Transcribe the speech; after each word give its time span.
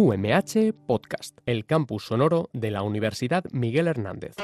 UMH 0.00 0.74
Podcast, 0.86 1.38
el 1.44 1.66
campus 1.66 2.04
sonoro 2.04 2.50
de 2.52 2.70
la 2.70 2.82
Universidad 2.82 3.42
Miguel 3.50 3.88
Hernández. 3.88 4.36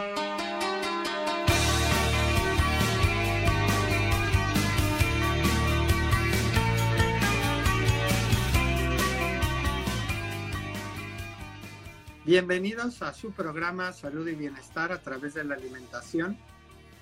Bienvenidos 12.25 13.01
a 13.03 13.15
su 13.15 13.31
programa 13.31 13.93
Salud 13.93 14.27
y 14.27 14.35
Bienestar 14.35 14.91
a 14.91 15.01
través 15.03 15.35
de 15.35 15.45
la 15.45 15.55
alimentación, 15.55 16.37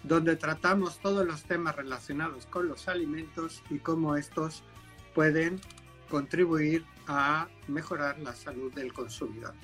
donde 0.02 0.36
tratamos 0.36 0.98
todos 0.98 1.26
los 1.26 1.42
temas 1.44 1.74
relacionados 1.74 2.44
con 2.44 2.68
los 2.68 2.86
alimentos 2.86 3.62
y 3.70 3.78
cómo 3.78 4.14
estos 4.16 4.62
pueden 5.14 5.58
contribuir 6.10 6.84
a 7.12 7.48
mejorar 7.68 8.18
la 8.18 8.34
salud 8.34 8.72
del 8.72 8.92
consumidor. 8.92 9.54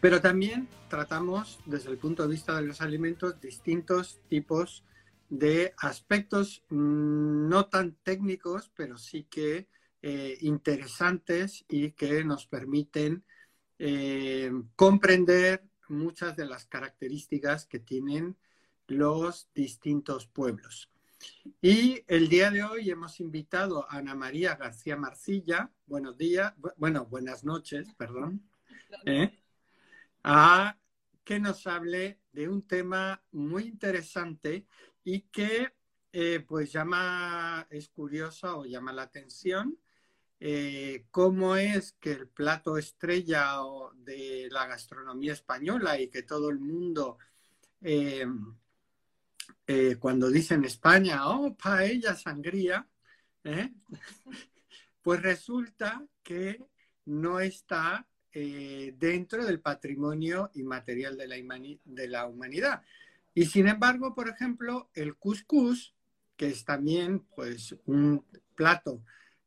Pero 0.00 0.20
también 0.20 0.68
tratamos 0.88 1.58
desde 1.66 1.90
el 1.90 1.98
punto 1.98 2.22
de 2.22 2.28
vista 2.28 2.56
de 2.56 2.66
los 2.66 2.80
alimentos 2.80 3.40
distintos 3.40 4.20
tipos 4.28 4.84
de 5.28 5.74
aspectos 5.78 6.62
mm, 6.68 7.48
no 7.48 7.66
tan 7.66 7.96
técnicos, 8.02 8.70
pero 8.76 8.98
sí 8.98 9.24
que 9.24 9.68
eh, 10.02 10.38
interesantes 10.42 11.64
y 11.68 11.92
que 11.92 12.24
nos 12.24 12.46
permiten 12.46 13.24
eh, 13.78 14.52
comprender 14.76 15.64
muchas 15.88 16.36
de 16.36 16.46
las 16.46 16.66
características 16.66 17.66
que 17.66 17.80
tienen 17.80 18.36
los 18.86 19.48
distintos 19.54 20.26
pueblos. 20.26 20.90
Y 21.60 22.04
el 22.06 22.28
día 22.28 22.50
de 22.50 22.62
hoy 22.62 22.90
hemos 22.90 23.20
invitado 23.20 23.90
a 23.90 23.98
Ana 23.98 24.14
María 24.14 24.56
García 24.56 24.96
Marcilla, 24.96 25.70
buenos 25.86 26.16
días, 26.16 26.54
bueno, 26.76 27.06
buenas 27.06 27.44
noches, 27.44 27.92
perdón, 27.94 28.48
¿eh? 29.04 29.38
a 30.22 30.76
que 31.24 31.40
nos 31.40 31.66
hable 31.66 32.20
de 32.32 32.48
un 32.48 32.66
tema 32.66 33.22
muy 33.32 33.64
interesante 33.64 34.66
y 35.02 35.22
que 35.22 35.72
eh, 36.12 36.44
pues 36.46 36.72
llama, 36.72 37.66
es 37.70 37.88
curioso 37.88 38.58
o 38.58 38.64
llama 38.64 38.92
la 38.92 39.02
atención, 39.02 39.78
eh, 40.38 41.06
cómo 41.10 41.56
es 41.56 41.92
que 41.94 42.12
el 42.12 42.28
plato 42.28 42.76
estrella 42.76 43.56
de 43.94 44.48
la 44.50 44.66
gastronomía 44.66 45.32
española 45.32 45.98
y 45.98 46.08
que 46.08 46.22
todo 46.22 46.50
el 46.50 46.60
mundo 46.60 47.18
eh, 49.66 49.96
cuando 49.98 50.30
dicen 50.30 50.64
España, 50.64 51.28
oh, 51.28 51.56
paella, 51.56 52.14
sangría, 52.14 52.86
¿eh? 53.44 53.72
pues 55.02 55.22
resulta 55.22 56.06
que 56.22 56.64
no 57.06 57.40
está 57.40 58.06
eh, 58.32 58.94
dentro 58.98 59.44
del 59.44 59.60
patrimonio 59.60 60.50
inmaterial 60.54 61.16
de 61.16 61.28
la, 61.28 61.36
de 61.84 62.08
la 62.08 62.26
humanidad. 62.26 62.82
Y 63.34 63.46
sin 63.46 63.68
embargo, 63.68 64.14
por 64.14 64.28
ejemplo, 64.28 64.90
el 64.94 65.16
couscous, 65.16 65.94
que 66.36 66.48
es 66.48 66.64
también 66.64 67.20
pues, 67.34 67.74
un 67.86 68.24
plato 68.54 69.02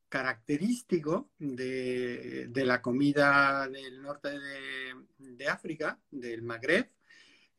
característico 0.09 1.29
de, 1.37 2.49
la 2.53 2.81
comida 2.81 3.67
del 3.67 4.01
norte 4.01 4.29
de, 4.29 4.95
de 5.17 5.47
África, 5.47 5.99
del 6.09 6.41
Magreb, 6.41 6.89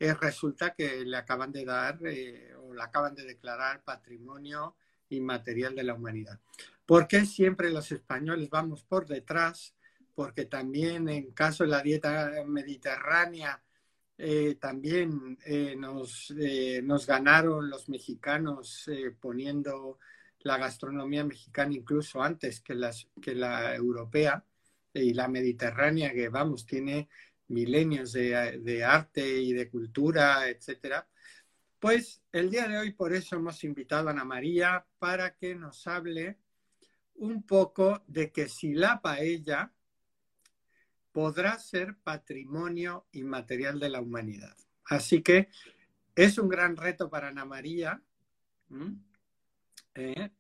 eh, 0.01 0.15
resulta 0.15 0.73
que 0.75 1.05
le 1.05 1.17
acaban 1.19 1.53
de 1.53 1.63
dar 1.63 1.99
eh, 2.07 2.55
o 2.57 2.73
le 2.73 2.83
acaban 2.83 3.15
de 3.15 3.23
declarar 3.23 3.85
patrimonio 3.85 4.77
inmaterial 5.11 5.75
de 5.77 5.83
la 5.85 5.93
humanidad. 5.93 6.41
¿Por 6.87 7.07
qué 7.07 7.27
siempre 7.27 7.71
los 7.71 7.93
españoles 7.93 8.49
vamos 8.49 8.83
por 8.83 9.07
detrás? 9.07 9.75
Porque 10.15 10.47
también 10.47 11.07
en 11.11 11.33
caso 11.33 11.65
de 11.65 11.71
la 11.71 11.83
dieta 11.83 12.33
mediterránea, 12.47 13.63
eh, 14.17 14.57
también 14.59 15.39
nos, 15.79 16.33
nos, 16.83 17.07
ganaron 17.07 17.69
los 17.69 17.89
mexicanos 17.89 18.89
poniendo 19.21 19.99
la 20.41 20.57
gastronomía 20.57 21.25
mexicana 21.25 21.75
incluso 21.75 22.23
antes 22.23 22.61
que, 22.61 22.75
las, 22.75 23.07
que 23.21 23.35
la 23.35 23.75
europea 23.75 24.45
y 24.95 25.15
la 25.15 25.29
mediterránea, 25.29 26.13
que 26.13 26.29
vamos, 26.29 26.67
tiene 26.67 27.09
milenios 27.51 28.13
de, 28.13 28.85
arte 28.85 29.39
y 29.39 29.53
de 29.53 29.69
cultura, 29.69 30.49
etcétera. 30.49 31.07
Pues 31.79 32.23
el 32.33 32.51
día 32.51 32.69
de 32.69 32.79
hoy 32.79 32.93
por 32.93 33.13
eso 33.13 33.37
hemos 33.37 33.63
invitado 33.65 34.09
a 34.09 34.13
Ana 34.13 34.25
María 34.25 34.87
para 34.99 35.37
que 35.37 35.55
nos 35.55 35.87
hable 35.87 36.39
un 37.17 37.43
poco 37.43 38.03
de 38.07 38.31
que 38.31 38.49
si 38.49 38.75
la 38.75 39.01
paella 39.01 39.73
podrá 41.13 41.59
ser 41.59 41.97
patrimonio 41.97 43.07
inmaterial 43.13 43.81
de 43.81 43.91
la 43.91 44.01
humanidad. 44.01 44.57
Así 44.85 45.23
que 45.23 45.49
es 46.15 46.39
un 46.39 46.49
gran 46.49 46.77
reto 46.77 47.11
para 47.11 47.29
Ana 47.29 47.45
María. 47.45 48.01
¿Eh? 49.95 50.31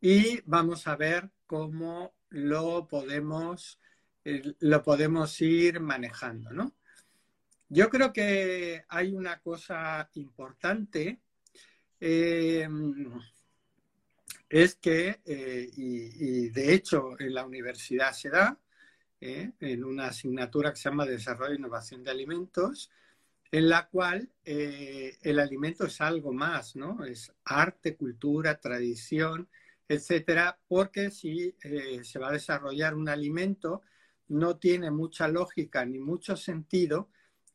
Y 0.00 0.40
vamos 0.44 0.88
a 0.88 0.96
ver 0.96 1.30
cómo 1.46 2.14
lo 2.30 2.88
podemos 2.88 3.78
lo 4.24 4.82
podemos 4.82 5.40
ir 5.40 5.80
manejando, 5.80 6.50
¿no? 6.50 6.74
Yo 7.74 7.88
creo 7.88 8.12
que 8.12 8.84
hay 8.86 9.14
una 9.14 9.40
cosa 9.40 10.06
importante, 10.16 11.20
eh, 11.98 12.68
es 14.50 14.74
que, 14.74 15.22
eh, 15.24 15.70
y, 15.74 16.50
de 16.50 16.74
hecho 16.74 17.18
en 17.18 17.32
la 17.32 17.46
universidad 17.46 18.12
se 18.12 18.28
da, 18.28 18.58
eh, 19.18 19.52
en 19.58 19.84
una 19.84 20.08
asignatura 20.08 20.70
que 20.70 20.76
se 20.76 20.90
llama 20.90 21.06
Desarrollo 21.06 21.52
e 21.52 21.56
Innovación 21.56 22.04
de 22.04 22.10
Alimentos, 22.10 22.90
en 23.50 23.70
la 23.70 23.88
cual 23.88 24.30
el 24.44 25.38
alimento 25.38 25.86
es 25.86 25.98
algo 26.02 26.32
más, 26.34 26.76
¿no? 26.76 27.04
Es 27.04 27.32
arte, 27.44 27.96
cultura, 27.96 28.60
tradición, 28.60 29.48
etcétera, 29.88 30.58
porque 30.68 31.10
si 31.10 31.54
se 32.02 32.18
va 32.18 32.28
a 32.28 32.32
desarrollar 32.32 32.94
un 32.94 33.08
alimento, 33.08 33.82
no 34.32 34.56
tiene 34.56 34.90
mucha 34.90 35.28
lógica 35.28 35.84
ni 35.84 35.98
mucho 35.98 36.36
sentido 36.36 37.10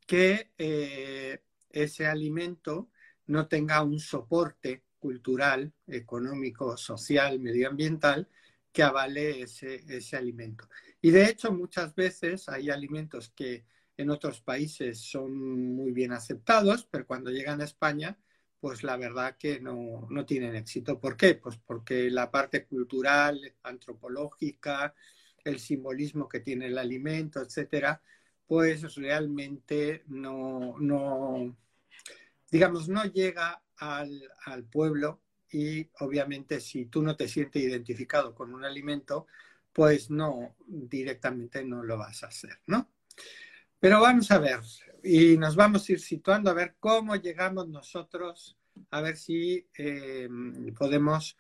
que 0.06 0.52
eh, 0.58 1.42
ese 1.70 2.06
alimento 2.06 2.90
no 3.26 3.48
tenga 3.48 3.82
un 3.84 4.00
soporte 4.00 4.84
cultural, 5.00 5.74
económico, 5.88 6.78
social, 6.78 7.40
medioambiental 7.40 8.28
que 8.72 8.84
avale 8.84 9.42
ese, 9.42 9.84
ese 9.88 10.18
alimento. 10.18 10.70
Y 11.02 11.12
de 11.12 11.26
hecho 11.26 11.52
muchas 11.52 11.96
veces 11.96 12.48
hay 12.48 12.70
alimentos 12.70 13.30
que 13.36 13.66
en 13.98 14.12
otros 14.12 14.42
países 14.42 15.00
son 15.02 15.36
muy 15.76 15.92
bien 15.92 16.14
aceptados, 16.14 16.88
pero 16.90 17.08
cuando 17.08 17.32
llegan 17.32 17.62
a 17.62 17.66
España, 17.66 18.18
pues 18.60 18.84
la 18.84 18.98
verdad 18.98 19.36
que 19.38 19.60
no, 19.60 20.08
no 20.10 20.26
tienen 20.26 20.56
éxito. 20.56 21.00
¿Por 21.00 21.18
qué? 21.18 21.36
Pues 21.36 21.58
porque 21.58 22.12
la 22.12 22.30
parte 22.30 22.66
cultural, 22.66 23.56
antropológica, 23.64 24.94
el 25.48 25.60
simbolismo 25.60 26.28
que 26.28 26.42
tiene 26.42 26.68
el 26.68 26.78
alimento, 26.78 27.42
etcétera, 27.42 28.02
pues 28.46 28.96
realmente 28.96 30.04
no, 30.08 30.76
no 30.80 31.56
digamos, 32.50 32.88
no 32.88 33.04
llega 33.06 33.62
al, 33.78 34.24
al, 34.46 34.64
pueblo 34.64 35.22
y 35.52 35.90
obviamente 36.00 36.60
si 36.60 36.86
tú 36.86 37.02
no 37.02 37.16
te 37.16 37.28
sientes 37.28 37.62
identificado 37.62 38.34
con 38.34 38.54
un 38.54 38.66
alimento, 38.66 39.28
pues 39.74 40.10
no, 40.10 40.56
directamente 40.66 41.64
no 41.64 41.84
lo 41.84 41.98
vas 41.98 42.24
a 42.24 42.28
hacer, 42.28 42.60
¿no? 42.68 42.90
Pero 43.80 44.02
vamos 44.02 44.32
a 44.32 44.40
ver, 44.40 44.60
y 45.04 45.38
nos 45.38 45.56
vamos 45.56 45.88
a 45.88 45.92
ir 45.92 46.00
situando 46.00 46.50
a 46.50 46.54
ver 46.54 46.76
cómo 46.80 47.16
llegamos 47.16 47.68
nosotros, 47.68 48.58
a 48.90 49.02
ver 49.02 49.18
si 49.18 49.68
eh, 49.78 50.28
podemos 50.78 51.38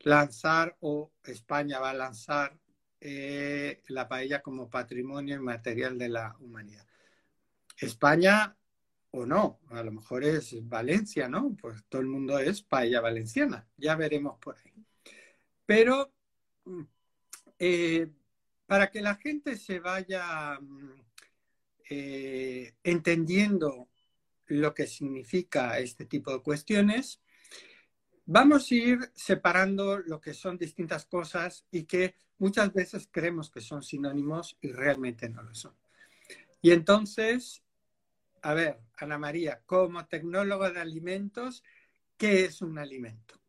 lanzar 0.00 0.76
o 0.80 1.12
España 1.24 1.78
va 1.78 1.90
a 1.90 1.94
lanzar 1.94 2.58
eh, 3.06 3.82
la 3.88 4.08
paella 4.08 4.40
como 4.40 4.70
patrimonio 4.70 5.36
inmaterial 5.36 5.98
de 5.98 6.08
la 6.08 6.34
humanidad. 6.40 6.86
España 7.76 8.56
o 9.10 9.26
no, 9.26 9.60
a 9.68 9.82
lo 9.82 9.92
mejor 9.92 10.24
es 10.24 10.56
Valencia, 10.66 11.28
¿no? 11.28 11.54
Pues 11.60 11.84
todo 11.90 12.00
el 12.00 12.08
mundo 12.08 12.38
es 12.38 12.62
paella 12.62 13.02
valenciana, 13.02 13.68
ya 13.76 13.94
veremos 13.94 14.38
por 14.38 14.56
ahí. 14.56 14.72
Pero 15.66 16.14
eh, 17.58 18.10
para 18.64 18.90
que 18.90 19.02
la 19.02 19.16
gente 19.16 19.56
se 19.56 19.80
vaya 19.80 20.58
mm, 20.58 21.02
eh, 21.90 22.74
entendiendo 22.82 23.90
lo 24.46 24.72
que 24.72 24.86
significa 24.86 25.78
este 25.78 26.06
tipo 26.06 26.32
de 26.32 26.42
cuestiones, 26.42 27.20
vamos 28.24 28.70
a 28.70 28.74
ir 28.74 28.98
separando 29.14 29.98
lo 29.98 30.22
que 30.22 30.32
son 30.32 30.56
distintas 30.56 31.04
cosas 31.04 31.66
y 31.70 31.84
que 31.84 32.14
muchas 32.44 32.74
veces 32.74 33.08
creemos 33.10 33.48
que 33.48 33.62
son 33.62 33.82
sinónimos 33.82 34.58
y 34.60 34.70
realmente 34.70 35.30
no 35.30 35.42
lo 35.42 35.54
son. 35.54 35.74
Y 36.60 36.72
entonces, 36.72 37.62
a 38.42 38.52
ver, 38.52 38.80
Ana 38.98 39.16
María, 39.16 39.62
como 39.64 40.04
tecnóloga 40.04 40.70
de 40.70 40.78
alimentos, 40.78 41.64
¿qué 42.18 42.44
es 42.44 42.60
un 42.60 42.78
alimento? 42.78 43.40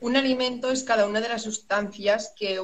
Un 0.00 0.16
alimento 0.16 0.72
es 0.72 0.82
cada 0.82 1.06
una 1.06 1.20
de 1.20 1.28
las 1.28 1.44
sustancias 1.44 2.34
que, 2.36 2.60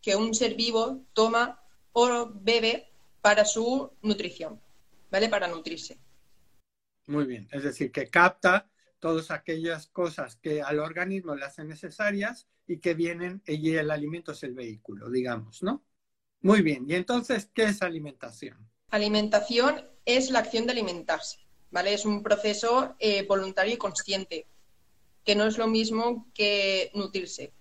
que 0.00 0.16
un 0.16 0.34
ser 0.34 0.54
vivo 0.54 1.04
toma 1.12 1.62
o 1.92 2.32
bebe 2.32 2.90
para 3.20 3.44
su 3.44 3.92
nutrición, 4.00 4.58
¿vale? 5.10 5.28
Para 5.28 5.48
nutrirse. 5.48 5.98
Muy 7.08 7.26
bien, 7.26 7.46
es 7.52 7.62
decir, 7.62 7.92
que 7.92 8.08
capta 8.08 8.70
todas 9.00 9.30
aquellas 9.32 9.86
cosas 9.88 10.36
que 10.36 10.62
al 10.62 10.78
organismo 10.78 11.34
le 11.34 11.44
hacen 11.44 11.68
necesarias 11.68 12.48
y 12.68 12.78
que 12.78 12.94
vienen, 12.94 13.42
y 13.46 13.74
el 13.74 13.90
alimento 13.90 14.32
es 14.32 14.42
el 14.42 14.52
vehículo, 14.52 15.10
digamos, 15.10 15.62
¿no? 15.62 15.82
Muy 16.42 16.62
bien, 16.62 16.84
y 16.86 16.94
entonces, 16.94 17.48
¿qué 17.52 17.64
es 17.64 17.82
alimentación? 17.82 18.58
Alimentación 18.90 19.84
es 20.04 20.30
la 20.30 20.40
acción 20.40 20.66
de 20.66 20.72
alimentarse, 20.72 21.38
¿vale? 21.70 21.94
Es 21.94 22.04
un 22.04 22.22
proceso 22.22 22.94
eh, 23.00 23.26
voluntario 23.26 23.74
y 23.74 23.78
consciente, 23.78 24.46
que 25.24 25.34
no 25.34 25.46
es 25.46 25.58
lo 25.58 25.66
mismo 25.66 26.28
que 26.34 26.90
nutrirse. 26.94 27.52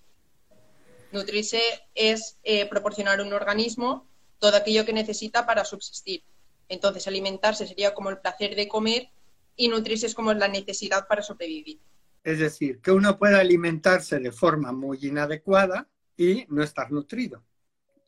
Nutrirse 1.12 1.62
es 1.95 2.38
eh, 2.44 2.65
proporcionar 2.68 3.19
a 3.19 3.24
un 3.24 3.33
organismo 3.33 4.06
todo 4.39 4.57
aquello 4.57 4.86
que 4.86 4.94
necesita 4.94 5.45
para 5.45 5.65
subsistir. 5.65 6.21
Entonces, 6.69 7.07
alimentarse 7.07 7.65
sería 7.65 7.94
como 7.94 8.09
el 8.09 8.19
placer 8.19 8.56
de 8.56 8.68
comer 8.68 9.09
y 9.56 9.69
nutrirse 9.69 10.06
es 10.06 10.13
como 10.13 10.33
la 10.33 10.50
necesidad 10.50 11.07
para 11.07 11.24
sobrevivir. 11.24 11.80
Es 12.28 12.40
decir, 12.40 12.82
que 12.82 12.92
uno 12.92 13.18
puede 13.18 13.40
alimentarse 13.40 14.20
de 14.20 14.34
forma 14.34 14.74
muy 14.74 15.00
inadecuada 15.02 15.88
y 16.18 16.46
no 16.50 16.62
estar 16.62 16.92
nutrido. 16.92 17.46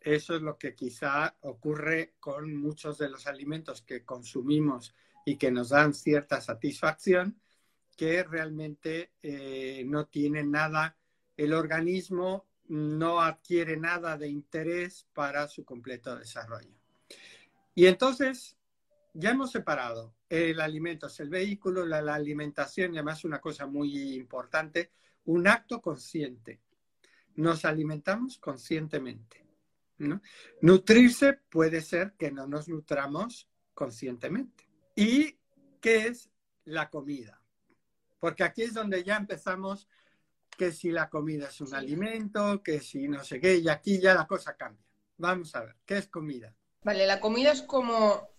Eso 0.01 0.35
es 0.35 0.41
lo 0.41 0.57
que 0.57 0.75
quizá 0.75 1.37
ocurre 1.39 2.15
con 2.19 2.53
muchos 2.53 2.97
de 2.97 3.07
los 3.07 3.27
alimentos 3.27 3.81
que 3.81 4.03
consumimos 4.03 4.93
y 5.23 5.37
que 5.37 5.51
nos 5.51 5.69
dan 5.69 5.93
cierta 5.93 6.41
satisfacción, 6.41 7.39
que 7.95 8.23
realmente 8.23 9.13
eh, 9.23 9.85
no 9.85 10.07
tiene 10.07 10.43
nada, 10.43 10.97
el 11.37 11.53
organismo 11.53 12.45
no 12.67 13.21
adquiere 13.21 13.77
nada 13.77 14.17
de 14.17 14.27
interés 14.27 15.07
para 15.13 15.47
su 15.47 15.63
completo 15.63 16.17
desarrollo. 16.17 16.75
Y 17.73 17.85
entonces, 17.85 18.57
ya 19.19 19.31
hemos 19.31 19.51
separado 19.51 20.15
el 20.29 20.61
alimento 20.61 21.07
es 21.07 21.19
el 21.19 21.29
vehículo, 21.29 21.85
la, 21.85 22.13
alimentación, 22.13 22.93
y 22.93 22.97
además 22.97 23.25
una 23.25 23.41
cosa 23.41 23.65
muy 23.65 24.13
importante, 24.13 24.91
un 25.25 25.47
acto 25.47 25.81
consciente. 25.81 26.61
Nos 27.35 27.65
alimentamos 27.65 28.37
conscientemente. 28.37 29.45
Nutrirse 30.61 31.33
puede 31.49 31.81
ser 31.81 32.13
que 32.13 32.31
no 32.31 32.47
nos 32.47 32.69
nutramos 32.69 33.49
conscientemente. 33.73 34.69
¿Y 34.95 35.37
qué 35.81 36.07
es 36.07 36.29
la 36.65 36.89
comida? 36.89 37.41
Porque 38.19 38.43
aquí 38.43 38.61
es 38.61 38.73
donde 38.73 39.03
ya 39.03 39.17
empezamos 39.17 39.89
que 40.57 40.71
si 40.71 40.91
la 40.91 41.09
comida 41.09 41.49
es 41.49 41.59
un 41.59 41.73
alimento, 41.73 42.63
que 42.63 42.79
si 42.79 43.07
no 43.07 43.23
sé 43.23 43.39
qué, 43.39 43.57
y 43.57 43.67
aquí 43.67 43.99
ya 43.99 44.13
la 44.13 44.27
cosa 44.27 44.55
cambia. 44.55 44.85
Vamos 45.17 45.53
a 45.55 45.65
ver, 45.65 45.75
¿qué 45.85 45.97
es 45.97 46.07
comida? 46.07 46.55
Vale, 46.83 47.05
la 47.05 47.19
comida 47.19 47.51
es 47.51 47.61
como 47.61 48.38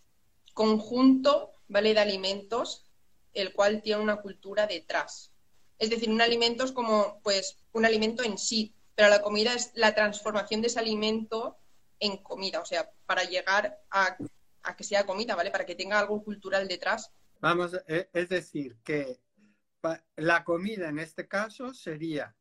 conjunto, 0.53 1.53
¿vale? 1.69 1.95
De 1.95 2.01
alimentos, 2.01 2.87
el 3.33 3.53
cual 3.53 3.83
tiene 3.83 4.03
una 4.03 4.21
cultura 4.21 4.67
detrás. 4.67 5.33
Es 5.79 5.91
decir, 5.91 6.11
un 6.11 6.21
alimento 6.21 6.65
es 6.65 6.73
como, 6.73 7.21
pues, 7.23 7.57
un 7.73 7.85
alimento 7.85 8.23
en 8.23 8.39
sí, 8.39 8.75
pero 8.95 9.09
la 9.09 9.23
comida 9.23 9.55
es 9.55 9.73
la 9.75 9.95
transformación 9.95 10.61
de 10.61 10.67
ese 10.67 10.79
alimento 10.79 11.59
en 11.99 12.19
comida, 12.19 12.61
o 12.61 12.65
sea, 12.65 12.91
para 13.07 13.25
llegar 13.25 13.79
a, 13.91 14.17
que 14.77 14.85
sea 14.85 15.07
comida, 15.07 15.35
¿vale? 15.35 15.51
Para 15.51 15.67
que 15.67 15.75
tenga 15.75 15.99
algo 15.99 16.23
cultural 16.23 16.69
detrás. 16.69 17.11
Vamos, 17.41 17.75
e, 17.87 18.11
es 18.13 18.29
decir, 18.29 18.77
que 18.85 19.21
la 20.17 20.45
comida 20.45 20.89
en 20.89 20.99
este 20.99 21.27
caso 21.27 21.73
sería 21.73 22.35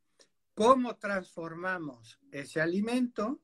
cómo 0.54 0.98
transformamos 0.98 2.20
ese 2.32 2.60
alimento 2.60 3.40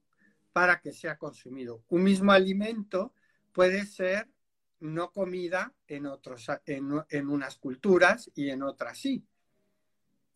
para 0.52 0.82
que 0.82 0.92
sea 0.92 1.18
consumido. 1.18 1.84
Un 1.88 2.04
mismo 2.04 2.32
alimento 2.32 3.14
puede 3.54 3.86
ser 3.86 4.30
no 4.94 5.12
comida 5.12 5.74
en, 5.88 6.06
otros, 6.06 6.48
en, 6.66 7.30
unas 7.30 7.58
culturas 7.58 8.32
y 8.36 8.50
en 8.50 8.64
otras 8.64 9.00
sí. 9.00 9.26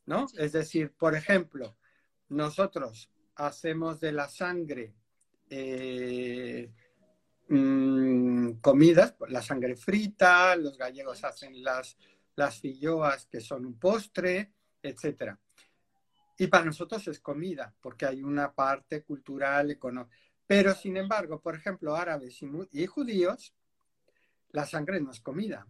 ¿No? 0.05 0.27
Es 0.37 0.53
decir, 0.53 0.91
por 0.93 1.15
ejemplo, 1.15 1.77
nosotros 2.29 3.11
hacemos 3.35 3.99
de 3.99 4.11
la 4.11 4.27
sangre 4.27 4.95
eh, 5.49 6.71
mm, 7.47 8.53
comidas, 8.53 9.15
la 9.27 9.41
sangre 9.41 9.75
frita, 9.75 10.55
los 10.55 10.77
gallegos 10.77 11.23
hacen 11.23 11.63
las, 11.63 11.97
las 12.35 12.59
filloas 12.59 13.27
que 13.27 13.39
son 13.39 13.65
un 13.65 13.77
postre, 13.77 14.53
etc. 14.81 15.35
Y 16.37 16.47
para 16.47 16.65
nosotros 16.65 17.07
es 17.07 17.19
comida, 17.19 17.75
porque 17.79 18.05
hay 18.05 18.23
una 18.23 18.51
parte 18.53 19.03
cultural, 19.03 19.71
económica. 19.71 20.15
Pero, 20.47 20.73
sin 20.73 20.97
embargo, 20.97 21.39
por 21.39 21.53
ejemplo, 21.53 21.95
árabes 21.95 22.41
y 22.71 22.85
judíos 22.87 23.53
la 24.51 24.65
sangre 24.65 24.99
no 25.01 25.11
es 25.11 25.21
comida, 25.21 25.67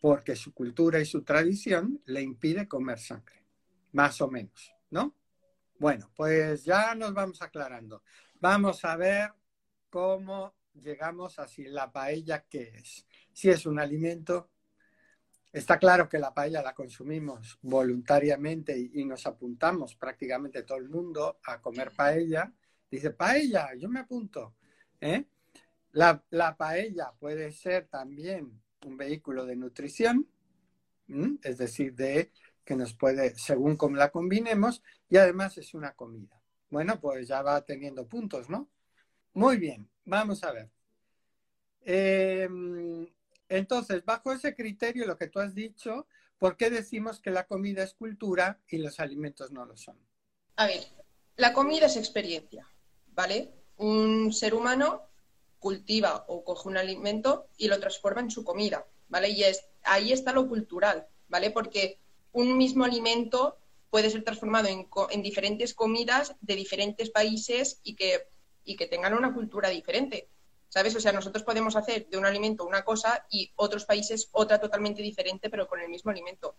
porque 0.00 0.36
su 0.36 0.52
cultura 0.52 1.00
y 1.00 1.04
su 1.04 1.22
tradición 1.22 2.00
le 2.06 2.22
impide 2.22 2.68
comer 2.68 2.98
sangre, 2.98 3.44
más 3.92 4.20
o 4.20 4.28
menos, 4.28 4.72
¿no? 4.90 5.14
Bueno, 5.78 6.10
pues 6.14 6.64
ya 6.64 6.94
nos 6.94 7.14
vamos 7.14 7.40
aclarando. 7.40 8.02
Vamos 8.40 8.84
a 8.84 8.96
ver 8.96 9.32
cómo 9.88 10.54
llegamos 10.74 11.38
a 11.38 11.46
si 11.46 11.64
la 11.64 11.90
paella 11.90 12.44
qué 12.48 12.72
es. 12.76 13.06
Si 13.32 13.48
es 13.48 13.64
un 13.66 13.78
alimento, 13.78 14.50
está 15.52 15.78
claro 15.78 16.08
que 16.08 16.18
la 16.18 16.34
paella 16.34 16.62
la 16.62 16.74
consumimos 16.74 17.58
voluntariamente 17.62 18.76
y, 18.76 19.04
nos 19.04 19.26
apuntamos 19.26 19.94
prácticamente 19.94 20.64
todo 20.64 20.78
el 20.78 20.88
mundo 20.88 21.38
a 21.44 21.60
comer 21.60 21.92
paella. 21.92 22.52
Dice, 22.90 23.10
paella, 23.10 23.74
yo 23.76 23.88
me 23.88 24.00
apunto. 24.00 24.56
¿eh? 25.00 25.26
La, 25.92 26.22
paella 26.56 27.12
puede 27.18 27.50
ser 27.52 27.88
también 27.88 28.60
un 28.84 28.96
vehículo 28.96 29.46
de 29.46 29.56
nutrición, 29.56 30.28
es 31.42 31.58
decir, 31.58 31.94
de 31.94 32.30
que 32.64 32.76
nos 32.76 32.92
puede, 32.92 33.34
según 33.36 33.76
cómo 33.76 33.96
la 33.96 34.10
combinemos, 34.10 34.82
y 35.08 35.16
además 35.16 35.56
es 35.56 35.72
una 35.72 35.94
comida. 35.94 36.40
Bueno, 36.70 37.00
pues 37.00 37.26
ya 37.26 37.40
va 37.40 37.64
teniendo 37.64 38.06
puntos, 38.06 38.50
¿no? 38.50 38.68
Muy 39.32 39.56
bien, 39.56 39.88
vamos 40.04 40.44
a 40.44 40.52
ver. 40.52 40.70
Em, 41.80 43.08
entonces, 43.48 44.04
bajo 44.04 44.32
ese 44.32 44.54
criterio, 44.54 45.06
lo 45.06 45.16
que 45.16 45.28
tú 45.28 45.40
has 45.40 45.54
dicho, 45.54 46.06
¿por 46.36 46.58
qué 46.58 46.68
decimos 46.68 47.20
que 47.20 47.30
la 47.30 47.46
comida 47.46 47.82
es 47.82 47.94
cultura 47.94 48.60
y 48.68 48.76
los 48.78 49.00
alimentos 49.00 49.50
no 49.50 49.64
lo 49.64 49.76
son? 49.76 49.98
A 50.56 50.66
ver, 50.66 50.82
la 51.36 51.54
comida 51.54 51.86
es 51.86 51.96
experiencia, 51.96 52.68
¿vale? 53.14 53.54
Un 53.78 54.32
ser 54.32 54.54
humano 54.54 55.07
cultiva 55.58 56.24
o 56.28 56.44
coge 56.44 56.68
un 56.68 56.76
alimento 56.76 57.46
y 57.56 57.68
lo 57.68 57.80
transforma 57.80 58.20
en 58.20 58.30
su 58.30 58.44
comida, 58.44 58.86
¿vale? 59.08 59.30
Y 59.30 59.44
es, 59.44 59.64
ahí 59.82 60.12
está 60.12 60.32
lo 60.32 60.48
cultural, 60.48 61.06
¿vale? 61.28 61.50
Porque 61.50 61.98
un 62.32 62.56
mismo 62.56 62.84
alimento 62.84 63.58
puede 63.90 64.10
ser 64.10 64.22
transformado 64.22 64.68
en, 64.68 64.88
en 65.10 65.22
diferentes 65.22 65.74
comidas 65.74 66.34
de 66.40 66.54
diferentes 66.56 67.10
países 67.10 67.80
y 67.82 67.94
que, 67.94 68.28
y 68.64 68.76
que 68.76 68.86
tengan 68.86 69.14
una 69.14 69.32
cultura 69.32 69.68
diferente, 69.70 70.28
¿sabes? 70.68 70.94
O 70.94 71.00
sea, 71.00 71.12
nosotros 71.12 71.42
podemos 71.42 71.76
hacer 71.76 72.08
de 72.08 72.18
un 72.18 72.26
alimento 72.26 72.66
una 72.66 72.84
cosa 72.84 73.26
y 73.30 73.52
otros 73.56 73.84
países 73.84 74.28
otra 74.32 74.60
totalmente 74.60 75.02
diferente, 75.02 75.50
pero 75.50 75.66
con 75.66 75.80
el 75.80 75.88
mismo 75.88 76.10
alimento. 76.10 76.56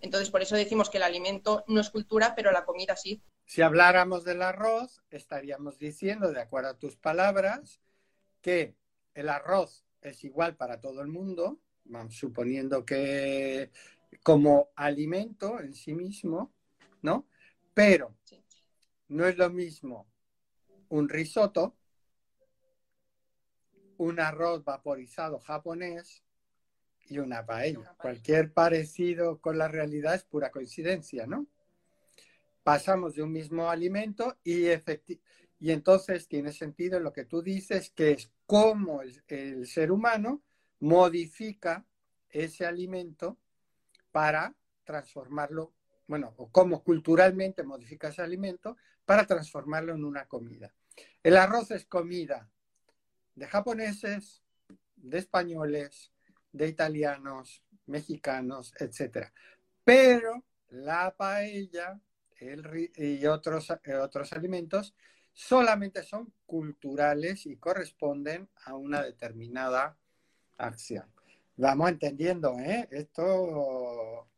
Entonces, 0.00 0.30
por 0.30 0.40
eso 0.40 0.56
decimos 0.56 0.88
que 0.88 0.96
el 0.96 1.02
alimento 1.02 1.64
no 1.68 1.80
es 1.80 1.90
cultura, 1.90 2.34
pero 2.34 2.50
la 2.52 2.64
comida 2.64 2.96
sí. 2.96 3.22
Si 3.44 3.60
habláramos 3.60 4.24
del 4.24 4.42
arroz, 4.42 5.02
estaríamos 5.10 5.78
diciendo, 5.78 6.32
de 6.32 6.40
acuerdo 6.40 6.70
a 6.70 6.78
tus 6.78 6.96
palabras, 6.96 7.80
que 8.40 8.76
el 9.14 9.28
arroz 9.28 9.84
es 10.00 10.24
igual 10.24 10.56
para 10.56 10.80
todo 10.80 11.02
el 11.02 11.08
mundo, 11.08 11.60
suponiendo 12.08 12.84
que 12.84 13.70
como 14.22 14.70
alimento 14.76 15.60
en 15.60 15.74
sí 15.74 15.94
mismo, 15.94 16.52
¿no? 17.02 17.26
Pero 17.74 18.16
no 19.08 19.26
es 19.26 19.36
lo 19.36 19.50
mismo 19.50 20.08
un 20.88 21.08
risotto, 21.08 21.76
un 23.96 24.18
arroz 24.20 24.64
vaporizado 24.64 25.38
japonés 25.38 26.24
y 27.06 27.18
una 27.18 27.44
paella. 27.44 27.94
Cualquier 28.00 28.52
parecido 28.52 29.40
con 29.40 29.58
la 29.58 29.68
realidad 29.68 30.14
es 30.14 30.24
pura 30.24 30.50
coincidencia, 30.50 31.26
¿no? 31.26 31.46
Pasamos 32.62 33.14
de 33.14 33.22
un 33.22 33.32
mismo 33.32 33.68
alimento 33.70 34.36
y 34.44 34.66
efectivamente 34.66 35.28
y 35.60 35.72
entonces 35.72 36.26
tiene 36.26 36.52
sentido 36.52 36.98
lo 37.00 37.12
que 37.12 37.26
tú 37.26 37.42
dices, 37.42 37.90
que 37.90 38.12
es 38.12 38.32
cómo 38.46 39.02
el, 39.02 39.66
ser 39.66 39.92
humano 39.92 40.42
modifica 40.80 41.84
ese 42.30 42.64
alimento 42.64 43.38
para 44.10 44.56
transformarlo, 44.84 45.74
bueno, 46.06 46.32
o 46.38 46.50
cómo 46.50 46.82
culturalmente 46.82 47.62
modifica 47.62 48.08
ese 48.08 48.22
alimento 48.22 48.78
para 49.04 49.26
transformarlo 49.26 49.92
en 49.94 50.02
una 50.02 50.26
comida. 50.26 50.72
El 51.22 51.36
arroz 51.36 51.70
es 51.72 51.84
comida 51.84 52.50
de 53.34 53.46
japoneses, 53.46 54.42
de 54.96 55.18
españoles, 55.18 56.10
de 56.52 56.68
italianos, 56.68 57.62
mexicanos, 57.84 58.72
etc. 58.78 59.28
Pero 59.84 60.42
la 60.70 61.14
paella 61.14 62.00
y 62.96 63.26
otros, 63.26 63.70
otros 64.00 64.32
alimentos 64.32 64.94
solamente 65.40 66.02
son 66.02 66.32
culturales 66.44 67.46
y 67.46 67.56
corresponden 67.56 68.48
a 68.64 68.74
una 68.74 69.02
determinada 69.02 69.96
acción. 70.58 71.06
Vamos 71.56 71.88
entendiendo, 71.90 72.58
¿eh? 72.58 72.86
Esto 72.90 74.28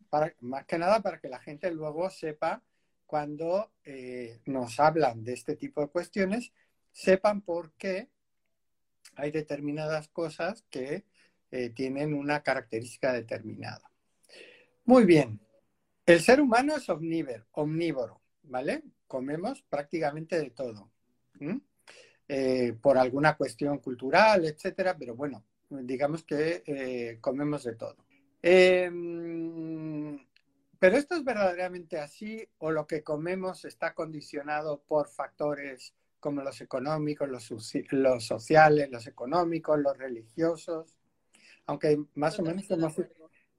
más 0.40 0.64
que 0.66 0.78
nada 0.78 1.00
para 1.00 1.18
que 1.18 1.28
la 1.28 1.40
gente 1.40 1.72
luego 1.72 2.08
sepa 2.08 2.62
cuando 3.06 3.72
eh, 3.84 4.40
nos 4.46 4.78
hablan 4.78 5.24
de 5.24 5.32
este 5.32 5.56
tipo 5.56 5.80
de 5.80 5.88
cuestiones, 5.88 6.52
sepan 6.92 7.40
por 7.40 7.72
qué 7.72 8.08
hay 9.16 9.30
determinadas 9.32 10.08
cosas 10.08 10.64
que 10.70 11.04
eh, 11.50 11.70
tienen 11.70 12.14
una 12.14 12.42
característica 12.42 13.12
determinada. 13.12 13.90
Muy 14.84 15.04
bien. 15.04 15.40
El 16.06 16.20
ser 16.20 16.40
humano 16.40 16.76
es 16.76 16.88
omnívoro, 16.88 17.46
omnívoro 17.52 18.22
¿vale? 18.44 18.82
Comemos 19.06 19.62
prácticamente 19.62 20.38
de 20.38 20.50
todo. 20.50 20.91
Eh, 22.28 22.74
por 22.80 22.96
alguna 22.96 23.36
cuestión 23.36 23.78
cultural, 23.78 24.44
etcétera, 24.44 24.96
pero 24.98 25.14
bueno, 25.14 25.44
digamos 25.68 26.22
que 26.24 27.18
comemos 27.20 27.64
de 27.64 27.74
todo. 27.74 27.96
Em, 28.40 30.18
pero 30.78 30.96
esto 30.96 31.14
es 31.14 31.24
verdaderamente 31.24 31.98
así 32.00 32.48
o 32.58 32.72
lo 32.72 32.86
que 32.88 33.04
comemos 33.04 33.64
está 33.64 33.94
condicionado 33.94 34.82
por 34.82 35.08
factores 35.08 35.94
como 36.18 36.42
los 36.42 36.60
económicos, 36.60 37.28
los, 37.28 38.24
sociales, 38.24 38.88
los 38.90 39.06
económicos, 39.06 39.78
los 39.78 39.96
religiosos, 39.96 40.96
aunque 41.66 42.02
más 42.14 42.38
o 42.38 42.42
menos 42.42 42.70
hemos, 42.70 42.94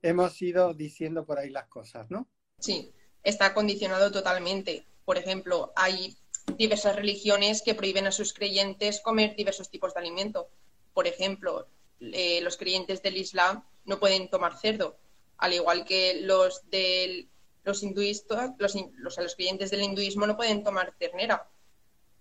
hemos 0.02 0.42
ido 0.42 0.74
diciendo 0.74 1.26
por 1.26 1.40
ahí 1.40 1.50
las 1.50 1.68
cosas, 1.68 2.10
¿no? 2.10 2.28
Sí, 2.60 2.94
está 3.24 3.54
condicionado 3.54 4.12
totalmente. 4.12 4.86
Por 5.06 5.18
ejemplo, 5.18 5.74
hay 5.76 6.18
diversas 6.58 6.96
religiones 6.96 7.62
que 7.62 7.76
prohíben 7.76 8.08
a 8.08 8.12
sus 8.12 8.34
creyentes 8.34 9.02
comer 9.02 9.36
diversos 9.36 9.70
tipos 9.70 9.94
de 9.94 10.00
alimento. 10.02 10.50
Por 10.94 11.08
ejemplo, 11.08 11.68
eh, 12.00 12.42
los 12.42 12.58
creyentes 12.58 13.02
del 13.02 13.18
Islam 13.18 13.64
no 13.86 14.00
pueden 14.00 14.30
tomar 14.30 14.58
cerdo, 14.58 14.98
al 15.38 15.54
igual 15.54 15.86
que 15.86 16.22
los 16.22 16.70
de 16.70 17.28
los 17.64 17.82
hinduistas, 17.82 18.52
los, 18.58 18.76
los, 18.98 19.18
los 19.18 19.36
creyentes 19.36 19.72
del 19.72 19.84
hinduismo 19.84 20.28
no 20.28 20.36
pueden 20.36 20.64
tomar 20.64 20.94
ternera. 21.00 21.48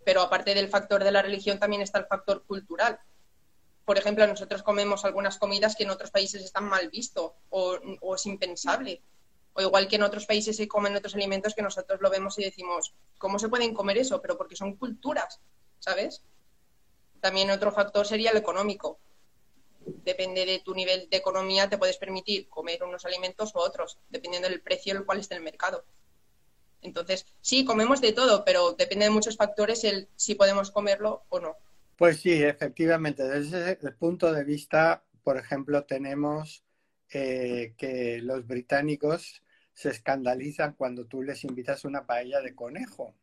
Pero 0.04 0.20
aparte 0.20 0.54
del 0.54 0.68
factor 0.68 1.02
de 1.02 1.12
la 1.12 1.22
religión 1.22 1.58
también 1.58 1.82
está 1.82 1.98
el 1.98 2.06
factor 2.06 2.44
cultural. 2.44 3.00
Por 3.84 3.98
ejemplo, 3.98 4.26
nosotros 4.26 4.62
comemos 4.62 5.04
algunas 5.04 5.38
comidas 5.38 5.74
que 5.74 5.82
en 5.82 5.90
otros 5.90 6.10
países 6.10 6.42
están 6.42 6.64
mal 6.64 6.88
visto 6.90 7.34
o, 7.50 7.76
o 8.00 8.14
es 8.14 8.26
impensable. 8.26 9.02
O 9.54 9.60
igual 9.60 9.88
que 9.88 9.96
en 9.96 10.02
otros 10.02 10.26
países 10.26 10.56
se 10.56 10.68
comen 10.68 10.96
otros 10.96 11.14
alimentos 11.14 11.54
que 11.54 11.62
nosotros 11.62 12.00
lo 12.00 12.10
vemos 12.10 12.38
y 12.38 12.44
decimos, 12.44 12.94
¿cómo 13.18 13.38
se 13.38 13.48
pueden 13.48 13.74
comer 13.74 13.98
eso? 13.98 14.20
Pero 14.20 14.38
porque 14.38 14.56
son 14.56 14.76
culturas, 14.76 15.40
¿sabes? 15.78 16.22
También 17.20 17.50
otro 17.50 17.70
factor 17.72 18.06
sería 18.06 18.30
el 18.30 18.36
económico 18.36 18.98
depende 20.04 20.46
de 20.46 20.60
tu 20.60 20.74
nivel 20.74 21.08
de 21.10 21.16
economía, 21.16 21.68
te 21.68 21.78
puedes 21.78 21.96
permitir 21.96 22.48
comer 22.48 22.82
unos 22.84 23.04
alimentos 23.04 23.54
u 23.54 23.58
otros, 23.58 23.98
dependiendo 24.10 24.48
del 24.48 24.60
precio 24.60 24.94
el 24.94 25.04
cual 25.04 25.20
esté 25.20 25.34
en 25.34 25.38
el 25.38 25.44
mercado. 25.44 25.84
Entonces, 26.80 27.26
sí, 27.40 27.64
comemos 27.64 28.00
de 28.00 28.12
todo, 28.12 28.44
pero 28.44 28.72
depende 28.72 29.04
de 29.04 29.10
muchos 29.10 29.36
factores 29.36 29.84
el 29.84 30.08
si 30.16 30.34
podemos 30.34 30.70
comerlo 30.70 31.24
o 31.28 31.38
no. 31.38 31.56
Pues 31.96 32.20
sí, 32.20 32.42
efectivamente. 32.42 33.22
Desde 33.22 33.72
ese 33.72 33.92
punto 33.92 34.32
de 34.32 34.42
vista, 34.42 35.04
por 35.22 35.36
ejemplo, 35.36 35.84
tenemos 35.84 36.64
eh, 37.12 37.74
que 37.76 38.20
los 38.22 38.46
británicos 38.46 39.42
se 39.72 39.90
escandalizan 39.90 40.74
cuando 40.74 41.06
tú 41.06 41.22
les 41.22 41.44
invitas 41.44 41.84
una 41.84 42.06
paella 42.06 42.40
de 42.40 42.54
conejo. 42.54 43.14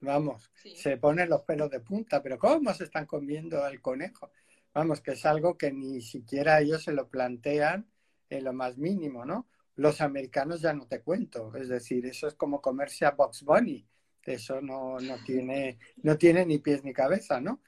Vamos, 0.00 0.50
se 0.74 0.96
ponen 0.98 1.30
los 1.30 1.42
pelos 1.42 1.70
de 1.70 1.80
punta, 1.80 2.22
pero 2.22 2.38
¿cómo 2.38 2.74
se 2.74 2.84
están 2.84 3.06
comiendo 3.06 3.64
al 3.64 3.80
conejo? 3.80 4.30
Vamos, 4.74 5.00
que 5.00 5.12
es 5.12 5.24
algo 5.24 5.56
que 5.56 5.72
ni 5.72 6.02
siquiera 6.02 6.60
ellos 6.60 6.82
se 6.82 6.92
lo 6.92 7.08
plantean 7.08 7.86
en 8.28 8.44
lo 8.44 8.52
más 8.52 8.76
mínimo, 8.76 9.24
¿no? 9.24 9.48
Los 9.76 10.00
americanos 10.00 10.60
ya 10.60 10.72
no 10.72 10.86
te 10.86 11.00
cuento, 11.00 11.54
es 11.56 11.68
decir, 11.68 12.06
eso 12.06 12.28
es 12.28 12.34
como 12.34 12.60
comerse 12.60 13.06
a 13.06 13.12
Box 13.12 13.42
Bunny, 13.44 13.86
eso 14.22 14.60
no, 14.60 14.98
no, 15.00 15.16
tiene, 15.24 15.78
no 16.02 16.16
tiene 16.16 16.46
ni 16.46 16.58
pies 16.58 16.84
ni 16.84 16.92
cabeza, 16.92 17.40
¿no? 17.40 17.60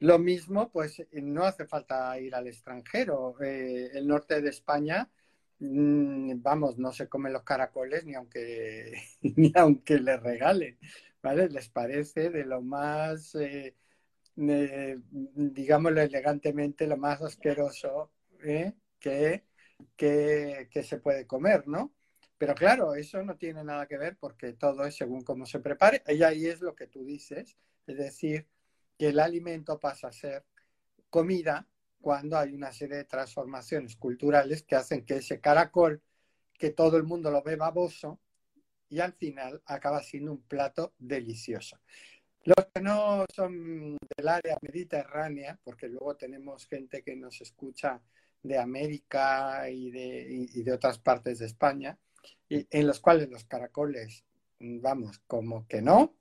Lo 0.00 0.18
mismo, 0.18 0.70
pues 0.70 1.02
no 1.12 1.44
hace 1.44 1.66
falta 1.66 2.18
ir 2.20 2.34
al 2.34 2.46
extranjero. 2.46 3.40
Eh, 3.42 3.90
el 3.94 4.06
norte 4.06 4.40
de 4.40 4.50
España, 4.50 5.10
mm, 5.58 6.42
vamos, 6.42 6.78
no 6.78 6.92
se 6.92 7.08
comen 7.08 7.32
los 7.32 7.42
caracoles 7.44 8.04
ni 8.04 8.14
aunque, 8.14 8.92
ni 9.36 9.52
aunque 9.54 9.98
les 9.98 10.22
regalen, 10.22 10.78
¿vale? 11.22 11.48
Les 11.48 11.68
parece 11.68 12.30
de 12.30 12.44
lo 12.44 12.62
más... 12.62 13.34
Eh, 13.36 13.74
eh, 14.38 14.98
digámoslo 15.10 16.02
elegantemente, 16.02 16.86
lo 16.86 16.98
más 16.98 17.22
asqueroso 17.22 18.12
¿eh? 18.44 18.74
que, 19.00 19.44
que, 19.96 20.82
se 20.82 20.98
puede 20.98 21.26
comer, 21.26 21.66
¿no? 21.66 21.94
Pero 22.36 22.54
claro, 22.54 22.94
eso 22.94 23.22
no 23.22 23.36
tiene 23.38 23.64
nada 23.64 23.86
que 23.86 23.96
ver 23.96 24.18
porque 24.18 24.52
todo 24.52 24.84
es 24.84 24.96
según 24.96 25.22
cómo 25.22 25.46
se 25.46 25.60
prepare. 25.60 26.02
Y 26.08 26.22
ahí 26.22 26.46
es 26.46 26.60
lo 26.60 26.74
que 26.74 26.86
tú 26.86 27.04
dices, 27.04 27.56
es 27.86 27.96
decir, 27.96 28.46
que 28.96 29.08
el 29.08 29.20
alimento 29.20 29.78
pasa 29.78 30.08
a 30.08 30.12
ser 30.12 30.44
comida 31.10 31.66
cuando 32.00 32.38
hay 32.38 32.54
una 32.54 32.72
serie 32.72 32.98
de 32.98 33.04
transformaciones 33.04 33.96
culturales 33.96 34.62
que 34.62 34.76
hacen 34.76 35.04
que 35.04 35.16
ese 35.16 35.40
caracol, 35.40 36.02
que 36.54 36.70
todo 36.70 36.96
el 36.96 37.04
mundo 37.04 37.30
lo 37.30 37.42
ve 37.42 37.56
baboso, 37.56 38.20
y 38.88 39.00
al 39.00 39.12
final 39.12 39.62
acaba 39.66 40.02
siendo 40.02 40.32
un 40.32 40.42
plato 40.42 40.94
delicioso. 40.98 41.78
Los 42.44 42.66
que 42.72 42.80
no 42.80 43.24
son 43.34 43.96
del 44.16 44.28
área 44.28 44.56
mediterránea, 44.62 45.58
porque 45.64 45.88
luego 45.88 46.16
tenemos 46.16 46.66
gente 46.66 47.02
que 47.02 47.16
nos 47.16 47.40
escucha 47.40 48.00
de 48.42 48.58
América 48.58 49.68
y 49.68 49.90
de, 49.90 50.48
de 50.62 50.72
otras 50.72 50.98
partes 51.00 51.40
de 51.40 51.46
España, 51.46 51.98
y, 52.48 52.66
en 52.70 52.86
los 52.86 53.00
cuales 53.00 53.28
los 53.28 53.44
caracoles, 53.44 54.24
vamos, 54.60 55.20
como 55.26 55.66
que 55.66 55.82
no, 55.82 56.14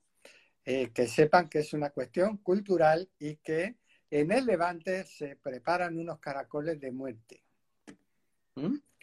eh, 0.65 0.91
que 0.91 1.07
sepan 1.07 1.47
que 1.47 1.59
es 1.59 1.73
una 1.73 1.91
cuestión 1.91 2.37
cultural 2.37 3.09
y 3.19 3.37
que 3.37 3.75
en 4.09 4.31
el 4.31 4.45
Levante 4.45 5.05
se 5.05 5.35
preparan 5.35 5.97
unos 5.97 6.19
caracoles 6.19 6.79
de 6.79 6.91
muerte. 6.91 7.43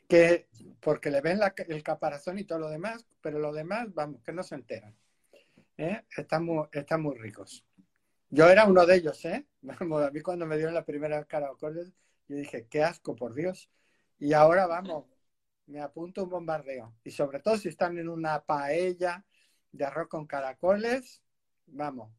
Que, 0.08 0.48
porque 0.80 1.10
le 1.10 1.20
ven 1.20 1.40
el 1.68 1.82
caparazón 1.82 2.38
y 2.38 2.44
todo 2.44 2.58
lo 2.58 2.68
demás, 2.68 3.06
pero 3.20 3.38
lo 3.38 3.52
demás, 3.52 3.92
vamos, 3.94 4.22
que 4.22 4.32
no 4.32 4.42
se 4.42 4.56
enteran. 4.56 4.94
¿eh? 5.78 6.04
están, 6.16 6.44
muy, 6.44 6.66
están 6.72 7.02
muy 7.02 7.16
ricos. 7.16 7.64
Yo 8.30 8.48
era 8.48 8.66
uno 8.66 8.86
de 8.86 8.96
ellos, 8.96 9.24
¿eh? 9.24 9.46
A 9.80 10.10
mí 10.10 10.20
cuando 10.20 10.46
me 10.46 10.56
dieron 10.56 10.74
la 10.74 10.84
primera 10.84 11.24
caracoles, 11.24 11.92
yo 12.28 12.36
dije, 12.36 12.66
qué 12.68 12.82
asco, 12.82 13.14
por 13.14 13.34
Dios. 13.34 13.68
Y 14.18 14.32
ahora 14.32 14.66
vamos, 14.66 15.04
me 15.66 15.80
apunto 15.80 16.24
un 16.24 16.30
bombardeo. 16.30 16.94
Y 17.04 17.10
sobre 17.10 17.40
todo 17.40 17.56
si 17.56 17.68
están 17.68 17.98
en 17.98 18.08
una 18.08 18.42
paella 18.44 19.24
de 19.70 19.84
arroz 19.84 20.08
con 20.08 20.26
caracoles, 20.26 21.21
vamos. 21.72 22.10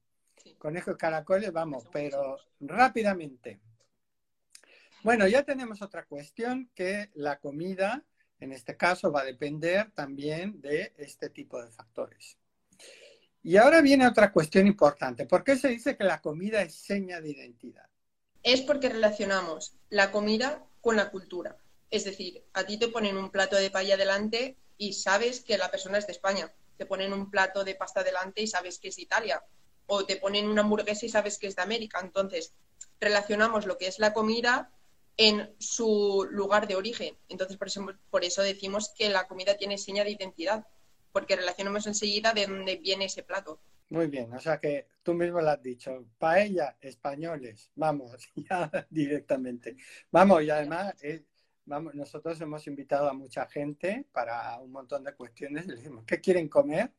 Conejo 0.58 0.92
y 0.92 0.98
caracoles, 0.98 1.52
vamos, 1.52 1.86
pero 1.92 2.38
rápidamente. 2.60 3.60
Bueno, 5.04 5.28
ya 5.28 5.44
tenemos 5.44 5.82
otra 5.82 6.06
cuestión 6.06 6.70
que 6.76 7.10
la 7.14 7.40
comida, 7.40 8.04
en 8.40 8.52
este 8.52 8.78
caso, 8.78 9.12
va 9.12 9.22
a 9.22 9.26
depender 9.26 9.92
también 9.92 10.62
de 10.62 10.94
este 10.98 11.30
tipo 11.30 11.62
de 11.62 11.72
factores. 11.72 12.38
Y 13.42 13.58
ahora 13.58 13.82
viene 13.82 14.08
otra 14.08 14.32
cuestión 14.32 14.68
importante. 14.68 15.26
¿Por 15.26 15.44
qué 15.44 15.58
se 15.58 15.68
dice 15.68 15.98
que 15.98 16.06
la 16.06 16.22
comida 16.22 16.62
es 16.62 16.76
seña 16.76 17.20
de 17.20 17.32
identidad? 17.32 17.90
Es 18.42 18.62
porque 18.62 18.90
relacionamos 18.90 19.76
la 19.90 20.12
comida 20.12 20.66
con 20.80 20.96
la 20.96 21.12
cultura. 21.12 21.58
Es 21.90 22.06
decir, 22.06 22.46
a 22.54 22.66
ti 22.66 22.78
te 22.78 22.88
ponen 22.88 23.18
un 23.18 23.30
plato 23.30 23.58
de 23.58 23.70
paella 23.70 23.98
delante 23.98 24.58
y 24.78 24.94
sabes 24.94 25.42
que 25.42 25.58
la 25.58 25.70
persona 25.70 25.98
es 25.98 26.08
de 26.08 26.14
España. 26.14 26.54
Te 26.84 26.88
ponen 26.88 27.14
un 27.14 27.32
plato 27.32 27.64
de 27.64 27.76
pasta 27.76 28.04
delante 28.04 28.42
y 28.42 28.48
sabes 28.48 28.78
que 28.78 28.90
es 28.90 28.98
de 28.98 29.04
Italia. 29.04 29.42
O 29.86 30.06
te 30.06 30.18
ponen 30.18 30.50
una 30.50 30.64
hamburguesa 30.64 31.06
y 31.06 31.10
sabes 31.10 31.38
que 31.38 31.48
es 31.48 31.56
de 31.56 31.62
América. 31.62 32.02
Entonces, 32.02 32.54
relacionamos 33.00 33.66
lo 33.66 33.78
que 33.78 33.88
es 33.88 34.00
la 34.00 34.12
comida 34.12 34.70
en 35.16 35.56
su 35.60 36.28
lugar 36.30 36.68
de 36.68 36.76
origen. 36.76 37.18
Entonces, 37.30 37.56
por 37.56 37.68
eso, 37.68 37.88
por 38.10 38.26
eso 38.26 38.42
decimos 38.42 38.92
que 38.98 39.08
la 39.08 39.30
comida 39.30 39.56
tiene 39.56 39.78
seña 39.78 40.04
de 40.04 40.12
identidad 40.12 40.68
porque 41.14 41.38
relacionamos 41.38 41.88
enseguida 41.88 42.34
de 42.34 42.48
dónde 42.48 42.76
viene 42.76 43.06
ese 43.06 43.24
plato. 43.24 43.62
Muy 43.88 44.08
bien, 44.08 44.34
o 44.34 44.40
sea 44.42 44.60
que 44.60 44.88
tú 45.04 45.14
mismo 45.14 45.40
lo 45.40 45.52
has 45.52 45.64
dicho, 45.64 46.06
paella, 46.18 46.76
españoles, 46.82 47.72
vamos, 47.76 48.30
ya 48.36 48.70
directamente. 48.90 49.78
Vamos, 50.12 50.44
y 50.44 50.50
además, 50.50 50.96
eh, 51.02 51.24
vamos, 51.66 51.96
nosotros 51.96 52.40
hemos 52.42 52.66
invitado 52.68 53.10
a 53.10 53.14
mucha 53.14 53.48
gente 53.48 54.06
para 54.12 54.60
un 54.60 54.72
montón 54.72 55.04
de 55.04 55.14
cuestiones, 55.14 55.68
le 55.68 55.76
decimos, 55.76 56.04
¿qué 56.06 56.20
quieren 56.20 56.50
comer? 56.50 56.92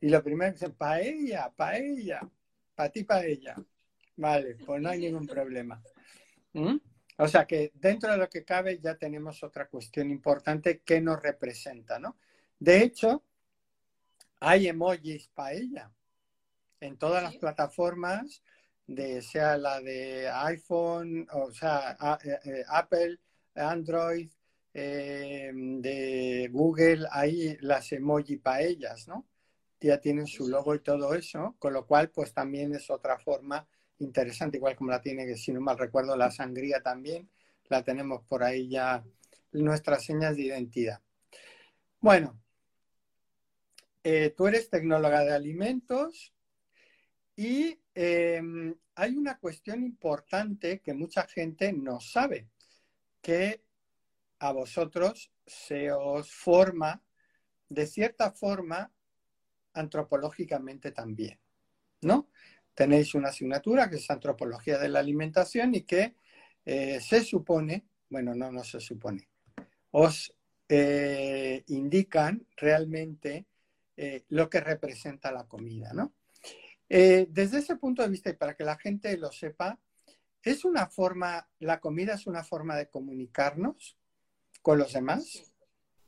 Y 0.00 0.08
lo 0.08 0.22
primero 0.22 0.50
que 0.50 0.54
dicen, 0.54 0.74
paella, 0.74 1.50
paella, 1.54 2.20
para 2.74 2.90
ti 2.90 3.04
paella. 3.04 3.56
Vale, 4.16 4.56
pues 4.66 4.80
no 4.80 4.88
hay 4.88 5.00
ningún 5.00 5.26
problema. 5.26 5.82
¿Mm? 6.52 6.76
O 7.18 7.28
sea 7.28 7.46
que 7.46 7.72
dentro 7.74 8.10
de 8.10 8.18
lo 8.18 8.28
que 8.30 8.44
cabe 8.44 8.78
ya 8.80 8.96
tenemos 8.96 9.42
otra 9.42 9.68
cuestión 9.68 10.10
importante 10.10 10.80
que 10.80 11.00
nos 11.00 11.22
representa, 11.22 11.98
¿no? 11.98 12.16
De 12.58 12.82
hecho, 12.82 13.22
hay 14.40 14.68
emojis 14.68 15.28
paella. 15.28 15.92
en 16.80 16.96
todas 16.96 17.22
las 17.22 17.36
plataformas, 17.36 18.42
de, 18.86 19.20
sea 19.20 19.58
la 19.58 19.80
de 19.80 20.30
iPhone, 20.30 21.26
o 21.30 21.50
sea, 21.52 21.96
eh, 22.24 22.38
eh, 22.44 22.64
Apple, 22.68 23.18
Android, 23.54 24.30
eh, 24.72 25.50
de 25.52 26.48
Google, 26.52 27.06
ahí 27.10 27.56
las 27.60 27.92
emoji 27.92 28.36
para 28.36 28.62
ellas, 28.62 29.08
¿no? 29.08 29.26
Ya 29.80 30.00
tienen 30.00 30.26
su 30.26 30.48
logo 30.48 30.74
y 30.74 30.80
todo 30.80 31.14
eso, 31.14 31.56
con 31.58 31.72
lo 31.72 31.86
cual, 31.86 32.10
pues 32.10 32.32
también 32.32 32.74
es 32.74 32.90
otra 32.90 33.18
forma 33.18 33.66
interesante, 33.98 34.58
igual 34.58 34.76
como 34.76 34.90
la 34.90 35.00
tiene, 35.00 35.26
que 35.26 35.36
si 35.36 35.52
no 35.52 35.60
mal 35.60 35.78
recuerdo, 35.78 36.16
la 36.16 36.30
sangría 36.30 36.82
también, 36.82 37.28
la 37.68 37.82
tenemos 37.82 38.22
por 38.24 38.42
ahí 38.42 38.68
ya 38.68 39.04
nuestras 39.52 40.04
señas 40.04 40.36
de 40.36 40.42
identidad. 40.42 41.00
Bueno, 42.00 42.40
eh, 44.02 44.32
tú 44.36 44.46
eres 44.46 44.70
tecnóloga 44.70 45.24
de 45.24 45.32
alimentos 45.32 46.32
y 47.36 47.78
em, 47.94 48.74
hay 48.94 49.16
una 49.16 49.38
cuestión 49.38 49.82
importante 49.82 50.80
que 50.80 50.94
mucha 50.94 51.26
gente 51.26 51.72
no 51.72 52.00
sabe, 52.00 52.48
que 53.20 53.62
a 54.38 54.52
vosotros 54.52 55.30
se 55.46 55.92
os 55.92 56.32
forma 56.32 57.02
de 57.68 57.86
cierta 57.86 58.32
forma 58.32 58.90
antropológicamente 59.74 60.90
también, 60.90 61.38
¿no? 62.02 62.28
Tenéis 62.74 63.14
una 63.14 63.28
asignatura 63.28 63.88
que 63.88 63.96
es 63.96 64.10
antropología 64.10 64.78
de 64.78 64.88
la 64.88 64.98
alimentación 64.98 65.74
y 65.74 65.82
que 65.82 66.14
eh, 66.64 67.00
se 67.00 67.22
supone, 67.22 67.86
bueno, 68.08 68.34
no, 68.34 68.50
no 68.50 68.64
se 68.64 68.80
supone, 68.80 69.28
os 69.92 70.34
eh, 70.68 71.62
indican 71.68 72.46
realmente 72.56 73.46
eh, 73.96 74.24
lo 74.28 74.48
que 74.48 74.60
representa 74.60 75.32
la 75.32 75.46
comida, 75.46 75.92
¿no? 75.92 76.14
desde 76.88 77.58
ese 77.58 77.76
punto 77.76 78.02
de 78.02 78.08
vista, 78.08 78.30
y 78.30 78.32
para 78.32 78.56
que 78.56 78.64
la 78.64 78.76
gente 78.76 79.16
lo 79.16 79.30
sepa, 79.30 79.78
es 80.42 80.64
una 80.64 80.88
forma, 80.88 81.48
la 81.58 81.80
comida 81.80 82.14
es 82.14 82.26
una 82.26 82.44
forma 82.44 82.76
de 82.76 82.88
comunicarnos 82.88 83.96
con 84.62 84.78
los 84.78 84.92
demás. 84.92 85.52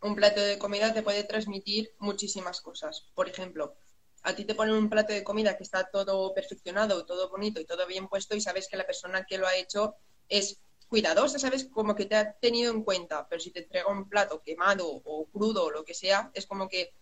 Un 0.01 0.15
plato 0.15 0.41
de 0.41 0.59
comida 0.59 0.93
te 0.93 1.03
puede 1.03 1.25
transmitir 1.25 1.95
muchísimas 1.99 2.61
cosas. 2.61 3.11
Por 3.15 3.29
ejemplo, 3.29 3.77
a 4.23 4.35
ti 4.35 4.45
te 4.45 4.55
ponen 4.55 4.75
un 4.75 4.89
plato 4.89 5.13
de 5.13 5.25
comida 5.25 5.57
que 5.57 5.63
está 5.63 5.89
todo 5.91 6.33
perfeccionado, 6.35 7.05
todo 7.05 7.31
bonito 7.31 7.61
y 7.61 7.67
todo 7.67 7.87
bien 7.87 8.09
puesto 8.09 8.35
y 8.35 8.41
sabes 8.41 8.69
que 8.69 8.77
la 8.77 8.87
persona 8.87 9.25
que 9.25 9.39
lo 9.39 9.47
ha 9.47 9.57
hecho 9.57 9.97
es 10.29 10.61
cuidadosa, 10.89 11.39
sabes 11.39 11.69
como 11.73 11.95
que 11.95 12.05
te 12.05 12.17
ha 12.17 12.33
tenido 12.35 12.73
en 12.73 12.85
cuenta, 12.85 13.27
pero 13.29 13.41
si 13.41 13.51
te 13.51 13.61
entrega 13.61 13.91
un 13.91 14.09
plato 14.09 14.43
quemado 14.43 14.87
o 14.87 15.27
crudo 15.27 15.65
o 15.65 15.71
lo 15.71 15.85
que 15.85 15.95
sea, 15.95 16.31
es 16.35 16.47
como 16.47 16.69
que 16.69 16.93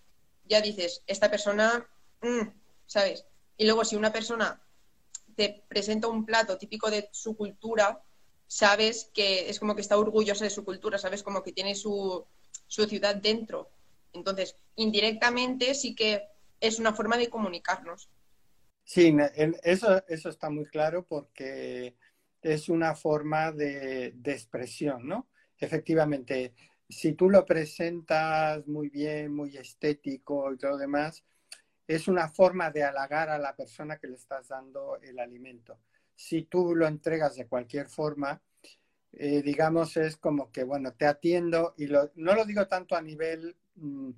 ya 0.44 0.60
dices, 0.60 1.02
esta 1.06 1.30
persona, 1.30 1.88
mm", 2.22 2.48
¿sabes? 2.86 3.26
Y 3.56 3.64
luego 3.64 3.84
si 3.84 3.96
una 3.96 4.12
persona 4.12 4.62
presenta 5.48 6.08
un 6.08 6.24
plato 6.24 6.58
típico 6.58 6.90
de 6.90 7.08
su 7.12 7.36
cultura, 7.36 8.02
sabes 8.46 9.10
que 9.14 9.48
es 9.48 9.58
como 9.58 9.74
que 9.74 9.80
está 9.80 9.96
orgullosa 9.96 10.44
de 10.44 10.50
su 10.50 10.64
cultura, 10.64 10.98
sabes 10.98 11.22
como 11.22 11.42
que 11.42 11.52
tiene 11.52 11.74
su, 11.74 12.26
su 12.66 12.84
ciudad 12.86 13.16
dentro. 13.16 13.70
Entonces, 14.12 14.56
indirectamente 14.76 15.74
sí 15.74 15.94
que 15.94 16.22
es 16.60 16.78
una 16.78 16.92
forma 16.92 17.16
de 17.16 17.28
comunicarnos. 17.28 18.10
Sí, 18.84 19.16
eso, 19.62 20.02
eso 20.08 20.28
está 20.28 20.50
muy 20.50 20.66
claro 20.66 21.06
porque 21.06 21.96
es 22.42 22.68
una 22.68 22.94
forma 22.94 23.52
de, 23.52 24.12
de, 24.16 24.32
expresión, 24.32 25.06
¿no? 25.06 25.28
Efectivamente, 25.58 26.54
si 26.88 27.12
tú 27.12 27.30
lo 27.30 27.44
presentas 27.46 28.66
muy 28.66 28.88
bien, 28.88 29.32
muy 29.32 29.56
estético 29.56 30.52
y 30.52 30.58
todo 30.58 30.72
lo 30.72 30.78
demás, 30.78 31.22
es 31.94 32.06
una 32.06 32.28
forma 32.28 32.70
de 32.70 32.84
halagar 32.84 33.30
a 33.30 33.38
la 33.38 33.56
persona 33.56 33.98
que 33.98 34.06
le 34.06 34.14
estás 34.14 34.46
dando 34.46 35.00
el 35.02 35.18
alimento. 35.18 35.80
Si 36.14 36.42
tú 36.42 36.76
lo 36.76 36.86
entregas 36.86 37.34
de 37.34 37.48
cualquier 37.48 37.88
forma, 37.88 38.40
eh, 39.12 39.42
digamos, 39.42 39.96
es 39.96 40.16
como 40.16 40.52
que, 40.52 40.62
bueno, 40.62 40.92
te 40.92 41.04
atiendo 41.06 41.74
y 41.76 41.86
no 41.86 42.34
lo 42.34 42.44
digo 42.44 42.68
tanto 42.68 42.94
a 42.94 43.02
nivel 43.02 43.56
mm, 43.74 44.10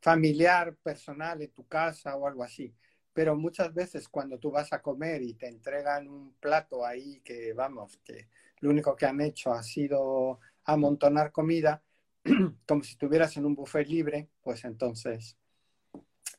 familiar, 0.00 0.76
personal, 0.76 1.42
en 1.42 1.50
tu 1.50 1.66
casa 1.66 2.14
o 2.14 2.28
algo 2.28 2.44
así, 2.44 2.72
pero 3.12 3.34
muchas 3.34 3.74
veces 3.74 4.08
cuando 4.08 4.38
tú 4.38 4.52
vas 4.52 4.72
a 4.72 4.80
comer 4.80 5.20
y 5.22 5.34
te 5.34 5.48
entregan 5.48 6.06
un 6.06 6.34
plato 6.34 6.86
ahí 6.86 7.20
que, 7.24 7.52
vamos, 7.54 7.98
que 8.04 8.28
lo 8.60 8.70
único 8.70 8.94
que 8.94 9.06
han 9.06 9.20
hecho 9.20 9.52
ha 9.52 9.64
sido 9.64 10.38
amontonar 10.64 11.32
comida, 11.32 11.82
como 12.68 12.84
si 12.84 12.92
estuvieras 12.92 13.36
en 13.36 13.46
un 13.46 13.56
buffet 13.56 13.88
libre, 13.88 14.28
pues 14.42 14.64
entonces 14.64 15.39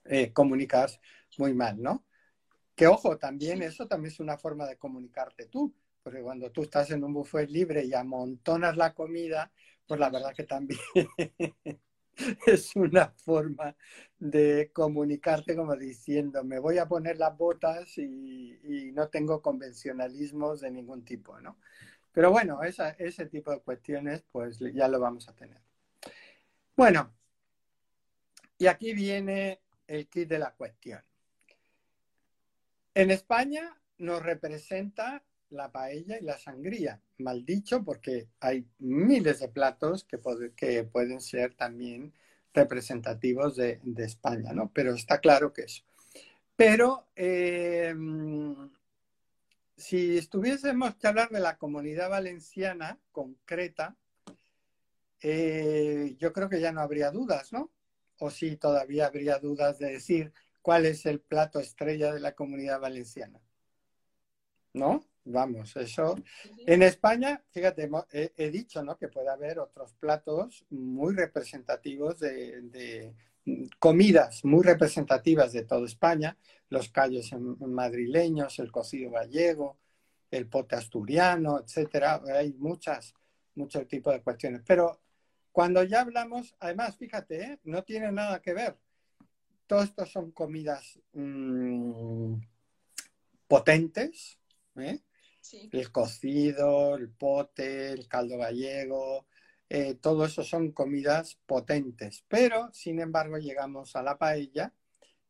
eh, 0.06 0.32
comunicas 0.34 1.00
muy 1.38 1.54
mal, 1.54 1.82
¿no? 1.82 2.06
Que 2.76 2.88
ojo, 2.88 3.18
también 3.18 3.62
eso 3.62 3.88
también 3.88 4.12
es 4.12 4.20
una 4.20 4.38
forma 4.38 4.66
de 4.66 4.78
comunicarte 4.78 5.46
tú, 5.48 5.74
porque 6.04 6.22
cuando 6.22 6.52
tú 6.52 6.64
estás 6.64 6.92
en 6.92 7.04
un 7.04 7.14
buffet 7.14 7.50
libre 7.50 7.84
y 7.86 7.94
amontonas 7.94 8.78
la 8.78 8.94
comida, 8.94 9.52
pues 9.88 10.00
la 10.00 10.10
verdad 10.10 10.34
que 10.34 10.44
también 10.44 10.80
es 12.46 12.76
una 12.76 13.10
forma 13.10 13.76
de 14.18 14.72
comunicarte 14.74 15.56
como 15.56 15.76
diciendo, 15.76 16.44
me 16.44 16.60
voy 16.60 16.78
a 16.78 16.88
poner 16.88 17.18
las 17.18 17.38
botas 17.38 17.98
y, 17.98 18.92
no 18.94 19.10
tengo 19.10 19.42
convencionalismos 19.42 20.62
de 20.62 20.72
ningún 20.72 21.04
tipo, 21.06 21.40
¿no? 21.40 21.58
Pero 22.12 22.30
bueno, 22.32 22.60
ese 22.64 23.26
tipo 23.28 23.52
de 23.52 23.62
cuestiones 23.62 24.24
pues 24.32 24.60
ya 24.60 24.88
lo 24.88 25.00
vamos 25.00 25.30
a 25.30 25.36
tener. 25.36 25.62
Bueno, 26.76 27.14
y 28.58 28.68
aquí 28.68 28.94
viene 28.94 29.62
el 29.92 30.08
kit 30.08 30.30
de 30.30 30.40
la 30.40 30.52
cuestión. 30.52 31.02
En 32.94 33.12
España 33.12 33.78
nos 33.98 34.24
representa 34.24 35.22
la 35.50 35.70
paella 35.70 36.18
y 36.18 36.24
la 36.24 36.38
sangría, 36.38 37.02
mal 37.18 37.46
dicho, 37.46 37.84
porque 37.84 38.30
hay 38.40 38.66
miles 38.80 39.42
de 39.42 39.50
platos 39.50 40.06
que, 40.06 40.18
pueden 40.18 41.20
ser 41.20 41.56
también 41.56 42.14
representativos 42.54 43.58
de, 43.58 43.82
España, 43.98 44.54
¿no? 44.54 44.72
Pero 44.74 44.94
está 44.94 45.20
claro 45.20 45.52
que 45.52 45.64
eso. 45.64 45.84
Pero 46.56 47.08
eh, 47.16 47.94
si 49.76 50.18
estuviésemos 50.18 50.96
que 50.96 51.08
hablar 51.08 51.30
de 51.30 51.42
la 51.42 51.58
comunidad 51.58 52.10
valenciana 52.10 52.98
concreta, 53.12 53.98
eh, 55.20 56.16
yo 56.18 56.32
creo 56.32 56.48
que 56.48 56.62
ya 56.62 56.72
no 56.72 56.80
habría 56.80 57.12
dudas, 57.12 57.52
¿no? 57.52 57.72
O 58.24 58.30
sí, 58.30 58.56
todavía 58.56 59.08
habría 59.08 59.40
dudas 59.40 59.80
de 59.80 59.94
decir 59.94 60.32
cuál 60.62 60.86
es 60.86 61.08
el 61.08 61.22
plato 61.22 61.60
estrella 61.60 62.14
de 62.14 62.20
la 62.20 62.36
comunidad 62.36 62.80
valenciana. 62.80 63.42
¿No? 64.74 65.04
Vamos, 65.24 65.76
eso. 65.76 66.16
En 66.68 66.84
España, 66.84 67.44
fíjate, 67.50 67.90
he, 68.12 68.52
dicho 68.52 68.84
¿no? 68.84 68.96
que 68.96 69.08
puede 69.08 69.30
haber 69.30 69.58
otros 69.58 69.96
platos 69.96 70.64
muy 70.70 71.16
representativos 71.16 72.20
de, 72.20 73.16
comidas 73.80 74.46
muy 74.46 74.64
representativas 74.64 75.52
de 75.54 75.64
toda 75.64 75.88
España, 75.88 76.38
los 76.70 76.90
callos 76.90 77.34
madrileños, 77.34 78.60
el 78.60 78.72
cocido 78.72 79.10
gallego, 79.10 79.80
el 80.30 80.48
pote 80.48 80.76
asturiano, 80.76 81.60
etcétera. 81.60 82.22
Hay 82.36 82.54
muchas, 82.54 83.16
muchos 83.56 83.88
tipos 83.88 84.14
de 84.14 84.22
cuestiones. 84.22 84.62
Pero 84.64 85.02
cuando 85.52 85.84
ya 85.84 86.02
hablamos, 86.02 86.56
además, 86.60 86.98
fíjate, 86.98 87.44
¿eh? 87.44 87.60
no 87.64 87.84
tiene 87.84 88.12
nada 88.12 88.42
que 88.42 88.54
ver 88.54 88.78
todo 89.72 89.84
esto 89.84 90.06
son 90.06 90.32
comidas 90.32 91.00
mm, 91.14 92.34
potentes, 93.48 94.38
¿eh? 94.76 95.00
el 95.72 95.92
cocido, 95.94 96.98
el 96.98 97.10
pote, 97.10 97.94
el 97.94 98.06
caldo 98.10 98.38
gallego, 98.38 99.28
eh, 99.70 99.96
todo 99.96 100.26
eso 100.26 100.44
son 100.44 100.74
comidas 100.74 101.40
potentes. 101.46 102.26
Pero, 102.28 102.70
sin 102.74 103.00
embargo, 103.00 103.38
llegamos 103.38 103.96
a 103.96 104.04
la 104.04 104.18
paella, 104.18 104.74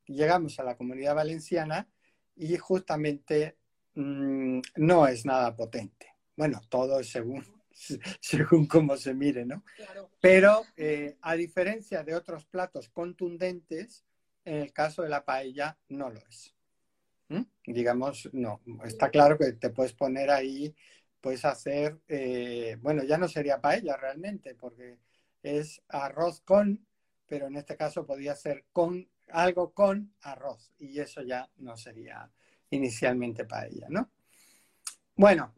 llegamos 0.08 0.60
a 0.60 0.64
la 0.64 0.76
comunidad 0.76 1.14
valenciana 1.14 1.88
y 2.36 2.58
justamente 2.58 3.60
mm, 3.94 4.60
no 4.78 5.06
es 5.06 5.24
nada 5.24 5.56
potente. 5.56 6.16
Bueno, 6.36 6.62
todo 6.68 7.00
es 7.00 7.12
según, 7.12 7.46
según 8.20 8.68
cómo 8.68 8.98
se 8.98 9.14
mire, 9.14 9.46
¿no? 9.46 9.64
Pero 10.20 10.64
eh, 10.76 11.18
a 11.22 11.36
diferencia 11.36 12.04
de 12.04 12.16
otros 12.16 12.46
platos 12.46 12.90
contundentes, 12.90 14.06
en 14.46 14.58
el 14.58 14.74
caso 14.74 15.04
de 15.04 15.10
la 15.10 15.24
paella 15.24 15.78
no 15.90 16.10
lo 16.10 16.20
es. 16.20 16.56
¿Mm? 17.30 17.44
Digamos, 17.66 18.30
no. 18.34 18.62
Está 18.84 19.10
claro 19.10 19.38
que 19.38 19.54
te 19.54 19.70
puedes 19.70 19.94
poner 19.94 20.30
ahí, 20.30 20.76
puedes 21.22 21.46
hacer, 21.46 22.00
eh, 22.08 22.78
bueno, 22.82 23.04
ya 23.04 23.18
no 23.18 23.28
sería 23.28 23.62
paella 23.62 23.96
realmente, 23.96 24.56
porque 24.56 25.00
es 25.42 25.82
arroz 25.88 26.42
con, 26.42 26.86
pero 27.28 27.48
en 27.48 27.56
este 27.56 27.78
caso 27.78 28.06
podría 28.06 28.36
ser 28.36 28.66
con 28.74 29.08
algo 29.30 29.72
con 29.74 30.14
arroz, 30.22 30.74
y 30.78 31.00
eso 31.00 31.22
ya 31.22 31.50
no 31.58 31.78
sería 31.78 32.30
inicialmente 32.70 33.46
paella, 33.46 33.88
¿no? 33.90 34.10
Bueno, 35.16 35.54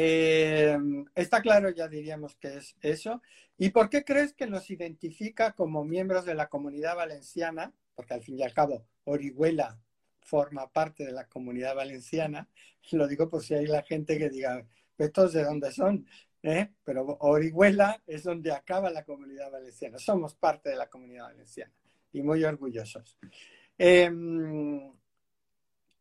eh, 0.00 0.78
está 1.16 1.42
claro, 1.42 1.70
ya 1.70 1.88
diríamos 1.88 2.36
que 2.36 2.58
es 2.58 2.76
eso. 2.82 3.20
¿Y 3.56 3.70
por 3.70 3.90
qué 3.90 4.04
crees 4.04 4.32
que 4.32 4.46
nos 4.46 4.70
identifica 4.70 5.54
como 5.54 5.84
miembros 5.84 6.24
de 6.24 6.36
la 6.36 6.48
comunidad 6.48 6.94
valenciana? 6.94 7.72
Porque 7.96 8.14
al 8.14 8.22
fin 8.22 8.38
y 8.38 8.44
al 8.44 8.54
cabo, 8.54 8.86
Orihuela 9.02 9.76
forma 10.20 10.70
parte 10.70 11.04
de 11.04 11.10
la 11.10 11.26
comunidad 11.26 11.74
valenciana. 11.74 12.48
Lo 12.92 13.08
digo 13.08 13.28
por 13.28 13.42
si 13.42 13.54
hay 13.54 13.66
la 13.66 13.82
gente 13.82 14.16
que 14.16 14.30
diga, 14.30 14.64
¿estos 14.96 15.32
de 15.32 15.42
dónde 15.42 15.72
son? 15.72 16.06
¿Eh? 16.44 16.68
Pero 16.84 17.16
Orihuela 17.18 18.00
es 18.06 18.22
donde 18.22 18.52
acaba 18.52 18.90
la 18.90 19.04
comunidad 19.04 19.50
valenciana. 19.50 19.98
Somos 19.98 20.36
parte 20.36 20.70
de 20.70 20.76
la 20.76 20.88
comunidad 20.88 21.24
valenciana 21.24 21.72
y 22.12 22.22
muy 22.22 22.44
orgullosos. 22.44 23.18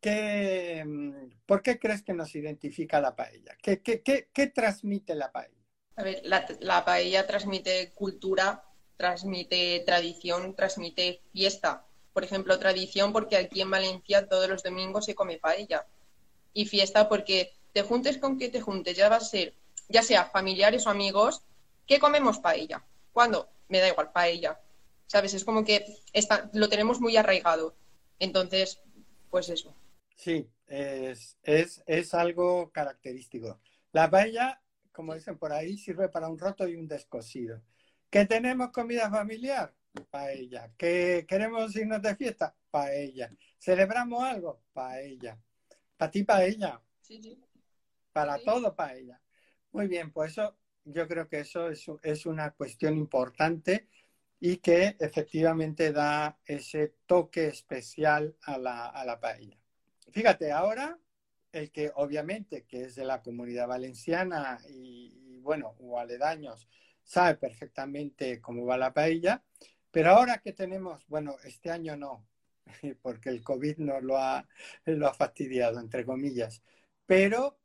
Em, 0.01 1.31
¿Por 1.45 1.61
qué 1.61 1.79
crees 1.79 2.03
que 2.03 2.13
nos 2.13 2.35
identifica 2.35 3.01
la 3.01 3.15
paella? 3.15 3.57
¿Qué, 3.61 3.81
qué, 3.81 4.47
transmite 4.47 5.15
la 5.15 5.31
paella? 5.31 5.53
A 5.95 6.03
ver, 6.03 6.21
la, 6.23 6.85
paella 6.85 7.25
transmite 7.25 7.91
cultura, 7.93 8.63
transmite 8.95 9.83
tradición, 9.85 10.55
transmite 10.55 11.21
fiesta. 11.33 11.85
Por 12.13 12.23
ejemplo, 12.23 12.59
tradición 12.59 13.11
porque 13.11 13.37
aquí 13.37 13.61
en 13.61 13.71
Valencia 13.71 14.27
todos 14.27 14.47
los 14.47 14.63
domingos 14.63 15.05
se 15.05 15.15
come 15.15 15.37
paella. 15.37 15.85
Y 16.53 16.65
fiesta 16.65 17.09
porque 17.09 17.53
te 17.73 17.81
juntes 17.81 18.17
con 18.17 18.37
que 18.37 18.49
te 18.49 18.61
juntes, 18.61 18.95
ya 18.95 19.09
va 19.09 19.17
a 19.17 19.21
ser, 19.21 19.53
ya 19.89 20.03
sea 20.03 20.25
familiares 20.25 20.85
o 20.85 20.89
amigos, 20.89 21.43
que 21.85 21.99
comemos 21.99 22.39
paella. 22.39 22.85
¿Cuándo? 23.13 23.49
Me 23.67 23.79
da 23.79 23.87
igual, 23.87 24.11
paella. 24.11 24.59
¿Sabes? 25.07 25.33
Es 25.33 25.43
como 25.43 25.63
que 25.63 25.85
está, 26.13 26.49
lo 26.53 26.69
tenemos 26.69 26.99
muy 26.99 27.17
arraigado. 27.17 27.75
Entonces, 28.19 28.79
pues 29.29 29.49
eso. 29.49 29.75
Sí, 30.17 30.51
es, 30.65 31.37
es, 31.43 31.83
es 31.85 32.13
algo 32.13 32.71
característico. 32.71 33.61
La 33.91 34.09
paella, 34.09 34.61
como 34.91 35.13
dicen 35.13 35.37
por 35.37 35.53
ahí, 35.53 35.77
sirve 35.77 36.09
para 36.09 36.27
un 36.27 36.39
roto 36.39 36.67
y 36.67 36.75
un 36.75 36.87
descosido. 36.87 37.61
¿Que 38.09 38.25
tenemos 38.25 38.71
comida 38.71 39.09
familiar? 39.09 39.73
Paella. 40.09 40.71
¿Que 40.77 41.25
queremos 41.27 41.75
irnos 41.75 42.01
de 42.01 42.15
fiesta? 42.15 42.55
Paella. 42.71 43.31
¿Celebramos 43.59 44.23
algo? 44.23 44.63
Paella. 44.73 45.39
¿Para 45.95 46.11
ti 46.11 46.23
paella? 46.23 46.81
Sí, 47.01 47.21
sí. 47.21 47.39
Para 48.11 48.39
todo 48.39 48.75
paella. 48.75 49.21
Muy 49.71 49.87
bien, 49.87 50.11
pues 50.11 50.31
eso, 50.31 50.57
yo 50.83 51.07
creo 51.07 51.27
que 51.27 51.41
eso 51.41 51.69
es, 51.69 51.85
es 52.01 52.25
una 52.25 52.51
cuestión 52.51 52.97
importante 52.97 53.87
y 54.39 54.57
que 54.57 54.95
efectivamente 54.99 55.91
da 55.91 56.39
ese 56.45 56.95
toque 57.05 57.47
especial 57.47 58.35
a 58.43 58.57
la, 58.57 58.87
a 58.87 59.05
la 59.05 59.19
paella. 59.19 59.59
Fíjate, 60.11 60.51
ahora 60.51 60.97
el 61.51 61.71
que 61.71 61.91
obviamente 61.95 62.65
que 62.65 62.83
es 62.83 62.95
de 62.95 63.05
la 63.05 63.21
comunidad 63.21 63.67
valenciana 63.67 64.59
y, 64.69 65.39
bueno, 65.41 65.75
o 65.79 65.99
aledaños, 65.99 66.67
sabe 67.03 67.35
perfectamente 67.35 68.41
cómo 68.41 68.65
va 68.65 68.77
la 68.77 68.93
paella, 68.93 69.43
pero 69.91 70.11
ahora 70.11 70.39
que 70.39 70.53
tenemos, 70.53 71.05
bueno, 71.07 71.37
este 71.43 71.71
año 71.71 71.95
no, 71.95 72.27
porque 73.01 73.29
el 73.29 73.43
COVID 73.43 73.77
nos 73.77 74.03
lo 74.03 74.17
ha, 74.17 74.47
lo 74.85 75.07
ha 75.07 75.13
fastidiado, 75.13 75.79
entre 75.79 76.05
comillas, 76.05 76.61
pero 77.05 77.57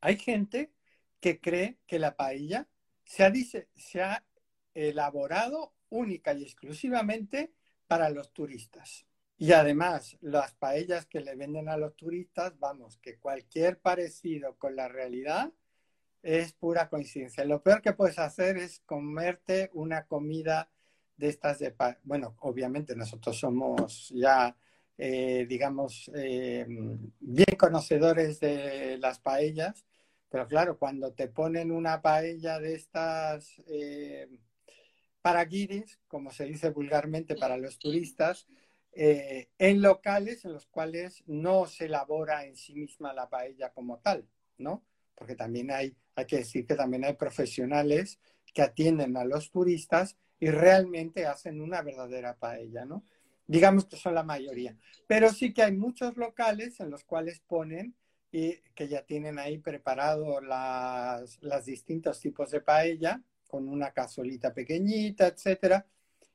hay 0.00 0.16
gente 0.16 0.72
que 1.20 1.40
cree 1.40 1.78
que 1.86 1.98
la 1.98 2.16
paella 2.16 2.68
se 3.04 3.24
ha, 3.24 3.32
se 3.74 4.02
ha 4.02 4.24
elaborado 4.74 5.74
única 5.90 6.32
y 6.32 6.42
exclusivamente 6.42 7.52
para 7.86 8.08
los 8.08 8.32
turistas. 8.32 9.06
Y 9.40 9.52
además, 9.52 10.18
las 10.20 10.52
paellas 10.52 11.06
que 11.06 11.20
le 11.20 11.34
venden 11.34 11.70
a 11.70 11.78
los 11.78 11.96
turistas, 11.96 12.58
vamos, 12.58 12.98
que 12.98 13.16
cualquier 13.16 13.78
parecido 13.80 14.58
con 14.58 14.76
la 14.76 14.86
realidad 14.86 15.50
es 16.22 16.52
pura 16.52 16.90
coincidencia. 16.90 17.46
Lo 17.46 17.62
peor 17.62 17.80
que 17.80 17.94
puedes 17.94 18.18
hacer 18.18 18.58
es 18.58 18.80
comerte 18.80 19.70
una 19.72 20.04
comida 20.04 20.70
de 21.16 21.28
estas 21.28 21.58
de... 21.58 21.74
Bueno, 22.02 22.36
obviamente 22.40 22.94
nosotros 22.94 23.38
somos 23.38 24.10
ya, 24.14 24.54
eh, 24.98 25.46
digamos, 25.48 26.10
eh, 26.14 26.66
bien 26.68 27.56
conocedores 27.58 28.40
de 28.40 28.98
las 28.98 29.20
paellas, 29.20 29.86
pero 30.28 30.46
claro, 30.46 30.78
cuando 30.78 31.14
te 31.14 31.28
ponen 31.28 31.72
una 31.72 32.02
paella 32.02 32.58
de 32.58 32.74
estas 32.74 33.54
eh, 33.68 34.28
para 35.22 35.46
guiris, 35.46 35.98
como 36.08 36.30
se 36.30 36.44
dice 36.44 36.68
vulgarmente 36.68 37.36
para 37.36 37.56
los 37.56 37.78
turistas, 37.78 38.46
eh, 38.92 39.48
en 39.58 39.82
locales 39.82 40.44
en 40.44 40.52
los 40.52 40.66
cuales 40.66 41.22
no 41.26 41.66
se 41.66 41.86
elabora 41.86 42.44
en 42.44 42.56
sí 42.56 42.74
misma 42.74 43.12
la 43.12 43.28
paella 43.28 43.72
como 43.72 43.98
tal, 43.98 44.26
¿no? 44.58 44.84
Porque 45.14 45.36
también 45.36 45.70
hay, 45.70 45.96
hay 46.14 46.24
que 46.26 46.38
decir 46.38 46.66
que 46.66 46.74
también 46.74 47.04
hay 47.04 47.14
profesionales 47.14 48.18
que 48.52 48.62
atienden 48.62 49.16
a 49.16 49.24
los 49.24 49.50
turistas 49.50 50.16
y 50.40 50.50
realmente 50.50 51.26
hacen 51.26 51.60
una 51.60 51.82
verdadera 51.82 52.36
paella, 52.36 52.84
¿no? 52.84 53.04
Digamos 53.46 53.84
que 53.84 53.96
son 53.96 54.14
la 54.14 54.22
mayoría. 54.22 54.76
Pero 55.06 55.30
sí 55.32 55.52
que 55.52 55.62
hay 55.62 55.72
muchos 55.72 56.16
locales 56.16 56.80
en 56.80 56.90
los 56.90 57.04
cuales 57.04 57.40
ponen 57.40 57.94
y 58.32 58.56
que 58.74 58.88
ya 58.88 59.02
tienen 59.02 59.38
ahí 59.38 59.58
preparado 59.58 60.40
las, 60.40 61.38
las 61.42 61.64
distintos 61.64 62.20
tipos 62.20 62.50
de 62.50 62.60
paella 62.60 63.22
con 63.48 63.68
una 63.68 63.90
cazuelita 63.90 64.54
pequeñita, 64.54 65.26
etcétera, 65.26 65.84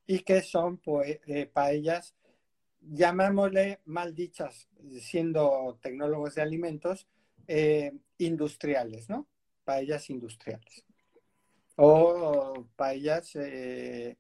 y 0.06 0.20
que 0.20 0.42
son 0.42 0.78
pues, 0.78 1.20
eh, 1.26 1.46
paellas 1.46 2.14
llamémosle 2.92 3.82
mal 3.86 4.14
dichas, 4.14 4.68
siendo 5.02 5.80
tecnólogos 5.82 6.36
de 6.36 6.42
alimentos, 6.42 7.08
eh, 7.48 7.94
industriales, 8.18 9.10
¿no? 9.10 9.28
Paellas 9.64 10.10
industriales. 10.10 10.84
O 11.76 12.68
paellas 12.76 13.36
eh, 13.36 14.18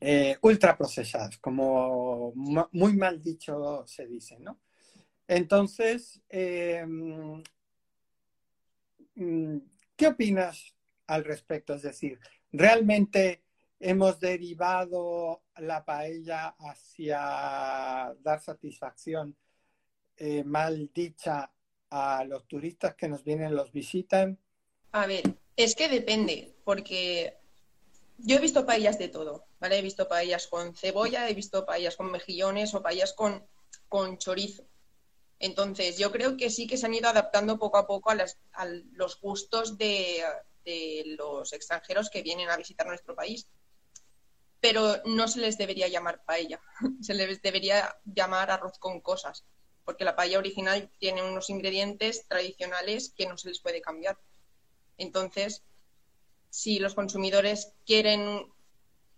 eh, 0.00 0.36
ultraprocesadas, 0.40 1.38
como 1.38 2.32
muy 2.34 2.96
mal 2.96 3.20
dicho 3.20 3.84
se 3.86 4.06
dice, 4.06 4.38
¿no? 4.38 4.60
Entonces, 5.26 6.22
mm, 6.30 7.40
¿qué 9.96 10.06
opinas 10.06 10.74
al 11.06 11.24
respecto? 11.24 11.74
Es 11.74 11.82
decir, 11.82 12.18
¿realmente 12.52 13.43
hemos 13.84 14.18
derivado 14.18 15.42
la 15.58 15.84
paella 15.84 16.56
hacia 16.58 18.14
dar 18.22 18.40
satisfacción 18.40 19.36
eh, 20.16 20.42
mal 20.42 20.90
dicha 20.94 21.52
a 21.90 22.24
los 22.24 22.48
turistas 22.48 22.94
que 22.94 23.08
nos 23.08 23.22
vienen, 23.24 23.54
los 23.54 23.72
visitan? 23.72 24.38
A 24.92 25.06
ver, 25.06 25.22
es 25.54 25.74
que 25.74 25.90
depende, 25.90 26.54
porque 26.64 27.36
yo 28.16 28.36
he 28.36 28.40
visto 28.40 28.64
paellas 28.64 28.98
de 28.98 29.08
todo, 29.08 29.44
¿vale? 29.60 29.78
He 29.78 29.82
visto 29.82 30.08
paellas 30.08 30.46
con 30.46 30.74
cebolla, 30.74 31.28
he 31.28 31.34
visto 31.34 31.66
paellas 31.66 31.96
con 31.96 32.10
mejillones 32.10 32.74
o 32.74 32.82
paellas 32.82 33.12
con, 33.12 33.46
chorizo. 34.16 34.64
Entonces, 35.38 35.98
yo 35.98 36.10
creo 36.10 36.38
que 36.38 36.48
sí 36.48 36.66
que 36.66 36.78
se 36.78 36.86
han 36.86 36.94
ido 36.94 37.10
adaptando 37.10 37.58
poco 37.58 37.76
a 37.76 37.86
poco 37.86 38.10
a, 38.10 38.16
a 38.54 38.66
los 38.94 39.20
gustos 39.20 39.76
de 39.76 40.24
los 41.18 41.52
extranjeros 41.52 42.08
que 42.08 42.22
vienen 42.22 42.48
a 42.48 42.56
visitar 42.56 42.86
nuestro 42.86 43.14
país 43.14 43.46
pero 44.64 44.96
no 45.04 45.28
se 45.28 45.40
les 45.40 45.58
debería 45.58 45.88
llamar 45.88 46.24
paella, 46.24 46.58
se 47.02 47.12
les 47.12 47.42
debería 47.42 47.94
llamar 48.06 48.50
arroz 48.50 48.78
con 48.78 49.02
cosas, 49.02 49.44
porque 49.84 50.06
la 50.06 50.16
paella 50.16 50.38
original 50.38 50.90
tiene 50.98 51.22
unos 51.22 51.50
ingredientes 51.50 52.26
tradicionales 52.28 53.12
que 53.14 53.26
no 53.26 53.36
se 53.36 53.50
les 53.50 53.60
puede 53.60 53.82
cambiar. 53.82 54.16
Entonces, 54.96 55.64
si 56.48 56.78
los 56.78 56.94
consumidores 56.94 57.74
quieren 57.84 58.46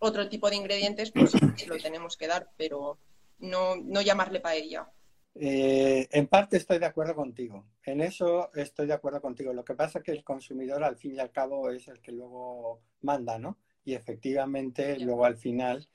otro 0.00 0.28
tipo 0.28 0.50
de 0.50 0.56
ingredientes, 0.56 1.12
pues 1.12 1.32
lo 1.68 1.76
tenemos 1.76 2.16
que 2.16 2.26
dar, 2.26 2.50
pero 2.56 2.98
no, 3.38 3.76
no 3.76 4.00
llamarle 4.00 4.40
paella. 4.40 4.90
Eh, 5.36 6.08
en 6.10 6.26
parte 6.26 6.56
estoy 6.56 6.80
de 6.80 6.86
acuerdo 6.86 7.14
contigo. 7.14 7.66
En 7.84 8.00
eso 8.00 8.50
estoy 8.52 8.88
de 8.88 8.94
acuerdo 8.94 9.20
contigo. 9.20 9.52
Lo 9.52 9.64
que 9.64 9.74
pasa 9.74 10.00
es 10.00 10.04
que 10.04 10.10
el 10.10 10.24
consumidor, 10.24 10.82
al 10.82 10.96
fin 10.96 11.14
y 11.14 11.20
al 11.20 11.30
cabo, 11.30 11.70
es 11.70 11.86
el 11.86 12.00
que 12.00 12.10
luego 12.10 12.80
manda, 13.02 13.38
¿no? 13.38 13.58
Y 13.86 13.94
efectivamente 13.94 14.98
luego 14.98 15.24
al 15.24 15.36
final. 15.36 15.88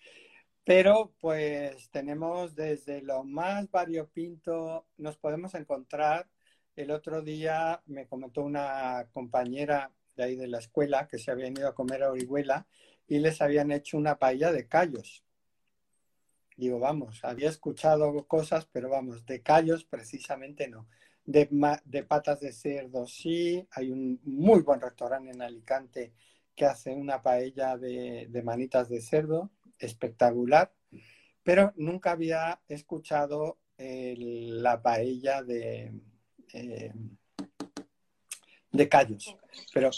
Pero 0.64 1.14
pues 1.20 1.90
tenemos 1.92 2.56
desde 2.56 3.02
lo 3.02 3.24
más 3.24 3.70
variopinto, 3.70 4.88
nos 4.98 5.18
podemos 5.18 5.54
encontrar. 5.56 6.28
El 6.76 6.92
otro 6.92 7.22
día 7.22 7.84
me 7.86 8.08
comentó 8.08 8.44
una 8.44 9.08
compañera 9.12 9.92
de 10.16 10.24
ahí 10.24 10.36
de 10.36 10.48
la 10.48 10.60
escuela 10.60 11.08
que 11.08 11.20
se 11.20 11.32
habían 11.32 11.58
ido 11.58 11.68
a 11.68 11.76
comer 11.76 12.04
a 12.04 12.12
Orihuela 12.12 12.66
y 13.08 13.20
les 13.20 13.42
habían 13.42 13.72
hecho 13.72 13.98
una 13.98 14.18
paella 14.18 14.54
de 14.54 14.68
callos. 14.68 15.26
Digo, 16.56 16.80
vamos, 16.80 17.26
había 17.26 17.50
escuchado 17.50 18.26
cosas, 18.26 18.68
pero 18.72 18.90
vamos, 18.90 19.26
de 19.26 19.42
callos 19.42 19.84
precisamente 19.84 20.70
no. 20.70 20.88
De, 21.26 21.50
de 21.84 22.04
patas 22.04 22.40
de 22.40 22.54
cerdo 22.54 23.06
sí, 23.06 23.68
hay 23.72 23.92
un 23.92 24.22
muy 24.24 24.62
buen 24.62 24.80
restaurante 24.80 25.32
en 25.32 25.42
Alicante 25.42 26.14
que 26.56 26.66
hace 26.66 26.94
una 26.94 27.22
paella 27.22 27.78
de, 27.78 28.42
manitas 28.44 28.90
de 28.90 29.02
cerdo 29.02 29.52
espectacular, 29.80 30.74
pero 31.44 31.74
nunca 31.76 32.12
había 32.12 32.62
escuchado 32.68 33.60
la 33.78 34.82
paella 34.82 35.42
de, 35.42 35.92
eh, 36.54 36.94
de 38.72 38.90
callos. 38.90 39.36
Pero, 39.74 39.90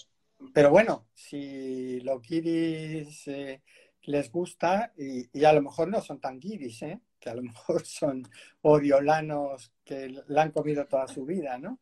pero 0.53 0.71
bueno, 0.71 1.07
si 1.13 1.99
los 2.01 2.21
guiris 2.21 3.27
eh, 3.27 3.61
les 4.03 4.31
gusta, 4.31 4.93
y, 4.97 5.43
a 5.43 5.53
lo 5.53 5.61
mejor 5.61 5.87
no 5.87 6.01
son 6.01 6.19
tan 6.19 6.39
guiris, 6.39 6.81
¿eh? 6.83 6.99
que 7.19 7.29
a 7.29 7.35
lo 7.35 7.43
mejor 7.43 7.85
son 7.85 8.23
oriolanos 8.61 9.71
que 9.83 10.23
la 10.27 10.43
han 10.43 10.51
comido 10.51 10.85
toda 10.85 11.07
su 11.07 11.25
vida, 11.25 11.57
¿no? 11.57 11.79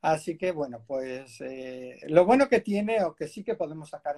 Así 0.00 0.38
que, 0.38 0.52
bueno, 0.52 0.84
pues 0.86 1.40
eh, 1.40 1.98
lo 2.08 2.24
bueno 2.24 2.48
que 2.48 2.60
tiene 2.60 3.02
o 3.02 3.14
que 3.14 3.26
sí 3.26 3.42
que 3.42 3.56
podemos 3.56 3.90
sacar 3.90 4.16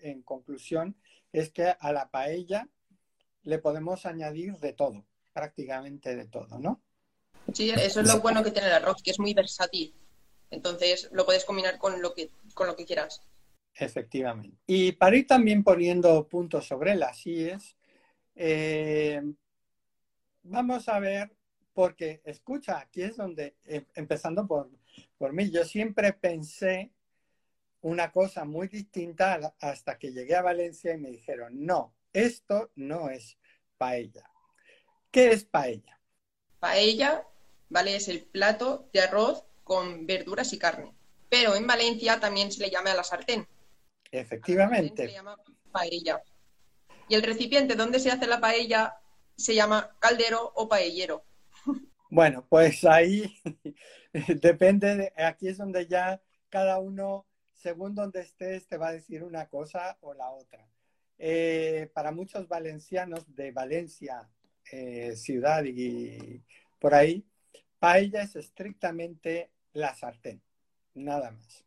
en, 0.00 0.22
conclusión 0.22 0.96
es 1.32 1.50
que 1.50 1.74
a 1.78 1.92
la 1.92 2.10
paella 2.10 2.68
le 3.42 3.58
podemos 3.58 4.06
añadir 4.06 4.56
de 4.58 4.72
todo, 4.72 5.04
prácticamente 5.32 6.14
de 6.14 6.26
todo, 6.26 6.58
¿no? 6.58 6.80
Sí, 7.52 7.70
eso 7.70 8.00
es 8.00 8.08
lo 8.08 8.20
bueno 8.20 8.42
que 8.42 8.50
tiene 8.50 8.68
el 8.68 8.74
arroz, 8.74 9.02
que 9.02 9.10
es 9.10 9.18
muy 9.18 9.34
versátil. 9.34 9.94
Entonces 10.50 11.08
lo 11.12 11.24
puedes 11.24 11.44
combinar 11.44 11.78
con 11.78 12.00
lo 12.00 12.14
que, 12.14 12.30
con 12.54 12.68
lo 12.68 12.76
que 12.76 12.84
quieras. 12.84 13.20
Efectivamente. 13.74 14.56
Y 14.66 14.92
para 14.92 15.16
ir 15.16 15.26
también 15.26 15.62
poniendo 15.62 16.26
puntos 16.28 16.66
sobre 16.66 16.94
las 16.94 17.26
IES, 17.26 17.76
eh, 18.36 19.22
vamos 20.44 20.88
a 20.88 20.98
ver, 20.98 21.30
porque 21.72 22.22
escucha, 22.24 22.78
aquí 22.78 23.02
es 23.02 23.16
donde, 23.16 23.56
em, 23.64 23.84
empezando 23.94 24.46
por 24.46 24.70
por 25.18 25.32
mí. 25.32 25.50
Yo 25.50 25.64
siempre 25.64 26.12
pensé 26.12 26.92
una 27.80 28.10
cosa 28.10 28.44
muy 28.44 28.68
distinta 28.68 29.54
hasta 29.60 29.98
que 29.98 30.12
llegué 30.12 30.34
a 30.34 30.42
Valencia 30.42 30.94
y 30.94 30.98
me 30.98 31.10
dijeron, 31.10 31.64
no, 31.64 31.94
esto 32.12 32.70
no 32.74 33.10
es 33.10 33.38
paella. 33.78 34.28
¿Qué 35.10 35.30
es 35.30 35.44
paella? 35.44 36.00
Paella, 36.58 37.26
¿vale? 37.68 37.96
Es 37.96 38.08
el 38.08 38.22
plato 38.24 38.88
de 38.92 39.00
arroz 39.00 39.44
con 39.62 40.06
verduras 40.06 40.52
y 40.52 40.58
carne. 40.58 40.94
Pero 41.28 41.54
en 41.54 41.66
Valencia 41.66 42.20
también 42.20 42.50
se 42.52 42.60
le 42.60 42.70
llama 42.70 42.92
a 42.92 42.96
la 42.96 43.04
sartén. 43.04 43.46
Efectivamente. 44.10 45.02
se 45.02 45.08
le 45.08 45.12
llama 45.12 45.36
paella. 45.72 46.22
Y 47.08 47.14
el 47.14 47.22
recipiente 47.22 47.74
donde 47.74 48.00
se 48.00 48.10
hace 48.10 48.26
la 48.26 48.40
paella 48.40 48.96
se 49.36 49.54
llama 49.54 49.96
caldero 49.98 50.52
o 50.54 50.68
paellero. 50.68 51.24
Bueno, 52.08 52.46
pues 52.48 52.84
ahí 52.84 53.36
depende, 54.40 54.96
de, 54.96 55.12
aquí 55.16 55.48
es 55.48 55.58
donde 55.58 55.86
ya 55.86 56.20
cada 56.48 56.78
uno, 56.78 57.26
según 57.54 57.94
donde 57.94 58.20
estés, 58.20 58.66
te 58.66 58.76
va 58.76 58.88
a 58.88 58.92
decir 58.92 59.22
una 59.22 59.46
cosa 59.48 59.98
o 60.00 60.14
la 60.14 60.30
otra. 60.30 60.66
Eh, 61.18 61.90
para 61.94 62.12
muchos 62.12 62.48
valencianos 62.48 63.34
de 63.34 63.50
Valencia, 63.50 64.28
eh, 64.70 65.14
ciudad 65.16 65.64
y 65.64 66.42
por 66.78 66.94
ahí, 66.94 67.24
paella 67.78 68.22
es 68.22 68.36
estrictamente 68.36 69.50
la 69.72 69.94
sartén, 69.94 70.42
nada 70.94 71.30
más. 71.30 71.64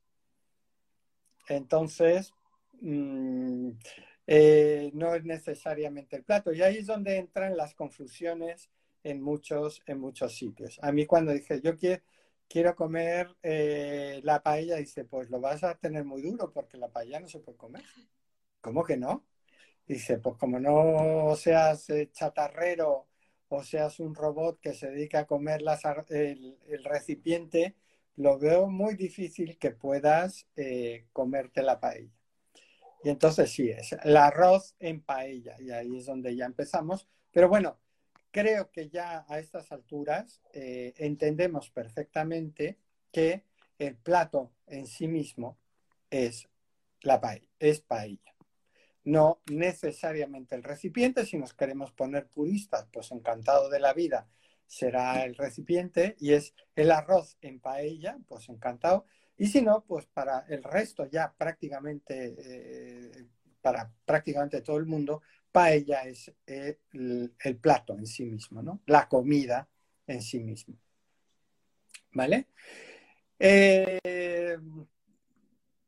Entonces, 1.48 2.34
mm, 2.82 3.72
eh, 4.28 4.92
no 4.94 5.16
es 5.16 5.24
necesariamente 5.24 6.16
el 6.16 6.24
plato. 6.24 6.54
Y 6.54 6.62
ahí 6.62 6.78
es 6.78 6.86
donde 6.86 7.18
entran 7.18 7.58
las 7.58 7.74
confusiones 7.74 8.70
en 9.04 9.22
muchos, 9.22 9.82
en 9.88 10.00
muchos 10.00 10.36
sitios. 10.36 10.80
A 10.84 10.92
mí 10.92 11.06
cuando 11.06 11.32
dije, 11.32 11.62
yo 11.62 11.78
quiero, 11.78 12.04
quiero 12.50 12.76
comer 12.76 13.36
eh, 13.44 14.20
la 14.24 14.42
paella, 14.44 14.78
dice, 14.78 15.06
pues 15.06 15.30
lo 15.30 15.40
vas 15.40 15.64
a 15.64 15.76
tener 15.76 16.04
muy 16.04 16.22
duro 16.22 16.52
porque 16.52 16.78
la 16.78 16.90
paella 16.90 17.20
no 17.20 17.28
se 17.28 17.40
puede 17.40 17.58
comer. 17.58 17.84
¿Cómo 18.62 18.84
que 18.84 18.98
no? 18.98 19.26
Dice, 19.88 20.20
pues 20.20 20.38
como 20.38 20.60
no 20.60 21.36
seas 21.36 21.90
eh, 21.90 22.12
chatarrero 22.12 23.08
o 23.50 23.64
seas 23.64 24.00
un 24.00 24.16
robot 24.16 24.60
que 24.62 24.74
se 24.74 24.92
dedica 24.92 25.22
a 25.22 25.28
comer 25.28 25.62
el, 26.10 26.84
recipiente, 26.84 27.76
lo 28.16 28.38
veo 28.40 28.68
muy 28.68 28.96
difícil 28.96 29.58
que 29.58 29.72
puedas 29.72 30.48
eh, 30.56 31.08
comerte 31.14 31.64
la 31.64 31.80
paella. 31.80 32.12
Y 33.04 33.10
entonces 33.10 33.52
sí, 33.52 33.70
es 33.70 33.94
el 34.04 34.18
arroz 34.18 34.76
en 34.80 35.02
paella, 35.02 35.56
y 35.60 35.72
ahí 35.72 35.98
es 35.98 36.06
donde 36.06 36.36
ya 36.36 36.46
empezamos. 36.46 37.08
Pero 37.32 37.50
bueno, 37.50 37.80
creo 38.32 38.72
que 38.72 38.90
ya 38.90 39.26
a 39.28 39.40
estas 39.40 39.72
alturas 39.72 40.42
eh, 40.54 40.94
entendemos 40.98 41.70
perfectamente 41.70 42.78
que 43.12 43.44
el 43.78 43.96
plato 43.96 44.52
en 44.68 44.88
sí 44.88 45.08
mismo 45.08 45.58
es 46.10 46.48
la 47.02 47.20
paella, 47.20 47.48
es 47.60 47.82
paella. 47.82 48.36
No 49.04 49.42
necesariamente 49.50 50.56
el 50.56 50.64
recipiente, 50.64 51.26
si 51.26 51.38
nos 51.38 51.54
queremos 51.54 51.92
poner 51.94 52.28
puristas, 52.28 52.88
pues 52.92 53.12
encantado 53.12 53.70
de 53.70 53.80
la 53.80 53.94
vida 53.94 54.28
será 54.68 55.24
el 55.24 55.36
recipiente 55.36 56.16
y 56.20 56.34
es 56.34 56.54
el 56.76 56.92
arroz 56.92 57.38
en 57.42 57.60
paella, 57.60 58.20
pues 58.28 58.48
encantado. 58.50 59.06
Y 59.36 59.48
si 59.48 59.62
no, 59.62 59.84
pues 59.86 60.06
para 60.06 60.46
el 60.50 60.64
resto 60.64 61.06
ya 61.06 61.34
prácticamente, 61.36 62.36
eh, 62.38 63.26
para 63.62 63.92
prácticamente 64.06 64.62
todo 64.62 64.78
el 64.78 64.86
mundo, 64.86 65.24
paella 65.52 66.04
es 66.04 66.32
eh, 66.46 66.80
el, 66.94 67.58
plato 67.62 67.98
en 67.98 68.06
sí 68.06 68.26
mismo, 68.26 68.62
¿no? 68.62 68.82
La 68.86 69.08
comida 69.08 69.68
en 70.08 70.22
sí 70.22 70.40
mismo. 70.40 70.76
¿Vale? 72.12 72.48
Eh, 73.38 74.58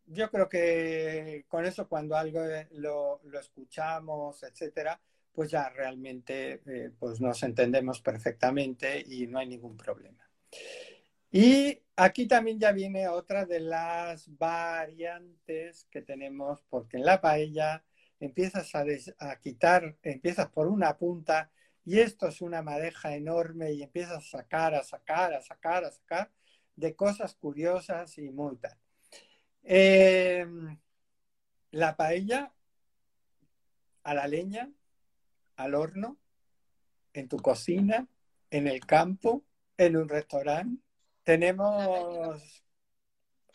yo 0.05 0.29
creo 0.29 0.49
que 0.49 1.45
con 1.47 1.65
eso 1.65 1.87
cuando 1.87 2.15
algo 2.15 2.41
lo, 2.71 3.21
escuchamos, 3.39 4.43
etcétera, 4.43 4.99
pues 5.31 5.49
ya 5.51 5.69
realmente 5.69 6.61
eh, 6.65 6.91
pues 6.99 7.21
nos 7.21 7.41
entendemos 7.43 8.01
perfectamente 8.01 9.03
y 9.07 9.27
no 9.27 9.39
hay 9.39 9.47
ningún 9.47 9.77
problema. 9.77 10.29
Y 11.31 11.81
aquí 11.95 12.27
también 12.27 12.59
ya 12.59 12.73
viene 12.73 13.07
otra 13.07 13.45
de 13.45 13.61
las 13.61 14.27
variantes 14.37 15.87
que 15.89 16.01
tenemos, 16.01 16.61
porque 16.69 16.97
en 16.97 17.05
la 17.05 17.21
paella 17.21 17.83
empiezas 18.21 18.71
a, 18.75 19.39
quitar, 19.39 19.97
empiezas 20.03 20.47
por 20.49 20.67
una 20.67 20.97
punta 20.97 21.51
y 21.83 21.99
esto 21.99 22.27
es 22.27 22.41
una 22.41 22.61
madeja 22.61 23.15
enorme 23.15 23.73
y 23.73 23.81
empiezas 23.81 24.19
a 24.19 24.37
sacar, 24.37 24.75
a 24.75 24.83
sacar, 24.83 25.33
a 25.33 25.41
sacar, 25.41 25.83
a 25.83 25.91
sacar 25.91 26.31
de 26.75 26.95
cosas 26.95 27.35
curiosas 27.35 28.17
y 28.19 28.29
muy 28.29 28.57
tal. 28.57 28.77
Em, 29.63 30.79
la 31.71 31.97
paella 31.97 32.53
a 34.03 34.13
la 34.13 34.27
leña, 34.27 34.71
al 35.55 35.73
horno, 35.73 36.17
en 37.13 37.27
tu 37.27 37.37
cocina, 37.37 38.07
en 38.51 38.67
el 38.67 38.85
campo, 38.85 39.43
en 39.77 39.97
un 39.97 40.07
restaurante. 40.07 40.83
Tenemos 41.23 42.63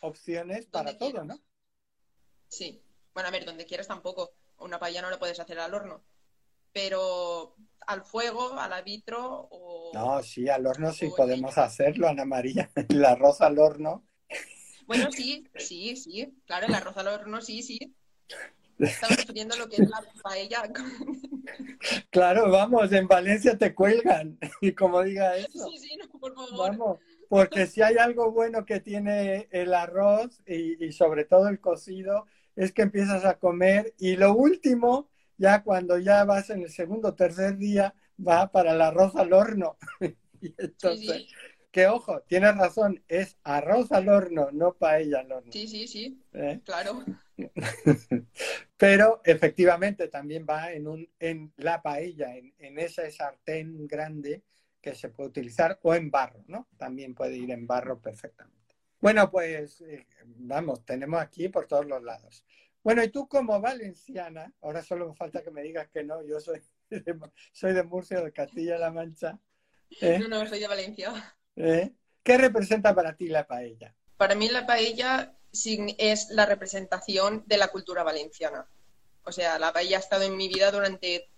opciones 0.01 0.67
para 0.67 0.99
todo, 0.99 1.25
¿no? 1.25 1.41
Sí. 2.49 2.83
Bueno, 3.15 3.29
a 3.29 3.33
ver, 3.33 3.45
donde 3.45 3.65
quieras 3.65 3.89
tampoco 3.89 4.35
una 4.59 4.79
paella 4.79 5.03
no 5.03 5.11
la 5.11 5.19
puedes 5.19 5.39
hacer 5.41 5.59
al 5.59 5.75
horno, 5.75 6.03
pero 6.73 7.57
al 7.87 8.03
fuego, 8.03 8.59
al 8.59 8.85
vitro 8.85 9.49
o... 9.51 9.91
No, 9.95 10.23
sí, 10.23 10.49
al 10.49 10.67
horno 10.67 10.93
sí 10.93 11.11
podemos 11.17 11.57
hacerlo, 11.59 12.09
Ana 12.09 12.25
María. 12.25 12.71
El 12.89 13.05
arroz 13.05 13.41
al 13.41 13.59
horno. 13.59 14.05
Bueno, 14.87 15.11
sí, 15.11 15.49
sí, 15.57 15.97
sí, 15.97 16.33
claro, 16.47 16.67
el 16.69 16.75
arroz 16.75 16.97
al 16.97 17.09
horno, 17.09 17.41
sí, 17.41 17.61
sí. 17.63 17.97
Estamos 18.79 19.25
pidiendo 19.27 19.57
lo 19.57 19.69
que 19.69 19.83
es 19.83 19.89
la 19.89 20.05
paella. 20.23 20.63
Claro, 22.11 22.51
vamos, 22.51 22.91
en 22.93 23.07
Valencia 23.07 23.57
te 23.57 23.73
cuelgan. 23.73 24.37
Y 24.61 24.73
como 24.73 25.03
diga 25.03 25.37
eso. 25.37 25.69
Sí, 25.71 25.79
sí, 25.79 25.97
no, 25.97 26.19
por 26.19 26.35
favor. 26.35 26.71
Vamos, 26.71 26.99
porque 27.29 27.67
si 27.67 27.83
hay 27.83 27.97
algo 27.99 28.33
bueno 28.33 28.65
que 28.65 28.81
tiene 28.81 29.49
el 29.53 29.73
arroz 29.73 30.41
y, 30.45 30.85
y 30.85 30.93
sobre 30.93 31.25
todo 31.25 31.49
el 31.49 31.61
cocido, 31.61 32.27
es 32.57 32.73
que 32.73 32.83
empiezas 32.83 33.25
a 33.25 33.39
comer 33.39 33.95
y 33.99 34.17
lo 34.17 34.35
último, 34.35 35.11
ya 35.37 35.63
cuando 35.63 35.99
ya 35.99 36.25
vas 36.25 36.51
en 36.51 36.63
el 36.63 36.71
segundo 36.71 37.09
o 37.09 37.15
tercer 37.15 37.59
día, 37.59 37.95
va 38.19 38.51
para 38.51 38.73
el 38.73 38.81
arroz 38.81 39.15
al 39.17 39.33
horno. 39.33 39.77
y 40.41 40.55
entonces, 40.59 41.27
que 41.71 41.87
ojo, 41.87 42.23
tienes 42.23 42.57
razón, 42.57 43.03
es 43.07 43.37
arroz 43.45 43.93
al 43.93 44.09
horno, 44.09 44.49
no 44.53 44.73
paella 44.75 45.21
al 45.21 45.33
horno. 45.33 45.53
Sí, 45.53 45.69
sí, 45.69 45.87
sí, 45.87 46.19
¿Eh? 46.33 46.61
claro. 46.65 47.05
Pero 48.79 49.21
efectivamente 49.25 50.09
también 50.09 50.47
va 50.49 50.73
en, 50.73 50.89
un, 50.89 51.09
en 51.21 51.53
la 51.59 51.83
paella, 51.83 52.35
en, 52.35 52.55
en 52.59 52.79
esa 52.79 53.09
sartén 53.11 53.87
grande 53.87 54.43
que 54.81 54.95
se 54.95 55.11
puede 55.11 55.29
utilizar 55.29 55.79
o 55.83 55.95
en 55.95 56.11
barro, 56.11 56.45
¿no? 56.47 56.69
También 56.79 57.15
puede 57.15 57.37
ir 57.37 57.51
en 57.51 57.67
barro 57.67 58.01
perfectamente. 58.01 58.66
Bueno, 59.01 59.31
pues 59.31 59.81
eh, 59.83 60.07
vamos, 60.25 60.85
tenemos 60.85 61.21
aquí 61.21 61.49
por 61.49 61.67
todos 61.67 61.87
los 61.87 62.03
lados. 62.03 62.45
Bueno, 62.83 63.03
y 63.03 63.09
tú 63.09 63.29
como 63.29 63.61
valenciana, 63.61 64.53
ahora 64.63 64.83
solo 64.83 65.09
me 65.09 65.15
falta 65.17 65.43
que 65.43 65.51
me 65.51 65.63
digas 65.63 65.89
que 65.89 66.05
no, 66.05 66.23
yo 66.23 66.41
soy 66.41 66.63
de, 66.91 67.19
soy 67.53 67.73
de 67.73 67.83
Murcia, 67.83 68.21
de 68.21 68.33
Castilla-La 68.33 68.91
Mancha. 68.91 69.39
¿eh? 70.01 70.19
No, 70.21 70.29
no, 70.29 70.47
soy 70.47 70.61
de 70.61 70.69
Valencia. 70.69 71.37
¿Eh? 71.57 71.93
¿Qué 72.23 72.39
representa 72.39 72.95
para 72.95 73.17
ti 73.17 73.29
la 73.29 73.47
paella? 73.47 73.95
Para 74.17 74.35
mí 74.35 74.49
la 74.49 74.67
paella 74.67 75.37
es 75.99 76.31
la 76.31 76.47
representación 76.47 77.45
de 77.47 77.57
la 77.57 77.69
cultura 77.69 78.03
valenciana. 78.03 78.69
O 79.25 79.33
sea, 79.33 79.59
la 79.59 79.73
paella 79.73 79.97
ha 79.97 80.01
estado 80.01 80.25
en 80.25 80.37
mi 80.37 80.49
vida 80.49 80.71
durante 80.71 81.29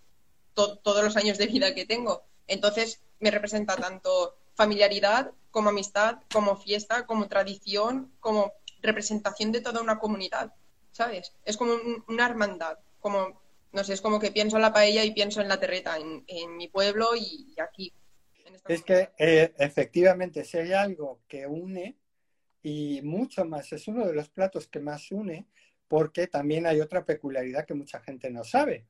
todos 0.54 1.04
los 1.04 1.16
años 1.16 1.38
de 1.38 1.46
vida 1.46 1.74
que 1.74 1.86
tengo. 1.86 2.26
Entonces, 2.46 3.02
me 3.20 3.30
representa 3.30 3.76
tanto 3.76 4.36
familiaridad 4.54 5.32
como 5.50 5.70
amistad, 5.70 6.18
como 6.32 6.56
fiesta, 6.56 7.06
como 7.06 7.28
tradición, 7.28 8.12
como 8.20 8.52
representación 8.82 9.52
de 9.52 9.60
toda 9.60 9.80
una 9.80 9.98
comunidad, 9.98 10.52
¿sabes? 10.92 11.32
Es 11.44 11.56
como 11.56 11.74
una 12.06 12.26
hermandad, 12.26 12.78
como 13.00 13.40
no 13.72 13.84
sé, 13.84 13.94
es 13.94 14.00
como 14.00 14.18
que 14.18 14.30
pienso 14.30 14.56
en 14.56 14.62
la 14.62 14.72
paella 14.72 15.04
y 15.04 15.12
pienso 15.12 15.40
en 15.40 15.48
la 15.48 15.60
terreta, 15.60 15.96
en, 15.98 16.24
en 16.26 16.56
mi 16.56 16.68
pueblo 16.68 17.14
y, 17.16 17.54
aquí. 17.60 17.92
es 18.66 18.82
que 18.82 19.10
eh, 19.18 19.54
efectivamente, 19.58 20.44
si 20.44 20.58
hay 20.58 20.72
algo 20.72 21.20
que 21.28 21.46
une 21.46 21.98
y 22.62 23.00
mucho 23.02 23.44
más, 23.44 23.72
es 23.72 23.86
uno 23.88 24.06
de 24.06 24.14
los 24.14 24.30
platos 24.30 24.68
que 24.68 24.80
más 24.80 25.12
une, 25.12 25.46
porque 25.86 26.26
también 26.26 26.66
hay 26.66 26.80
otra 26.80 27.04
peculiaridad 27.04 27.66
que 27.66 27.74
mucha 27.74 28.00
gente 28.00 28.30
no 28.30 28.44
sabe, 28.44 28.86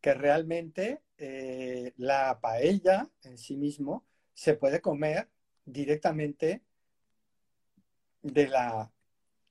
que 0.00 0.14
realmente 0.14 1.02
eh, 1.18 1.92
la 1.96 2.38
paella 2.40 3.08
en 3.22 3.38
sí 3.38 3.56
mismo 3.56 4.06
se 4.34 4.54
puede 4.54 4.80
comer 4.80 5.28
directamente 5.64 6.62
de 8.22 8.48
la 8.48 8.90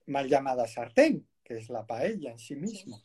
mal 0.06 0.28
llamada 0.28 0.66
sartén, 0.66 1.26
que 1.42 1.58
es 1.58 1.68
la 1.68 1.86
paella 1.86 2.32
en 2.32 2.38
sí 2.38 2.56
mismo. 2.56 3.00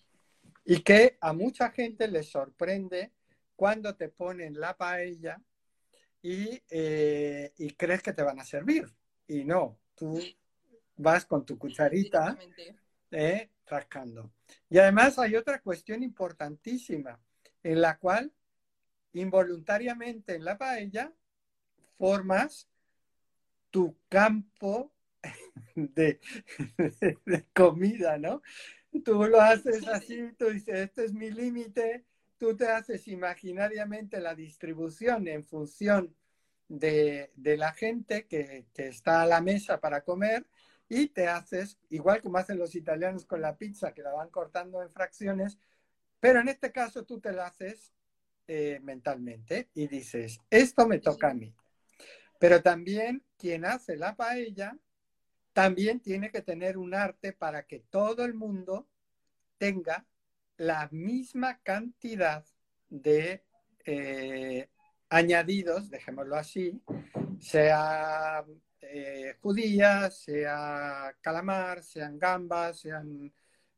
Y 0.66 0.82
que 0.82 1.18
a 1.22 1.34
mucha 1.34 1.72
gente 1.72 2.08
le 2.08 2.24
sorprende 2.24 3.14
cuando 3.56 3.96
te 3.96 4.10
ponen 4.10 4.60
la 4.60 4.76
paella 4.76 5.42
y, 6.22 6.62
eh, 6.70 7.54
y, 7.58 7.72
crees 7.72 8.02
que 8.02 8.14
te 8.14 8.24
van 8.24 8.40
a 8.40 8.46
servir. 8.46 8.86
Y 9.28 9.46
no, 9.46 9.80
tú 9.96 10.20
vas 10.98 11.26
con 11.26 11.46
tu 11.46 11.58
cucharita 11.58 12.38
eh, 13.12 13.50
rascando. 13.66 14.32
Y 14.70 14.78
además 14.78 15.18
hay 15.20 15.36
otra 15.36 15.62
cuestión 15.62 16.04
importantísima 16.04 17.20
en 17.64 17.82
la 17.82 17.98
cual 17.98 18.32
involuntariamente 19.14 20.36
en 20.36 20.46
la 20.46 20.58
paella 20.58 21.14
formas 21.98 22.68
tu 23.72 23.98
campo 24.10 24.92
de, 25.76 26.20
comida, 27.54 28.18
¿no? 28.18 28.42
Tú 29.04 29.26
lo 29.26 29.40
haces 29.40 29.88
así, 29.88 30.32
tú 30.38 30.50
dices, 30.50 30.76
este 30.76 31.06
es 31.06 31.14
mi 31.14 31.30
límite, 31.30 32.06
tú 32.38 32.56
te 32.56 32.68
haces 32.68 33.08
imaginariamente 33.08 34.20
la 34.20 34.34
distribución 34.34 35.28
en 35.28 35.44
función 35.44 36.16
de, 36.68 37.32
la 37.36 37.74
gente 37.74 38.26
que, 38.28 38.66
que, 38.74 38.88
está 38.88 39.22
a 39.22 39.28
la 39.28 39.42
mesa 39.42 39.80
para 39.80 40.02
comer 40.02 40.48
y 40.90 41.08
te 41.08 41.28
haces, 41.28 41.78
igual 41.90 42.22
como 42.22 42.38
hacen 42.38 42.58
los 42.58 42.76
italianos 42.76 43.26
con 43.26 43.42
la 43.42 43.58
pizza, 43.58 43.94
que 43.94 44.02
la 44.02 44.14
van 44.14 44.30
cortando 44.30 44.82
en 44.82 44.92
fracciones, 44.92 45.60
pero 46.20 46.40
en 46.40 46.48
este 46.48 46.72
caso 46.72 47.06
tú 47.06 47.20
te 47.20 47.34
la 47.34 47.48
haces 47.48 47.94
eh, 48.48 48.80
mentalmente 48.82 49.70
y 49.74 49.88
dices, 49.88 50.40
esto 50.50 50.88
me 50.88 51.00
toca 51.00 51.30
a 51.30 51.34
mí. 51.34 51.54
Pero 52.40 52.62
también 52.62 53.24
quien 53.38 53.66
hace 53.66 53.96
la 53.96 54.16
paella 54.16 54.78
también 55.54 56.00
tiene 56.00 56.32
que 56.32 56.42
tener 56.42 56.78
un 56.78 56.94
arte 56.94 57.34
para 57.34 57.66
que 57.66 57.80
todo 57.80 58.26
el 58.26 58.34
mundo 58.34 58.88
tenga 59.58 60.06
la 60.58 60.88
misma 60.92 61.60
cantidad 61.62 62.46
de 62.90 63.44
eh, 63.86 64.70
añadidos, 65.10 65.90
dejémoslo 65.90 66.36
así, 66.36 66.82
sea 67.40 68.46
eh, 68.82 69.36
judías, 69.42 70.20
sea 70.20 71.16
calamar, 71.22 71.82
sean 71.84 72.20
gambas, 72.20 72.80
sean 72.80 73.34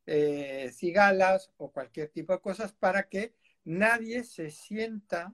eh, 0.05 0.71
cigalas 0.73 1.51
o 1.57 1.71
cualquier 1.71 2.09
tipo 2.09 2.33
de 2.33 2.41
cosas 2.41 2.73
para 2.73 3.07
que 3.07 3.35
nadie 3.63 4.23
se 4.23 4.49
sienta 4.49 5.33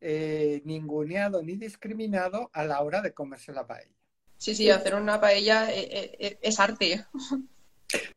eh, 0.00 0.62
ninguneado 0.64 1.42
ni 1.42 1.56
discriminado 1.56 2.50
a 2.52 2.64
la 2.64 2.80
hora 2.80 3.02
de 3.02 3.12
comerse 3.12 3.52
la 3.52 3.66
paella. 3.66 3.94
Sí, 4.36 4.54
sí, 4.54 4.70
hacer 4.70 4.94
una 4.94 5.20
paella 5.20 5.68
es 5.70 6.58
arte. 6.58 7.04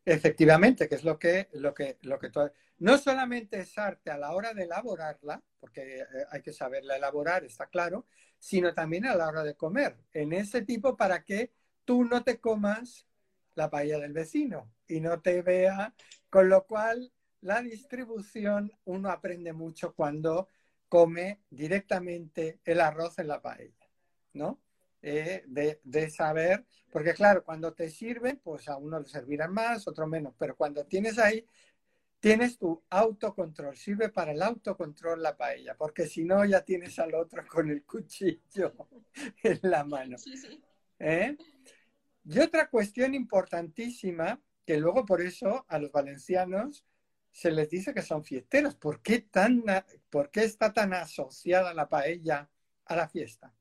Efectivamente, 0.04 0.88
que 0.88 0.94
es 0.94 1.04
lo 1.04 1.18
que, 1.18 1.48
lo 1.52 1.74
que, 1.74 1.98
lo 2.02 2.18
que 2.18 2.30
no 2.78 2.98
solamente 2.98 3.60
es 3.60 3.76
arte 3.76 4.10
a 4.10 4.18
la 4.18 4.32
hora 4.32 4.54
de 4.54 4.64
elaborarla, 4.64 5.42
porque 5.60 6.04
hay 6.30 6.42
que 6.42 6.52
saberla 6.52 6.96
elaborar, 6.96 7.44
está 7.44 7.66
claro, 7.66 8.06
sino 8.38 8.72
también 8.74 9.06
a 9.06 9.14
la 9.14 9.28
hora 9.28 9.42
de 9.42 9.54
comer. 9.54 9.96
En 10.12 10.32
ese 10.32 10.62
tipo 10.62 10.96
para 10.96 11.24
que 11.24 11.52
tú 11.84 12.04
no 12.04 12.22
te 12.22 12.40
comas 12.40 13.06
la 13.54 13.70
paella 13.70 13.98
del 13.98 14.12
vecino 14.12 14.72
y 14.86 15.00
no 15.00 15.20
te 15.20 15.42
vea, 15.42 15.94
con 16.28 16.48
lo 16.48 16.66
cual 16.66 17.12
la 17.40 17.62
distribución 17.62 18.72
uno 18.84 19.10
aprende 19.10 19.52
mucho 19.52 19.94
cuando 19.94 20.48
come 20.88 21.42
directamente 21.50 22.60
el 22.64 22.80
arroz 22.80 23.18
en 23.18 23.28
la 23.28 23.40
paella, 23.40 23.88
¿no? 24.32 24.60
Eh, 25.02 25.44
de, 25.46 25.80
de, 25.84 26.08
saber, 26.08 26.64
porque 26.90 27.12
claro, 27.12 27.44
cuando 27.44 27.74
te 27.74 27.90
sirven, 27.90 28.40
pues 28.42 28.68
a 28.68 28.78
uno 28.78 28.98
le 28.98 29.06
servirán 29.06 29.52
más, 29.52 29.86
otro 29.86 30.06
menos, 30.06 30.34
pero 30.38 30.56
cuando 30.56 30.86
tienes 30.86 31.18
ahí, 31.18 31.46
tienes 32.24 32.56
tu 32.56 32.82
autocontrol, 32.88 33.76
sirve 33.76 34.08
para 34.08 34.32
el 34.32 34.40
autocontrol 34.40 35.22
la 35.22 35.36
paella, 35.36 35.76
porque 35.76 36.06
si 36.06 36.24
no 36.24 36.42
ya 36.46 36.62
tienes 36.62 36.98
al 36.98 37.14
otro 37.14 37.46
con 37.46 37.68
el 37.68 37.84
cuchillo 37.84 38.72
en 39.42 39.58
la 39.60 39.84
mano. 39.84 40.16
¿Eh? 40.98 41.36
Y 42.24 42.38
otra 42.38 42.70
cuestión 42.70 43.14
importantísima, 43.14 44.40
que 44.64 44.78
luego 44.78 45.04
por 45.04 45.20
eso 45.20 45.66
a 45.68 45.78
los 45.78 45.92
valencianos 45.92 46.86
se 47.34 47.50
les 47.50 47.68
dice 47.68 47.92
que 47.92 48.00
son 48.00 48.24
fiesteros. 48.24 48.76
¿Por 48.76 49.02
qué, 49.02 49.18
tan, 49.18 49.64
¿Por 50.08 50.30
qué 50.30 50.44
está 50.44 50.72
tan 50.72 50.94
asociada 50.94 51.74
la 51.74 51.88
paella 51.88 52.48
a 52.84 52.94
la 52.94 53.08
fiesta? 53.08 53.52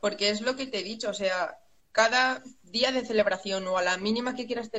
Porque 0.00 0.28
es 0.28 0.40
lo 0.40 0.56
que 0.56 0.66
te 0.66 0.80
he 0.80 0.82
dicho, 0.82 1.10
o 1.10 1.14
sea, 1.14 1.60
cada 1.92 2.42
día 2.64 2.90
de 2.90 3.06
celebración 3.06 3.64
o 3.68 3.78
a 3.78 3.82
la 3.82 3.96
mínima 3.96 4.34
que 4.34 4.46
quieras 4.46 4.70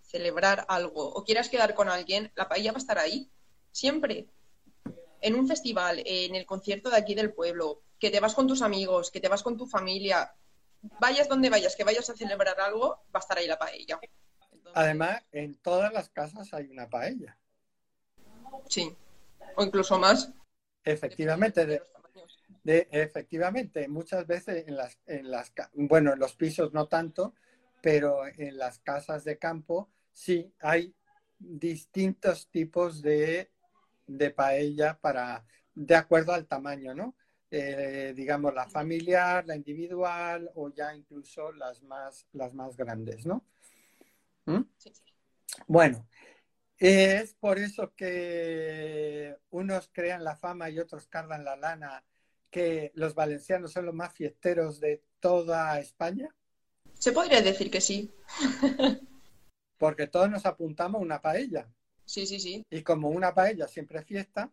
celebrar 0.00 0.64
algo 0.68 1.06
o 1.06 1.22
quieras 1.22 1.50
quedar 1.50 1.74
con 1.74 1.90
alguien, 1.90 2.32
la 2.34 2.48
paella 2.48 2.72
va 2.72 2.78
a 2.78 2.80
estar 2.80 2.98
ahí, 2.98 3.30
siempre. 3.70 4.26
En 5.20 5.34
un 5.34 5.46
festival, 5.46 6.02
en 6.06 6.34
el 6.34 6.46
concierto 6.46 6.88
de 6.88 6.96
aquí 6.96 7.14
del 7.14 7.34
pueblo, 7.34 7.82
que 7.98 8.10
te 8.10 8.20
vas 8.20 8.34
con 8.34 8.46
tus 8.46 8.62
amigos, 8.62 9.10
que 9.10 9.20
te 9.20 9.28
vas 9.28 9.42
con 9.42 9.58
tu 9.58 9.66
familia, 9.66 10.34
vayas 10.98 11.28
donde 11.28 11.50
vayas, 11.50 11.76
que 11.76 11.84
vayas 11.84 12.08
a 12.08 12.16
celebrar 12.16 12.58
algo, 12.58 13.02
va 13.14 13.18
a 13.18 13.18
estar 13.18 13.36
ahí 13.36 13.46
la 13.46 13.58
paella. 13.58 14.00
Además, 14.76 15.22
en 15.32 15.54
todas 15.54 15.90
las 15.90 16.10
casas 16.10 16.52
hay 16.52 16.68
una 16.68 16.90
paella. 16.90 17.38
Sí, 18.68 18.94
o 19.54 19.64
incluso 19.64 19.98
más. 19.98 20.30
Efectivamente, 20.84 21.80
efectivamente, 22.62 23.88
muchas 23.88 24.26
veces 24.26 24.68
en 24.68 24.76
las, 24.76 24.98
en 25.06 25.30
las, 25.30 25.50
bueno, 25.72 26.12
en 26.12 26.18
los 26.18 26.34
pisos 26.34 26.74
no 26.74 26.88
tanto, 26.88 27.32
pero 27.80 28.26
en 28.26 28.58
las 28.58 28.78
casas 28.80 29.24
de 29.24 29.38
campo 29.38 29.88
sí 30.12 30.52
hay 30.60 30.94
distintos 31.38 32.50
tipos 32.50 33.00
de, 33.00 33.50
de 34.06 34.30
paella 34.30 34.98
para, 35.00 35.46
de 35.74 35.96
acuerdo 35.96 36.34
al 36.34 36.46
tamaño, 36.46 36.94
¿no? 36.94 37.14
Eh, 37.50 38.12
digamos, 38.14 38.52
la 38.52 38.68
familiar, 38.68 39.46
la 39.46 39.56
individual 39.56 40.50
o 40.54 40.68
ya 40.68 40.94
incluso 40.94 41.50
las 41.52 41.82
más, 41.82 42.26
las 42.34 42.52
más 42.52 42.76
grandes, 42.76 43.24
¿no? 43.24 43.42
¿Mm? 44.46 44.62
Bueno, 45.66 46.08
es 46.78 47.34
por 47.34 47.58
eso 47.58 47.94
que 47.94 49.36
unos 49.50 49.90
crean 49.92 50.24
la 50.24 50.36
fama 50.36 50.70
y 50.70 50.78
otros 50.78 51.06
cargan 51.06 51.44
la 51.44 51.56
lana 51.56 52.04
que 52.50 52.92
los 52.94 53.14
valencianos 53.14 53.72
son 53.72 53.86
los 53.86 53.94
más 53.94 54.14
fiesteros 54.14 54.80
de 54.80 55.02
toda 55.20 55.78
España? 55.80 56.34
Se 56.94 57.12
podría 57.12 57.42
decir 57.42 57.70
que 57.70 57.80
sí. 57.80 58.10
Porque 59.78 60.06
todos 60.06 60.30
nos 60.30 60.46
apuntamos 60.46 61.00
a 61.00 61.04
una 61.04 61.20
paella. 61.20 61.68
Sí, 62.04 62.26
sí, 62.26 62.40
sí. 62.40 62.64
Y 62.70 62.82
como 62.82 63.10
una 63.10 63.34
paella 63.34 63.68
siempre 63.68 63.98
es 63.98 64.06
fiesta, 64.06 64.50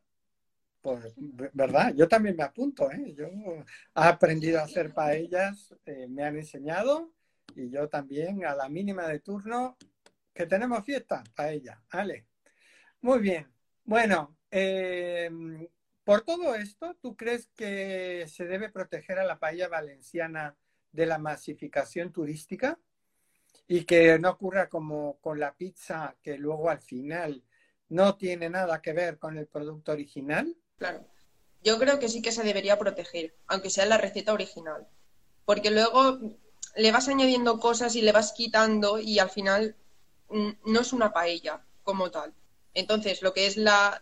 pues, 0.82 1.14
¿verdad? 1.54 1.94
Yo 1.96 2.08
también 2.10 2.36
me 2.36 2.44
apunto, 2.44 2.92
¿eh? 2.92 3.14
Yo 3.16 3.26
he 3.26 3.64
aprendido 3.94 4.60
a 4.60 4.64
hacer 4.64 4.94
paellas, 4.94 5.74
eh, 5.86 6.08
me 6.10 6.24
han 6.24 6.36
enseñado 6.36 7.14
y 7.56 7.70
yo 7.70 7.88
también 7.88 8.46
a 8.46 8.56
la 8.56 8.70
mínima 8.70 9.08
de 9.08 9.20
turno, 9.20 9.78
que 10.34 10.46
tenemos 10.46 10.84
fiesta, 10.84 11.24
paella, 11.36 11.82
¿vale? 11.92 12.28
Muy 13.02 13.20
bien. 13.20 13.52
Bueno, 13.84 14.38
eh, 14.50 15.30
por 16.04 16.22
todo 16.22 16.56
esto, 16.56 16.96
¿tú 17.02 17.16
crees 17.16 17.48
que 17.56 18.26
se 18.28 18.46
debe 18.46 18.70
proteger 18.70 19.20
a 19.20 19.26
la 19.26 19.39
paella 19.39 19.68
valenciana 19.68 20.56
de 20.91 21.06
la 21.06 21.18
masificación 21.18 22.12
turística? 22.12 22.80
Y 23.68 23.86
que 23.86 24.20
no 24.20 24.32
ocurra 24.32 24.68
como 24.68 25.20
con 25.22 25.39
la 25.39 25.56
pizza, 25.56 26.16
que 26.22 26.38
luego 26.38 26.70
al 26.70 26.82
final 26.82 27.44
no 27.88 28.18
tiene 28.18 28.50
nada 28.50 28.82
que 28.82 28.94
ver 28.94 29.18
con 29.18 29.38
el 29.38 29.48
producto 29.48 29.91
original. 29.91 30.56
Claro. 30.78 31.08
Yo 31.64 31.80
creo 31.80 32.00
que 32.00 32.10
sí 32.10 32.22
que 32.22 32.34
se 32.34 32.44
debería 32.44 32.78
proteger, 32.78 33.36
aunque 33.48 33.70
sea 33.70 33.86
la 33.86 33.98
receta 33.98 34.34
original. 34.34 34.88
Porque 35.46 35.72
luego 35.72 36.20
le 36.76 36.91
vas 36.91 37.07
añadiendo 37.07 37.59
cosas 37.59 37.95
y 37.95 38.01
le 38.01 38.11
vas 38.11 38.34
quitando 38.34 38.99
y 38.99 39.19
al 39.19 39.30
final 39.30 39.76
mm, 40.30 40.49
no 40.65 40.82
es 40.82 40.93
una 40.93 41.13
paella 41.13 41.63
como 41.84 42.11
tal. 42.11 42.34
Entonces, 42.74 43.21
lo 43.21 43.34
que 43.34 43.45
es 43.45 43.57
la, 43.57 44.01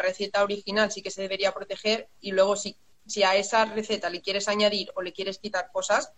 receta 0.00 0.42
original 0.42 0.90
sí 0.90 1.02
que 1.02 1.10
se 1.10 1.22
debería 1.22 1.52
proteger 1.52 2.08
y 2.20 2.32
luego 2.32 2.56
si, 2.56 2.76
si 3.06 3.22
a 3.22 3.36
esa 3.36 3.66
receta 3.66 4.08
le 4.08 4.22
quieres 4.22 4.48
añadir 4.48 4.90
o 4.94 5.02
le 5.02 5.12
quieres 5.12 5.38
quitar 5.38 5.70
cosas, 5.72 6.12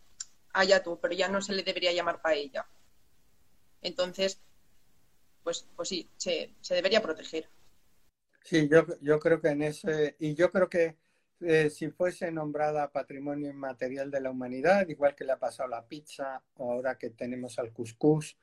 allá 0.53 0.83
tú, 0.83 0.99
pero 1.01 1.15
ya 1.15 1.29
no 1.29 1.43
se 1.43 1.53
le 1.53 1.63
debería 1.63 1.93
llamar 1.93 2.23
paella. 2.23 2.67
Entonces, 3.83 4.41
pues, 5.43 5.67
pues 5.75 5.89
sí, 5.89 6.09
se, 6.17 6.55
debería 6.69 7.03
proteger. 7.03 7.49
Sí, 8.45 8.69
yo, 8.69 8.87
yo 9.01 9.19
creo 9.19 9.41
que 9.41 9.49
en 9.49 9.63
ese, 9.63 10.17
y 10.19 10.35
yo 10.35 10.51
creo 10.53 10.69
que 10.69 10.97
eh, 11.41 11.71
si 11.71 11.91
fuese 11.91 12.31
nombrada 12.31 12.91
Patrimonio 12.91 13.49
Inmaterial 13.51 14.11
de 14.11 14.21
la 14.21 14.31
Humanidad, 14.31 14.89
igual 14.89 15.15
que 15.15 15.25
le 15.25 15.33
ha 15.33 15.39
pasado 15.39 15.69
la 15.69 15.87
pizza 15.87 16.43
o 16.57 16.73
ahora 16.73 16.99
que 16.99 17.11
tenemos 17.11 17.59
al 17.59 17.73
cuscús, 17.73 18.37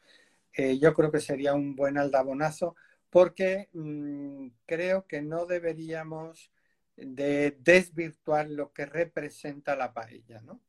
eh, 0.54 0.80
yo 0.80 0.94
creo 0.94 1.12
que 1.12 1.20
sería 1.20 1.54
un 1.54 1.76
buen 1.76 1.98
aldabonazo 1.98 2.76
porque 3.10 3.70
mm, 3.74 4.48
creo 4.66 5.06
que 5.08 5.22
no 5.22 5.46
deberíamos 5.46 6.52
de 6.96 7.56
desvirtuar 7.60 8.50
lo 8.50 8.74
que 8.74 8.86
representa 8.86 9.76
la 9.76 9.94
paella, 9.94 10.42
¿no? 10.42 10.60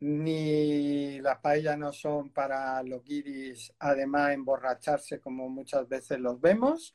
Ni 0.00 1.18
la 1.20 1.40
paella 1.40 1.76
no 1.76 1.92
son 1.92 2.30
para 2.30 2.82
los 2.82 3.02
guiris, 3.02 3.72
además 3.78 4.32
emborracharse 4.32 5.20
como 5.20 5.48
muchas 5.48 5.88
veces 5.88 6.18
los 6.20 6.38
vemos, 6.38 6.94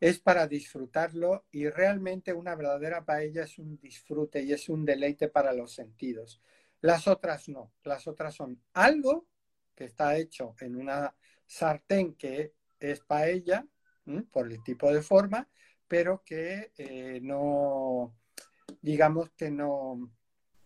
es 0.00 0.18
para 0.20 0.46
disfrutarlo 0.46 1.46
y 1.50 1.68
realmente 1.68 2.32
una 2.32 2.54
verdadera 2.54 3.04
paella 3.04 3.44
es 3.44 3.58
un 3.58 3.78
disfrute 3.78 4.42
y 4.42 4.52
es 4.52 4.68
un 4.68 4.84
deleite 4.84 5.28
para 5.28 5.52
los 5.52 5.72
sentidos. 5.72 6.40
Las 6.80 7.08
otras 7.08 7.48
no, 7.48 7.72
las 7.82 8.06
otras 8.06 8.34
son 8.34 8.62
algo 8.74 9.26
que 9.74 9.84
está 9.84 10.16
hecho 10.16 10.54
en 10.60 10.76
una 10.76 11.14
sartén 11.46 12.14
que 12.14 12.54
es 12.78 13.00
paella 13.00 13.66
por 14.30 14.50
el 14.50 14.62
tipo 14.62 14.92
de 14.92 15.02
forma, 15.02 15.48
pero 15.88 16.22
que 16.24 16.72
eh, 16.76 17.20
no, 17.22 18.14
digamos 18.82 19.30
que 19.30 19.50
no... 19.50 20.12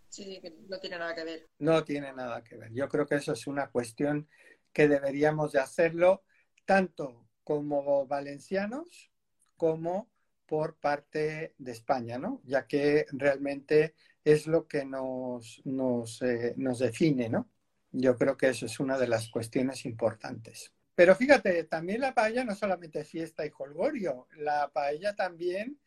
Sí, 0.08 0.40
que 0.40 0.50
no 0.68 0.80
tiene 0.80 0.98
nada 0.98 1.14
que 1.14 1.24
ver. 1.24 1.48
No 1.58 1.84
tiene 1.84 2.12
nada 2.12 2.42
que 2.42 2.56
ver. 2.56 2.72
Yo 2.72 2.88
creo 2.88 3.06
que 3.06 3.14
eso 3.14 3.32
es 3.32 3.46
una 3.46 3.70
cuestión 3.70 4.28
que 4.72 4.88
deberíamos 4.88 5.52
de 5.52 5.60
hacerlo 5.60 6.24
tanto 6.64 7.28
como 7.44 8.06
valencianos 8.06 9.10
como 9.60 10.08
por 10.46 10.76
parte 10.76 11.54
de 11.58 11.72
España, 11.72 12.16
¿no? 12.18 12.40
Ya 12.44 12.66
que 12.66 13.04
realmente 13.12 13.94
es 14.24 14.46
lo 14.46 14.66
que 14.66 14.86
nos, 14.86 15.60
nos, 15.66 16.22
eh, 16.22 16.54
nos 16.56 16.78
define, 16.78 17.28
¿no? 17.28 17.46
Yo 17.92 18.16
creo 18.16 18.38
que 18.38 18.48
eso 18.48 18.64
es 18.64 18.80
una 18.80 18.96
de 18.96 19.06
las 19.06 19.28
cuestiones 19.28 19.84
importantes. 19.84 20.72
Pero 20.94 21.14
fíjate, 21.14 21.64
también 21.64 22.00
la 22.00 22.14
paella 22.14 22.42
no 22.42 22.54
solamente 22.54 23.04
fiesta 23.04 23.44
y 23.44 23.50
jolgorio, 23.50 24.28
la 24.38 24.70
paella 24.72 25.14
también 25.14 25.78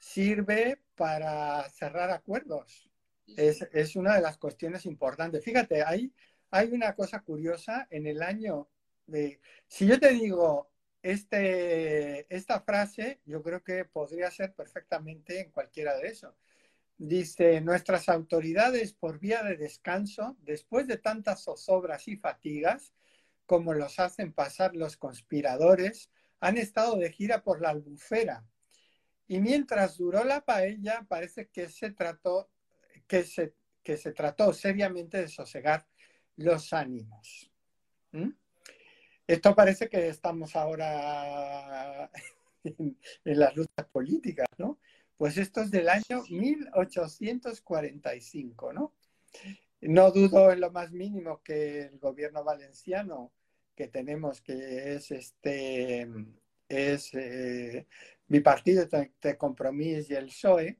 sirve 0.00 0.82
para 0.96 1.68
cerrar 1.70 2.10
acuerdos. 2.10 2.90
Es, 3.36 3.62
es, 3.72 3.94
una 3.94 4.16
de 4.16 4.22
las 4.22 4.36
cuestiones 4.36 4.84
importantes. 4.84 5.44
Fíjate, 5.44 5.84
hay, 5.84 6.12
hay 6.50 6.72
una 6.72 6.96
cosa 6.96 7.20
curiosa 7.20 7.86
en 7.88 8.08
el 8.08 8.20
año 8.20 8.68
de, 9.06 9.40
si 9.68 9.86
yo 9.86 10.00
te 10.00 10.10
digo, 10.10 10.71
este, 11.02 12.34
esta 12.34 12.60
frase 12.60 13.20
yo 13.24 13.42
creo 13.42 13.62
que 13.62 13.84
podría 13.84 14.30
ser 14.30 14.54
perfectamente 14.54 15.40
en 15.40 15.50
cualquiera 15.50 15.96
de 15.96 16.08
esos. 16.08 16.34
Dice, 16.96 17.60
nuestras 17.60 18.08
autoridades 18.08 18.92
por 18.92 19.18
vía 19.18 19.42
de 19.42 19.56
descanso, 19.56 20.36
después 20.42 20.86
de 20.86 20.98
tantas 20.98 21.42
zozobras 21.42 22.06
y 22.06 22.16
fatigas, 22.16 22.92
como 23.46 23.74
los 23.74 23.98
hacen 23.98 24.32
pasar 24.32 24.76
los 24.76 24.96
conspiradores, 24.96 26.10
han 26.38 26.58
estado 26.58 26.96
de 26.96 27.10
gira 27.10 27.42
por 27.42 27.60
la 27.60 27.70
albufera. 27.70 28.44
Y 29.26 29.40
mientras 29.40 29.96
duró 29.96 30.24
la 30.24 30.44
paella, 30.44 31.04
parece 31.08 31.48
que 31.48 31.68
se 31.68 31.90
trató, 31.90 32.50
que 33.06 33.24
se, 33.24 34.12
trató 34.12 34.52
seriamente 34.52 35.18
de 35.18 35.28
sosegar 35.28 35.86
los 36.36 36.72
ánimos. 36.72 37.50
¿Mm? 38.12 38.30
Esto 39.26 39.54
parece 39.54 39.88
que 39.88 40.08
estamos 40.08 40.54
ahora 40.56 42.10
en, 42.64 42.96
las 43.24 43.56
luchas 43.56 43.86
políticas, 43.92 44.46
¿no? 44.58 44.78
Pues 45.16 45.38
esto 45.38 45.62
es 45.62 45.70
del 45.70 45.88
año 45.88 46.22
1845, 46.28 48.72
¿no? 48.72 48.92
No 49.80 50.10
dudo 50.10 50.52
en 50.52 50.60
lo 50.60 50.70
más 50.70 50.92
mínimo 50.92 51.42
que 51.42 51.82
el 51.82 51.98
gobierno 51.98 52.44
valenciano 52.44 53.32
que 53.74 53.88
tenemos, 53.88 54.40
que 54.40 54.94
es 54.94 55.10
este, 55.10 56.08
es 56.68 57.12
eh, 57.14 57.86
mi 58.28 58.40
partido 58.40 58.86
de 58.86 59.36
compromiso 59.36 60.12
y 60.12 60.16
el 60.16 60.26
PSOE, 60.26 60.78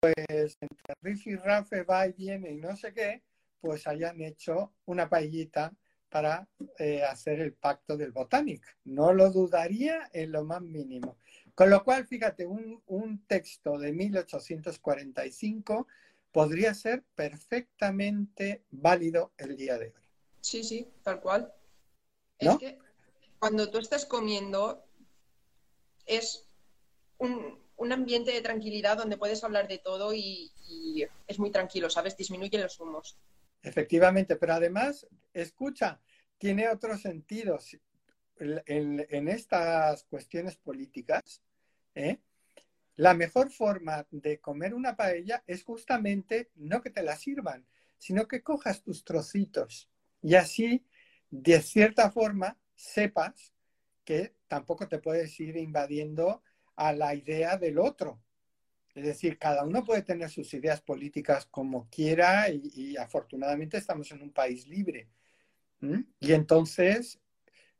pues 0.00 0.58
entre 0.60 0.94
Riff 1.02 1.26
y 1.26 1.36
Rafe 1.36 1.82
va 1.82 2.06
y 2.06 2.12
viene 2.12 2.52
y 2.52 2.58
no 2.58 2.76
sé 2.76 2.92
qué, 2.92 3.22
pues 3.60 3.86
hayan 3.86 4.20
hecho 4.20 4.74
una 4.86 5.08
paellita 5.08 5.74
para 6.08 6.48
eh, 6.78 7.02
hacer 7.02 7.40
el 7.40 7.52
pacto 7.52 7.96
del 7.96 8.12
Botanic. 8.12 8.64
No 8.84 9.12
lo 9.12 9.30
dudaría 9.30 10.08
en 10.12 10.32
lo 10.32 10.44
más 10.44 10.62
mínimo. 10.62 11.16
Con 11.54 11.70
lo 11.70 11.82
cual, 11.84 12.06
fíjate, 12.06 12.46
un, 12.46 12.82
un 12.86 13.24
texto 13.26 13.78
de 13.78 13.92
1845 13.92 15.86
podría 16.32 16.74
ser 16.74 17.02
perfectamente 17.14 18.62
válido 18.70 19.32
el 19.38 19.56
día 19.56 19.78
de 19.78 19.86
hoy. 19.86 20.02
Sí, 20.40 20.62
sí, 20.62 20.88
tal 21.02 21.20
cual. 21.20 21.52
Es 22.38 22.56
que 22.58 22.78
cuando 23.38 23.70
tú 23.70 23.78
estás 23.78 24.06
comiendo 24.06 24.84
es 26.06 26.46
un, 27.18 27.58
un, 27.76 27.92
ambiente 27.92 28.30
de 28.30 28.40
tranquilidad 28.40 28.96
donde 28.96 29.16
puedes 29.16 29.42
hablar 29.42 29.66
de 29.66 29.78
todo 29.78 30.14
y, 30.14 30.52
y 30.68 31.04
es 31.26 31.38
muy 31.38 31.50
tranquilo, 31.50 31.90
¿sabes? 31.90 32.16
Disminuye 32.16 32.58
los 32.58 32.78
humos. 32.78 33.18
Efectivamente, 33.68 34.36
pero 34.36 34.54
además, 34.54 35.06
escucha, 35.34 36.00
tiene 36.38 36.70
otros 36.70 37.02
sentidos 37.02 37.76
en, 38.38 39.28
estas 39.28 40.04
cuestiones 40.04 40.56
políticas. 40.56 41.42
¿eh? 41.94 42.18
La 42.96 43.12
mejor 43.12 43.50
forma 43.50 44.06
de 44.10 44.40
comer 44.40 44.72
una 44.72 44.96
paella 44.96 45.44
es 45.46 45.64
justamente 45.64 46.50
no 46.54 46.80
que 46.80 46.88
te 46.88 47.02
la 47.02 47.14
sirvan, 47.14 47.66
sino 47.98 48.26
que 48.26 48.42
cojas 48.42 48.82
tus 48.82 49.04
trocitos 49.04 49.90
y 50.22 50.34
así, 50.34 50.86
de 51.30 51.60
cierta 51.60 52.10
forma, 52.10 52.58
sepas 52.74 53.52
que 54.02 54.34
tampoco 54.48 54.88
te 54.88 54.98
puedes 54.98 55.38
ir 55.40 55.58
invadiendo 55.58 56.42
a 56.74 56.94
la 56.94 57.14
idea 57.14 57.58
del 57.58 57.78
otro, 57.78 58.22
es 58.98 59.04
decir, 59.04 59.38
cada 59.38 59.64
uno 59.64 59.84
puede 59.84 60.02
tener 60.02 60.28
sus 60.28 60.52
ideas 60.54 60.80
políticas 60.80 61.46
como 61.46 61.88
quiera 61.88 62.48
y, 62.50 62.96
afortunadamente 62.96 63.76
estamos 63.76 64.10
en 64.10 64.22
un 64.22 64.32
país 64.32 64.66
libre. 64.66 65.08
Y 66.18 66.32
entonces, 66.32 67.20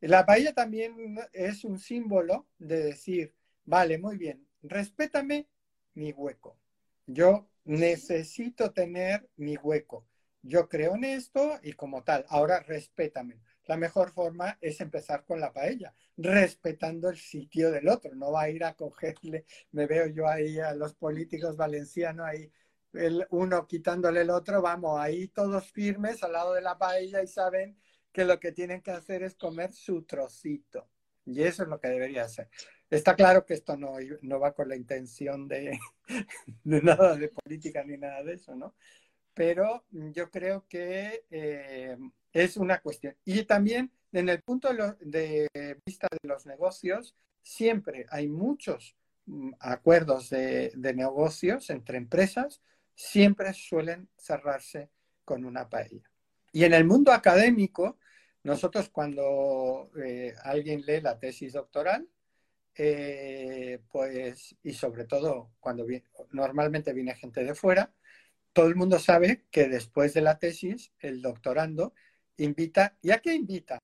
la 0.01 0.25
paella 0.25 0.55
también 0.55 1.19
es 1.33 1.64
un 1.64 1.81
símbolo 1.81 2.47
de 2.59 2.85
decir, 2.85 3.35
vale, 3.64 3.99
muy 3.99 4.16
bien, 4.16 4.47
respétame 4.62 5.49
mi 5.95 6.12
hueco. 6.12 6.57
Yo 7.07 7.49
necesito 7.64 8.73
tener 8.73 9.29
mi 9.37 9.57
hueco. 9.57 10.07
Yo 10.43 10.69
creo 10.69 10.95
en 10.95 11.03
esto 11.03 11.59
y 11.64 11.73
como 11.73 12.05
tal, 12.05 12.25
ahora 12.29 12.61
respétame 12.61 13.41
la 13.69 13.77
mejor 13.77 14.11
forma 14.11 14.59
es 14.61 14.81
empezar 14.81 15.25
con 15.25 15.41
la 15.41 15.53
paella, 15.53 15.95
respetando 16.16 17.11
el 17.11 17.19
sitio 17.19 17.71
del 17.71 17.89
otro. 17.89 18.14
No 18.14 18.33
va 18.33 18.43
a 18.43 18.51
ir 18.51 18.64
a 18.64 18.75
cogerle, 18.75 19.45
me 19.73 19.87
veo 19.87 20.07
yo 20.07 20.27
ahí 20.27 20.59
a 20.59 20.75
los 20.75 20.95
políticos 20.95 21.57
valencianos 21.57 22.27
ahí, 22.27 22.51
el 22.95 23.27
uno 23.31 23.66
quitándole 23.66 24.23
el 24.23 24.31
otro, 24.31 24.62
vamos, 24.62 24.99
ahí 24.99 25.29
todos 25.29 25.71
firmes 25.71 26.23
al 26.23 26.33
lado 26.33 26.55
de 26.55 26.62
la 26.62 26.79
paella 26.79 27.23
y 27.23 27.27
saben 27.27 27.79
que 28.11 28.25
lo 28.25 28.41
que 28.41 28.53
tienen 28.53 28.81
que 28.81 28.91
hacer 28.91 29.23
es 29.23 29.37
comer 29.37 29.73
su 29.73 30.03
trocito. 30.05 30.89
Y 31.27 31.43
eso 31.43 31.62
es 31.62 31.69
lo 31.69 31.79
que 31.79 31.89
debería 31.89 32.25
hacer. 32.25 32.49
Está 32.89 33.14
claro 33.14 33.45
que 33.45 33.53
esto 33.53 33.77
no, 33.77 33.97
no 34.23 34.41
va 34.41 34.55
con 34.55 34.66
la 34.71 34.77
intención 34.77 35.47
de, 35.47 35.79
nada 36.64 37.16
de 37.16 37.29
política 37.29 37.85
ni 37.85 37.99
nada 37.99 38.23
de 38.25 38.33
eso, 38.33 38.57
¿no? 38.57 38.75
Pero 39.35 39.85
yo 39.91 40.31
creo 40.31 40.66
que 40.66 41.27
eh, 41.31 41.99
es 42.33 42.57
una 42.57 42.81
cuestión. 42.81 43.16
Y 43.24 43.45
también 43.45 43.91
en 44.12 44.29
el 44.29 44.43
punto 44.43 44.68
de, 45.01 45.79
vista 45.85 46.09
de 46.11 46.29
los 46.29 46.47
negocios, 46.47 47.14
siempre 47.43 48.07
hay 48.11 48.29
muchos 48.29 48.97
mm, 49.26 49.53
acuerdos 49.61 50.31
de, 50.31 50.72
negocios 50.95 51.70
entre 51.70 51.99
empresas, 51.99 52.62
siempre 52.95 53.53
suelen 53.53 54.09
cerrarse 54.16 54.91
con 55.24 55.45
una 55.45 55.68
paella. 55.68 56.11
Y 56.53 56.64
en 56.64 56.72
el 56.72 56.85
mundo 56.85 57.12
académico, 57.12 57.99
nosotros 58.43 58.89
cuando 58.89 59.91
eh, 60.03 60.35
alguien 60.43 60.83
lee 60.87 61.01
la 61.03 61.18
tesis 61.18 61.53
doctoral, 61.53 62.09
eh, 62.74 63.81
pues, 63.91 64.57
y 64.62 64.72
sobre 64.72 65.05
todo 65.05 65.51
cuando 65.61 65.85
normalmente 66.31 66.93
viene 66.93 67.14
gente 67.14 67.45
de 67.45 67.55
fuera, 67.55 67.93
todo 68.53 68.68
el 68.68 68.76
mundo 68.76 68.99
sabe 68.99 69.45
que 69.51 69.68
después 69.68 70.14
de 70.14 70.22
la 70.22 70.39
tesis, 70.39 70.93
el 71.01 71.20
doctorando 71.20 71.93
invita, 72.39 72.97
¿y 73.03 73.11
a 73.11 73.18
qué 73.18 73.34
invita? 73.34 73.78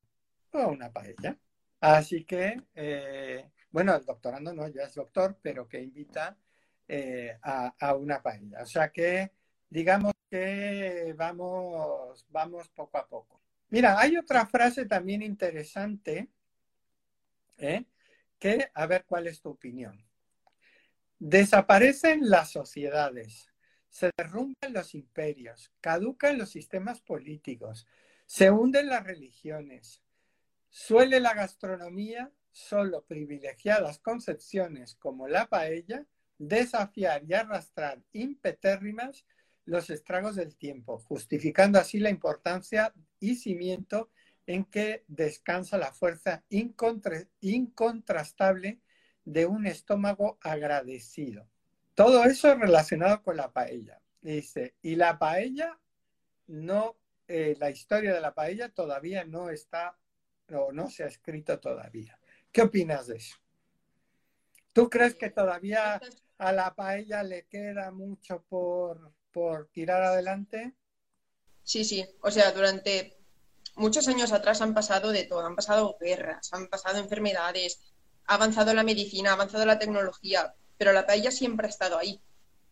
A 0.52 0.66
una 0.66 0.92
paella. 0.92 1.36
Así 1.80 2.24
que, 2.24 2.62
eh, 2.74 3.50
bueno, 3.70 3.94
el 3.94 4.04
doctorando 4.04 4.54
no, 4.54 4.68
ya 4.68 4.84
es 4.84 4.94
doctor, 4.94 5.38
pero 5.42 5.68
que 5.68 5.80
invita 5.80 6.36
eh, 6.88 7.38
a, 7.42 7.94
una 7.94 8.22
paella. 8.22 8.62
O 8.62 8.66
sea 8.66 8.90
que, 8.90 9.32
digamos 9.68 10.12
que 10.30 11.14
vamos, 11.16 12.26
vamos 12.30 12.68
poco 12.68 12.98
a 12.98 13.06
poco. 13.06 13.42
Mira, 13.68 13.98
hay 13.98 14.16
otra 14.16 14.46
frase 14.46 14.86
también 14.86 15.22
interesante, 15.22 16.30
¿eh? 17.58 17.84
que 18.38 18.70
a 18.74 18.86
ver 18.86 19.04
cuál 19.04 19.26
es 19.26 19.40
tu 19.40 19.50
opinión. 19.50 20.04
Desaparecen 21.18 22.28
las 22.28 22.50
sociedades, 22.50 23.48
se 23.88 24.10
derrumban 24.16 24.72
los 24.72 24.94
imperios, 24.94 25.72
caducan 25.80 26.38
los 26.38 26.50
sistemas 26.50 27.00
políticos, 27.00 27.86
se 28.26 28.50
hunden 28.50 28.88
las 28.88 29.04
religiones, 29.04 30.02
suele 30.68 31.20
la 31.20 31.34
gastronomía 31.34 32.32
solo 32.50 33.04
privilegiadas 33.04 33.98
concepciones 33.98 34.94
como 34.96 35.28
la 35.28 35.48
paella 35.48 36.06
desafiar 36.38 37.22
y 37.26 37.34
arrastrar 37.34 38.02
impetérrimas 38.12 39.24
los 39.64 39.90
estragos 39.90 40.36
del 40.36 40.56
tiempo, 40.56 40.98
justificando 40.98 41.78
así 41.78 41.98
la 41.98 42.10
importancia 42.10 42.92
y 43.18 43.36
cimiento 43.36 44.10
en 44.46 44.64
que 44.64 45.04
descansa 45.08 45.78
la 45.78 45.92
fuerza 45.92 46.44
incontrastable 47.40 48.80
de 49.24 49.46
un 49.46 49.66
estómago 49.66 50.38
agradecido. 50.42 51.48
Todo 51.94 52.24
eso 52.24 52.54
relacionado 52.54 53.22
con 53.22 53.36
la 53.36 53.52
paella. 53.52 54.00
Dice, 54.20 54.74
y 54.82 54.96
la 54.96 55.18
paella 55.18 55.78
no, 56.46 56.96
eh, 57.26 57.56
la 57.58 57.70
historia 57.70 58.12
de 58.12 58.20
la 58.20 58.34
paella 58.34 58.68
todavía 58.68 59.24
no 59.24 59.50
está 59.50 59.96
o 60.50 60.72
no 60.72 60.90
se 60.90 61.04
ha 61.04 61.06
escrito 61.06 61.58
todavía. 61.58 62.18
¿Qué 62.52 62.62
opinas 62.62 63.06
de 63.06 63.16
eso? 63.16 63.36
¿Tú 64.72 64.90
crees 64.90 65.14
que 65.14 65.30
todavía 65.30 66.00
a 66.38 66.52
la 66.52 66.74
paella 66.74 67.22
le 67.22 67.46
queda 67.46 67.90
mucho 67.90 68.42
por, 68.48 69.12
por 69.32 69.68
tirar 69.68 70.02
adelante? 70.02 70.74
Sí, 71.62 71.84
sí. 71.84 72.06
O 72.20 72.30
sea, 72.30 72.52
durante 72.52 73.16
muchos 73.76 74.06
años 74.08 74.32
atrás 74.32 74.60
han 74.60 74.74
pasado 74.74 75.12
de 75.12 75.24
todo. 75.24 75.46
Han 75.46 75.56
pasado 75.56 75.96
guerras, 76.00 76.52
han 76.52 76.68
pasado 76.68 76.98
enfermedades, 76.98 77.80
ha 78.26 78.34
avanzado 78.34 78.74
la 78.74 78.82
medicina, 78.82 79.30
ha 79.30 79.34
avanzado 79.34 79.64
la 79.64 79.78
tecnología, 79.78 80.54
pero 80.76 80.92
la 80.92 81.06
paella 81.06 81.30
siempre 81.30 81.66
ha 81.66 81.70
estado 81.70 81.98
ahí. 81.98 82.20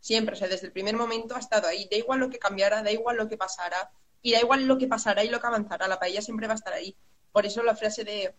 Siempre, 0.00 0.34
o 0.34 0.38
sea, 0.38 0.48
desde 0.48 0.66
el 0.66 0.72
primer 0.72 0.96
momento 0.96 1.36
ha 1.36 1.38
estado 1.38 1.68
ahí. 1.68 1.88
Da 1.90 1.96
igual 1.96 2.20
lo 2.20 2.30
que 2.30 2.38
cambiara, 2.38 2.82
da 2.82 2.90
igual 2.90 3.16
lo 3.16 3.28
que 3.28 3.36
pasara, 3.36 3.90
y 4.22 4.32
da 4.32 4.40
igual 4.40 4.66
lo 4.66 4.78
que 4.78 4.86
pasará 4.86 5.24
y 5.24 5.28
lo 5.28 5.40
que 5.40 5.46
avanzará, 5.46 5.88
la 5.88 5.98
paella 5.98 6.22
siempre 6.22 6.46
va 6.46 6.54
a 6.54 6.56
estar 6.56 6.72
ahí. 6.72 6.96
Por 7.32 7.44
eso 7.44 7.62
la 7.62 7.74
frase 7.74 8.04
de, 8.04 8.34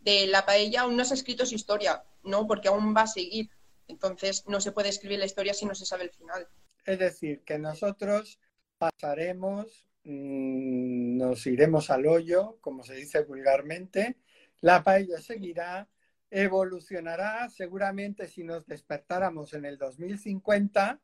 de 0.00 0.26
la 0.26 0.44
paella 0.44 0.82
aún 0.82 0.96
no 0.96 1.04
se 1.04 1.14
ha 1.14 1.16
escrito 1.16 1.46
su 1.46 1.54
historia, 1.54 2.04
¿no? 2.22 2.46
Porque 2.46 2.68
aún 2.68 2.94
va 2.94 3.02
a 3.02 3.06
seguir. 3.06 3.50
Entonces 3.86 4.44
no 4.46 4.60
se 4.60 4.72
puede 4.72 4.90
escribir 4.90 5.18
la 5.18 5.24
historia 5.24 5.54
si 5.54 5.64
no 5.64 5.74
se 5.74 5.86
sabe 5.86 6.04
el 6.04 6.10
final. 6.10 6.46
Es 6.84 6.98
decir, 6.98 7.42
que 7.44 7.58
nosotros 7.58 8.38
pasaremos, 8.76 9.88
mm, 10.04 11.16
nos 11.16 11.46
iremos 11.46 11.90
al 11.90 12.06
hoyo, 12.06 12.58
como 12.60 12.84
se 12.84 12.94
dice 12.94 13.22
vulgarmente, 13.24 14.18
la 14.60 14.82
paella 14.82 15.20
seguirá, 15.20 15.88
evolucionará, 16.30 17.48
seguramente 17.48 18.28
si 18.28 18.44
nos 18.44 18.66
despertáramos 18.66 19.54
en 19.54 19.64
el 19.64 19.78
2050, 19.78 21.00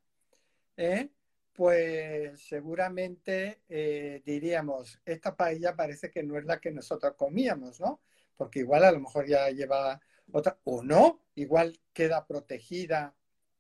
¿eh? 0.77 1.09
Pues 1.55 2.41
seguramente 2.41 3.61
eh, 3.69 4.23
diríamos, 4.27 5.01
esta 5.05 5.37
paella 5.37 5.77
parece 5.77 6.11
que 6.11 6.23
no 6.23 6.37
es 6.37 6.45
la 6.45 6.61
que 6.61 6.73
nosotros 6.73 7.15
comíamos, 7.17 7.81
¿no? 7.81 8.01
Porque 8.37 8.61
igual 8.61 8.85
a 8.85 8.93
lo 8.93 9.01
mejor 9.01 9.27
ya 9.27 9.49
lleva 9.51 10.01
otra, 10.33 10.59
o 10.65 10.83
no, 10.83 11.21
igual 11.37 11.79
queda 11.93 12.27
protegida 12.27 13.15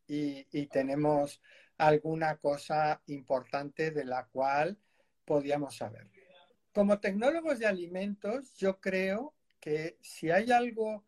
y, 0.08 0.46
y 0.50 0.66
tenemos 0.66 1.40
alguna 1.78 2.36
cosa 2.38 3.00
importante 3.06 3.92
de 3.92 4.04
la 4.04 4.26
cual 4.26 4.76
podíamos 5.24 5.76
saber. 5.76 6.08
Como 6.72 6.98
tecnólogos 6.98 7.60
de 7.60 7.66
alimentos, 7.66 8.56
yo 8.56 8.80
creo 8.80 9.34
que 9.60 9.98
si 10.00 10.30
hay 10.30 10.50
algo 10.50 11.04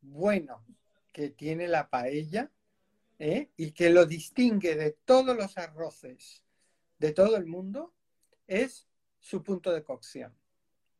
bueno 0.00 0.64
que 1.12 1.30
tiene 1.30 1.68
la 1.68 1.88
paella 1.88 2.50
¿eh? 3.18 3.50
y 3.56 3.72
que 3.72 3.90
lo 3.90 4.06
distingue 4.06 4.76
de 4.76 4.92
todos 5.04 5.36
los 5.36 5.58
arroces 5.58 6.44
de 6.98 7.12
todo 7.12 7.36
el 7.36 7.46
mundo, 7.46 7.94
es 8.46 8.88
su 9.20 9.42
punto 9.42 9.72
de 9.72 9.82
cocción, 9.82 10.36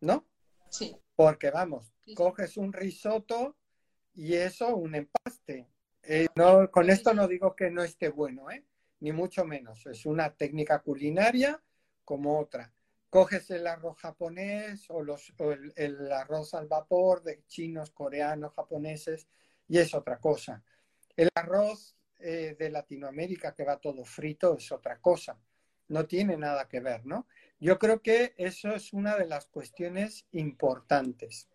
¿no? 0.01 0.27
Sí. 0.71 0.97
Porque 1.17 1.51
vamos, 1.51 1.93
coges 2.15 2.57
un 2.57 2.73
risotto 2.73 3.57
y 4.15 4.35
eso, 4.35 4.77
un 4.77 4.95
empaste. 4.95 5.69
Eh, 6.03 6.29
no, 6.37 6.71
con 6.71 6.89
esto 6.91 7.13
no 7.15 7.27
digo 7.27 7.57
que 7.57 7.71
no 7.71 7.83
esté 7.83 8.09
bueno, 8.09 8.51
¿eh? 8.51 8.65
ni 9.01 9.13
mucho 9.13 9.45
menos. 9.45 9.87
Es 9.87 10.07
una 10.07 10.35
técnica 10.35 10.81
culinaria 10.81 11.61
como 12.05 12.39
otra. 12.39 12.73
Coges 13.11 13.51
el 13.51 13.67
arroz 13.67 13.99
japonés 13.99 14.85
o, 14.91 15.03
los, 15.03 15.33
el, 15.77 16.13
arroz 16.13 16.55
al 16.55 16.69
vapor 16.69 17.23
de 17.23 17.45
chinos, 17.47 17.91
coreanos, 17.91 18.55
japoneses 18.55 19.29
y 19.67 19.79
es 19.79 19.95
otra 19.95 20.19
cosa. 20.19 20.63
El 21.17 21.29
arroz 21.35 21.98
eh, 22.19 22.57
de 22.59 22.71
Latinoamérica 22.71 23.55
que 23.55 23.65
va 23.65 23.79
todo 23.79 24.05
frito 24.05 24.57
es 24.57 24.73
otra 24.73 24.99
cosa. 24.99 25.39
No 25.89 26.07
tiene 26.07 26.37
nada 26.37 26.69
que 26.69 26.81
ver, 26.81 27.07
¿no? 27.07 27.27
Yo 27.61 27.79
creo 27.79 28.03
que 28.03 28.35
eso 28.37 28.75
es 28.75 28.93
una 28.93 29.17
de 29.17 29.27
las 29.27 29.47
cuestiones 29.47 30.27
importantes. 30.33 31.49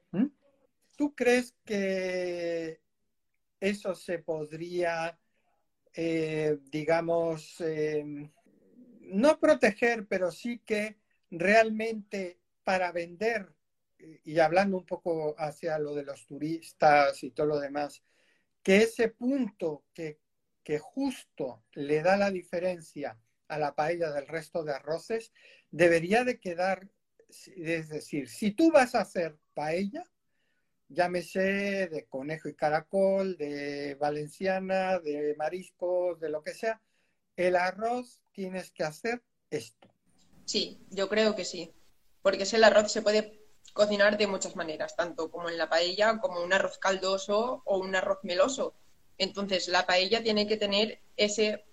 ¿Tú 0.95 1.15
crees 1.15 1.55
que 1.65 2.79
eso 3.59 3.95
se 3.95 4.19
podría, 4.19 5.17
eh, 5.93 6.59
digamos, 6.69 7.59
em, 7.61 8.29
no 9.01 9.39
proteger, 9.39 10.05
pero 10.07 10.31
sí 10.31 10.59
que 10.59 10.97
realmente 11.31 12.39
para 12.63 12.91
vender, 12.91 13.53
y 13.97 14.39
hablando 14.39 14.77
un 14.77 14.85
poco 14.85 15.35
hacia 15.37 15.79
lo 15.79 15.95
de 15.95 16.03
los 16.03 16.25
turistas 16.25 17.23
y 17.23 17.31
todo 17.31 17.47
lo 17.47 17.59
demás, 17.59 18.03
que 18.61 18.77
ese 18.77 19.09
punto 19.09 19.85
que, 19.93 20.19
que 20.63 20.79
justo 20.79 21.63
le 21.73 22.01
da 22.01 22.17
la 22.17 22.31
diferencia 22.31 23.19
a 23.47 23.57
la 23.57 23.75
paella 23.75 24.11
del 24.11 24.27
resto 24.27 24.63
de 24.63 24.73
arroces, 24.73 25.31
debería 25.71 26.23
de 26.23 26.39
quedar, 26.39 26.89
es 27.29 27.89
decir, 27.89 28.29
si 28.29 28.51
tú 28.51 28.71
vas 28.71 28.95
a 28.95 29.01
hacer 29.01 29.37
paella, 29.53 30.03
llámese 30.87 31.87
de 31.87 32.05
conejo 32.07 32.49
y 32.49 32.55
caracol, 32.55 33.37
de 33.37 33.95
valenciana, 33.95 34.99
de 34.99 35.35
mariscos, 35.37 36.19
de 36.19 36.29
lo 36.29 36.41
que 36.41 36.53
sea, 36.53 36.81
el 37.35 37.55
arroz 37.55 38.21
tienes 38.31 38.71
que 38.71 38.83
hacer 38.83 39.23
esto. 39.49 39.89
Sí, 40.45 40.85
yo 40.89 41.09
creo 41.09 41.35
que 41.35 41.45
sí, 41.45 41.73
porque 42.21 42.43
ese 42.43 42.63
arroz 42.63 42.91
se 42.91 43.01
puede 43.01 43.39
cocinar 43.73 44.17
de 44.17 44.27
muchas 44.27 44.55
maneras, 44.55 44.95
tanto 44.95 45.31
como 45.31 45.49
en 45.49 45.57
la 45.57 45.69
paella, 45.69 46.19
como 46.19 46.43
un 46.43 46.53
arroz 46.53 46.77
caldoso 46.77 47.63
o 47.65 47.79
un 47.79 47.95
arroz 47.95 48.19
meloso. 48.23 48.75
Entonces, 49.17 49.67
la 49.67 49.85
paella 49.85 50.23
tiene 50.23 50.47
que 50.47 50.57
tener 50.57 50.99
ese, 51.17 51.63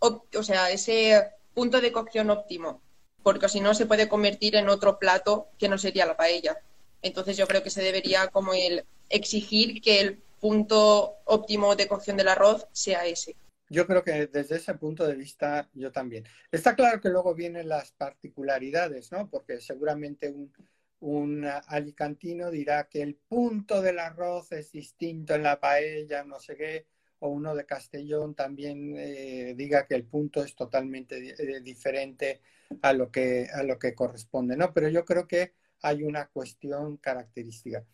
o 0.00 0.42
sea, 0.42 0.70
ese 0.70 1.30
punto 1.54 1.80
de 1.80 1.92
cocción 1.92 2.30
óptimo, 2.30 2.82
porque 3.22 3.48
si 3.48 3.60
no 3.60 3.74
se 3.74 3.86
puede 3.86 4.08
convertir 4.08 4.56
en 4.56 4.68
otro 4.68 4.98
plato 4.98 5.48
que 5.58 5.68
no 5.68 5.78
sería 5.78 6.06
la 6.06 6.16
paella. 6.16 6.58
Entonces 7.02 7.36
yo 7.36 7.46
creo 7.46 7.62
que 7.62 7.70
se 7.70 7.82
debería 7.82 8.28
como 8.28 8.52
el 8.52 8.84
exigir 9.08 9.80
que 9.80 10.00
el 10.00 10.18
punto 10.40 11.16
óptimo 11.24 11.76
de 11.76 11.88
cocción 11.88 12.16
del 12.16 12.28
arroz 12.28 12.66
sea 12.72 13.06
ese. 13.06 13.36
Yo 13.68 13.86
creo 13.86 14.04
que 14.04 14.26
desde 14.26 14.56
ese 14.56 14.74
punto 14.74 15.06
de 15.06 15.14
vista 15.14 15.68
yo 15.74 15.90
también. 15.90 16.24
Está 16.52 16.76
claro 16.76 17.00
que 17.00 17.08
luego 17.08 17.34
vienen 17.34 17.68
las 17.68 17.90
particularidades, 17.92 19.10
¿no? 19.10 19.28
Porque 19.28 19.60
seguramente 19.60 20.28
un, 20.30 20.52
un 21.00 21.44
alicantino 21.44 22.50
dirá 22.50 22.88
que 22.88 23.02
el 23.02 23.16
punto 23.16 23.82
del 23.82 23.98
arroz 23.98 24.52
es 24.52 24.72
distinto 24.72 25.34
en 25.34 25.42
la 25.42 25.60
paella, 25.60 26.24
no 26.24 26.40
sé 26.40 26.56
qué, 26.56 26.86
o 27.20 27.28
uno 27.28 27.54
de 27.54 27.66
Castellón 27.66 28.34
también 28.34 28.94
eh, 28.96 29.54
diga 29.56 29.86
que 29.86 29.94
el 29.94 30.04
punto 30.04 30.42
es 30.42 30.54
totalmente 30.54 31.34
eh, 31.38 31.60
diferente 31.60 32.40
a 32.82 32.92
lo 32.92 33.10
que 33.10 33.48
a 33.52 33.62
lo 33.62 33.78
que 33.78 33.94
corresponde, 33.94 34.56
¿no? 34.56 34.72
Pero 34.72 34.88
yo 34.88 35.04
creo 35.04 35.26
que 35.26 35.54
hay 35.82 36.02
una 36.02 36.28
cuestión 36.28 36.96
característica. 36.98 37.84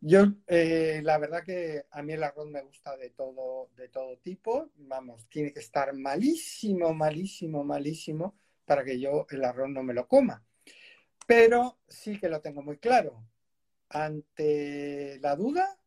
Yo, 0.00 0.26
eh, 0.46 1.00
la 1.02 1.18
verdad 1.18 1.42
que 1.44 1.84
a 1.90 2.02
mí 2.02 2.12
el 2.12 2.22
arroz 2.22 2.46
me 2.46 2.62
gusta 2.62 2.96
de 2.96 3.10
todo, 3.10 3.70
de 3.76 3.88
todo 3.88 4.16
tipo. 4.18 4.70
Vamos, 4.76 5.28
tiene 5.28 5.52
que 5.52 5.58
estar 5.60 5.92
malísimo, 5.92 6.94
malísimo, 6.94 7.64
malísimo 7.64 8.36
para 8.64 8.84
que 8.84 9.00
yo 9.00 9.26
el 9.30 9.44
arroz 9.44 9.70
no 9.70 9.82
me 9.82 9.94
lo 9.94 10.06
coma. 10.06 10.44
Pero 11.28 11.76
sí 11.86 12.18
que 12.18 12.30
lo 12.30 12.40
tengo 12.40 12.62
muy 12.62 12.78
claro. 12.78 13.22
Ante 13.90 15.18
la 15.20 15.36
duda, 15.36 15.78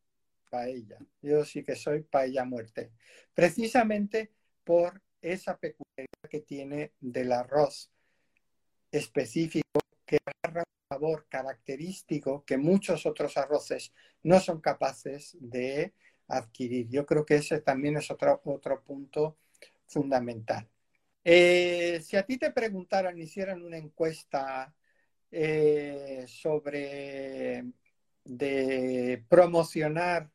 paella. 0.52 1.00
Yo 1.20 1.44
sí 1.46 1.64
que 1.64 1.76
soy 1.76 2.04
paella 2.04 2.46
muerte. 2.46 2.92
Precisamente 3.34 4.32
por 4.64 5.02
esa 5.20 5.58
peculiaridad 5.58 6.30
que 6.30 6.42
tiene 6.42 6.94
del 7.00 7.32
arroz 7.32 7.90
específico 8.92 9.80
que 10.06 10.20
agarra 10.44 10.64
sabor 10.88 11.26
característico 11.28 12.46
que 12.46 12.60
muchos 12.60 13.08
otros 13.08 13.36
arroces 13.36 13.92
no 14.22 14.40
son 14.40 14.62
capaces 14.62 15.36
de 15.40 15.96
adquirir. 16.28 16.88
Yo 16.88 17.04
creo 17.08 17.26
que 17.26 17.38
ese 17.38 17.62
también 17.62 17.98
es 17.98 18.12
otro, 18.12 18.40
otro 18.46 18.84
punto 18.84 19.38
fundamental. 19.88 20.70
Eh, 21.24 22.00
si 22.04 22.16
a 22.16 22.28
ti 22.28 22.38
te 22.38 22.52
preguntaran, 22.52 23.18
hicieran 23.18 23.64
una 23.64 23.78
encuesta 23.78 24.72
eh, 25.32 26.26
sobre 26.28 27.64
de 28.24 29.26
promocionar 29.30 30.30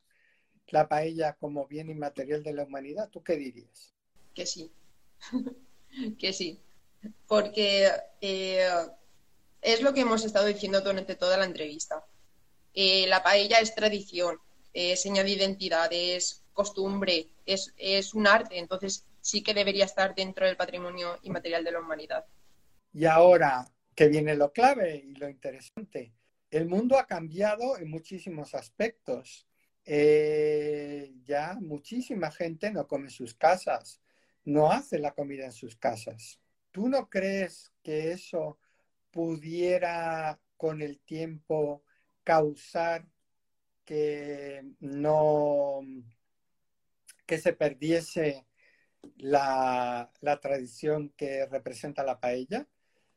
la 0.69 0.89
paella 0.89 1.35
como 1.35 1.67
bien 1.67 1.91
inmaterial 1.91 2.43
de 2.43 2.53
la 2.53 2.65
humanidad? 2.65 3.09
¿Tú 3.11 3.23
qué 3.23 3.37
dirías? 3.37 3.95
Que 4.35 4.47
sí, 4.47 4.73
que 6.19 6.33
sí, 6.33 6.61
porque 7.27 7.89
eh, 8.21 8.69
es 9.63 9.83
lo 9.83 9.93
que 9.93 10.01
hemos 10.01 10.25
estado 10.25 10.47
diciendo 10.47 10.81
durante 10.81 11.15
toda 11.15 11.37
la 11.37 11.45
entrevista. 11.45 12.05
Eh, 12.75 13.07
la 13.07 13.23
paella 13.23 13.59
es 13.59 13.75
tradición, 13.75 14.39
es 14.73 15.01
señal 15.01 15.27
de 15.27 15.33
identidad, 15.33 15.89
es 15.91 16.45
costumbre, 16.53 17.29
es, 17.47 17.73
es 17.77 18.15
un 18.15 18.27
arte, 18.27 18.59
entonces 18.59 19.07
sí 19.21 19.43
que 19.43 19.55
debería 19.55 19.85
estar 19.85 20.15
dentro 20.15 20.47
del 20.47 20.57
patrimonio 20.57 21.19
inmaterial 21.23 21.65
de 21.65 21.73
la 21.73 21.81
humanidad. 21.81 22.25
Y 22.93 23.05
ahora 23.05 23.67
que 23.97 24.09
viene 24.09 24.37
lo 24.37 24.53
clave 24.53 24.97
y 25.05 25.15
lo 25.15 25.29
interesante, 25.29 26.15
el 26.51 26.69
mundo 26.69 26.99
ha 26.99 27.07
cambiado 27.07 27.79
en 27.79 27.91
muchísimos 27.91 28.55
aspectos. 28.55 29.49
Eh, 29.85 31.15
ya 31.25 31.59
muchísima 31.61 32.31
gente 32.31 32.71
no 32.71 32.87
come 32.87 33.05
en 33.05 33.11
sus 33.11 33.35
casas, 33.35 34.01
no 34.45 34.71
hace 34.71 34.99
la 35.01 35.15
comida 35.15 35.47
en 35.47 35.53
sus 35.53 35.77
casas. 35.77 36.41
¿Tú 36.71 36.89
no 36.89 37.09
crees 37.09 37.73
que 37.83 38.13
eso 38.13 38.59
pudiera 39.11 40.39
con 40.57 40.83
el 40.83 41.01
tiempo 41.01 41.83
causar 42.23 43.09
que 43.85 44.63
no 44.81 45.81
que 47.25 47.39
se 47.39 47.53
perdiese 47.53 48.47
la, 49.17 50.11
la, 50.21 50.41
tradición 50.41 51.11
que 51.17 51.47
representa 51.47 52.05
la 52.05 52.21
paella. 52.21 52.67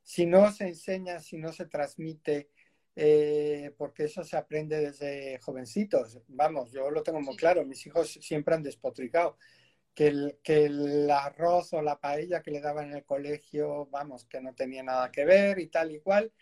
Si 0.10 0.26
no 0.26 0.52
se 0.52 0.64
enseña, 0.64 1.20
si 1.20 1.38
no 1.38 1.54
se 1.54 1.68
transmite, 1.68 2.50
eh, 2.96 3.76
porque 3.78 4.06
eso 4.06 4.24
se 4.24 4.38
aprende 4.38 4.76
desde 4.82 5.38
jovencitos. 5.38 6.20
Vamos, 6.30 6.72
yo 6.72 6.90
lo 6.90 7.04
tengo 7.04 7.22
muy 7.22 7.36
claro, 7.36 7.64
mis 7.64 7.86
hijos 7.86 8.18
siempre 8.20 8.56
han 8.56 8.64
despotricado. 8.64 9.38
Que 9.94 10.08
el, 10.08 10.40
que 10.42 10.66
el 10.66 11.12
arroz 11.12 11.74
o 11.74 11.84
la 11.84 12.00
paella 12.00 12.42
que 12.42 12.50
le 12.50 12.60
daban 12.60 12.90
en 12.90 12.96
el 12.96 13.06
colegio, 13.06 13.86
vamos, 13.92 14.26
que 14.26 14.42
no 14.42 14.56
tenía 14.56 14.82
nada 14.82 15.12
que 15.12 15.26
ver 15.26 15.60
y 15.60 15.68
tal 15.68 15.92
y 15.92 16.00
cual. 16.00 16.34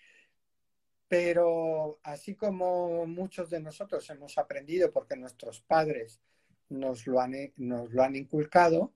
Pero 1.09 1.99
así 2.03 2.35
como 2.35 3.05
muchos 3.05 3.49
de 3.49 3.59
nosotros 3.59 4.09
hemos 4.09 4.37
aprendido 4.37 4.93
porque 4.93 5.17
nuestros 5.17 5.59
padres 5.59 6.21
nos 6.69 7.05
lo 7.05 7.19
han, 7.19 7.33
nos 7.57 7.91
lo 7.91 8.01
han 8.01 8.15
inculcado, 8.15 8.93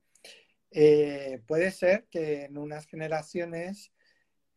eh, 0.72 1.42
puede 1.46 1.72
ser 1.72 2.08
que 2.10 2.46
en 2.46 2.58
unas 2.58 2.88
generaciones 2.88 3.92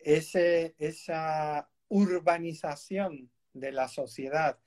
esa 0.04 1.68
urbanización 1.88 3.30
de 3.52 3.72
la 3.72 3.88
sociedad 3.88 4.58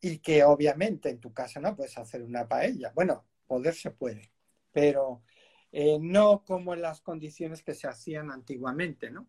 y 0.00 0.18
que 0.18 0.44
obviamente 0.44 1.08
en 1.10 1.20
tu 1.20 1.32
casa 1.32 1.60
no 1.60 1.76
puedes 1.76 1.98
hacer 1.98 2.22
una 2.22 2.46
paella. 2.46 2.92
Bueno, 2.94 3.24
poder 3.46 3.74
se 3.74 3.90
puede, 3.90 4.32
pero 4.72 5.22
eh, 5.72 5.98
no 6.00 6.44
como 6.44 6.74
en 6.74 6.82
las 6.82 7.00
condiciones 7.00 7.62
que 7.62 7.74
se 7.74 7.88
hacían 7.88 8.30
antiguamente, 8.30 9.10
¿no? 9.10 9.28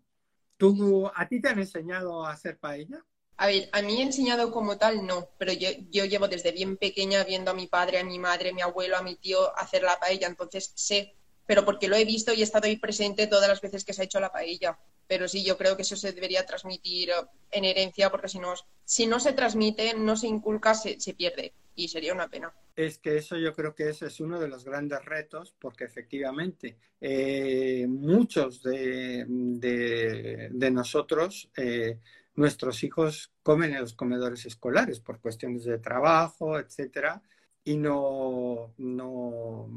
¿Tú, 0.57 1.09
¿A 1.15 1.27
ti 1.27 1.41
te 1.41 1.49
han 1.49 1.59
enseñado 1.59 2.25
a 2.25 2.33
hacer 2.33 2.59
paella? 2.59 3.03
A 3.37 3.47
ver, 3.47 3.69
a 3.71 3.81
mí 3.81 4.01
enseñado 4.01 4.51
como 4.51 4.77
tal, 4.77 5.07
no, 5.07 5.29
pero 5.37 5.53
yo, 5.53 5.69
yo 5.89 6.03
llevo 6.03 6.27
desde 6.27 6.51
bien 6.51 6.75
pequeña 6.75 7.23
viendo 7.23 7.51
a 7.51 7.53
mi 7.53 7.67
padre, 7.67 7.99
a 7.99 8.03
mi 8.03 8.19
madre, 8.19 8.49
a 8.49 8.53
mi 8.53 8.61
abuelo, 8.61 8.97
a 8.97 9.01
mi 9.01 9.15
tío 9.15 9.57
hacer 9.57 9.83
la 9.83 9.97
paella, 9.97 10.27
entonces 10.27 10.73
sé, 10.75 11.15
pero 11.45 11.63
porque 11.63 11.87
lo 11.87 11.95
he 11.95 12.03
visto 12.03 12.33
y 12.33 12.41
he 12.41 12.43
estado 12.43 12.67
ahí 12.67 12.75
presente 12.75 13.27
todas 13.27 13.47
las 13.47 13.61
veces 13.61 13.85
que 13.85 13.93
se 13.93 14.01
ha 14.01 14.05
hecho 14.05 14.19
la 14.19 14.31
paella. 14.31 14.77
Pero 15.09 15.27
sí, 15.27 15.43
yo 15.43 15.57
creo 15.57 15.75
que 15.75 15.81
eso 15.81 15.95
se 15.95 16.13
debería 16.13 16.45
transmitir 16.45 17.09
en 17.49 17.65
herencia, 17.65 18.11
porque 18.11 18.29
si 18.29 18.37
no, 18.37 18.53
si 18.85 19.07
no 19.07 19.19
se 19.19 19.33
transmite, 19.33 19.95
no 19.95 20.15
se 20.15 20.27
inculca, 20.27 20.75
se, 20.75 20.97
pierde 21.15 21.51
y 21.75 21.87
sería 21.87 22.13
una 22.13 22.27
pena. 22.27 22.53
Es 22.75 22.99
que 22.99 23.17
eso 23.17 23.35
yo 23.35 23.55
creo 23.55 23.73
que 23.73 23.89
ese 23.89 24.05
es 24.05 24.19
uno 24.19 24.39
de 24.39 24.47
los 24.47 24.63
grandes 24.63 25.03
retos, 25.03 25.55
porque 25.59 25.85
efectivamente 25.85 26.77
eh, 27.01 27.87
muchos 27.89 28.61
de, 28.61 29.25
de, 29.27 30.71
nosotros 30.71 31.49
eh, 31.57 31.97
nuestros 32.35 32.83
hijos 32.83 33.31
comen 33.41 33.73
en 33.73 33.81
los 33.81 33.93
comedores 33.93 34.45
escolares 34.45 34.99
por 34.99 35.19
cuestiones 35.19 35.63
de 35.63 35.79
trabajo, 35.79 36.59
etcétera, 36.59 37.23
y 37.63 37.77
no, 37.77 38.73
no, 38.77 39.67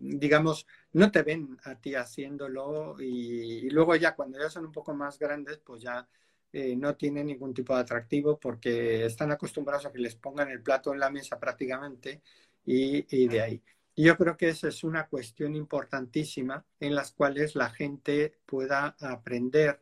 digamos, 0.00 0.66
no 0.92 1.10
te 1.10 1.22
ven 1.22 1.56
a 1.64 1.76
ti 1.80 1.94
haciéndolo 1.94 3.00
y, 3.00 3.70
luego 3.70 3.96
ya 3.96 4.14
cuando 4.14 4.38
ya 4.38 4.50
son 4.50 4.66
un 4.66 4.72
poco 4.72 4.94
más 4.94 5.18
grandes, 5.18 5.58
pues 5.58 5.82
ya 5.82 6.08
eh, 6.52 6.76
no 6.76 6.96
tienen 6.96 7.26
ningún 7.26 7.54
tipo 7.54 7.74
de 7.74 7.80
atractivo 7.82 8.38
porque 8.38 9.06
están 9.06 9.30
acostumbrados 9.32 9.86
a 9.86 9.92
que 9.92 9.98
les 9.98 10.16
pongan 10.16 10.50
el 10.50 10.62
plato 10.62 10.92
en 10.92 11.00
la 11.00 11.10
mesa 11.10 11.38
prácticamente 11.38 12.22
y, 12.64 13.06
y 13.16 13.28
de 13.28 13.40
ahí. 13.42 13.62
Y 13.94 14.04
yo 14.04 14.16
creo 14.16 14.36
que 14.36 14.48
esa 14.50 14.68
es 14.68 14.84
una 14.84 15.08
cuestión 15.08 15.56
importantísima 15.56 16.64
en 16.80 16.94
las 16.94 17.12
cuales 17.12 17.56
la 17.56 17.70
gente 17.70 18.40
pueda 18.46 18.96
aprender 19.00 19.80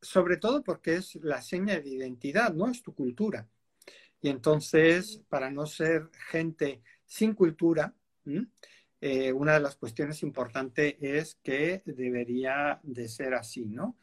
sobre 0.00 0.36
todo 0.36 0.62
porque 0.62 0.96
es 0.96 1.14
la 1.16 1.40
seña 1.40 1.80
de 1.80 1.88
identidad, 1.88 2.52
¿no? 2.52 2.68
Es 2.68 2.82
tu 2.82 2.94
cultura. 2.94 3.48
Y 4.20 4.28
entonces, 4.28 5.22
para 5.28 5.50
no 5.50 5.66
ser 5.66 6.10
gente 6.30 6.82
sin 7.04 7.34
cultura, 7.34 7.94
eh, 9.00 9.32
una 9.32 9.54
de 9.54 9.60
las 9.60 9.76
cuestiones 9.76 10.22
importantes 10.22 10.96
es 11.00 11.36
que 11.42 11.82
debería 11.84 12.80
de 12.82 13.08
ser 13.08 13.34
así, 13.34 13.66
¿no? 13.66 13.96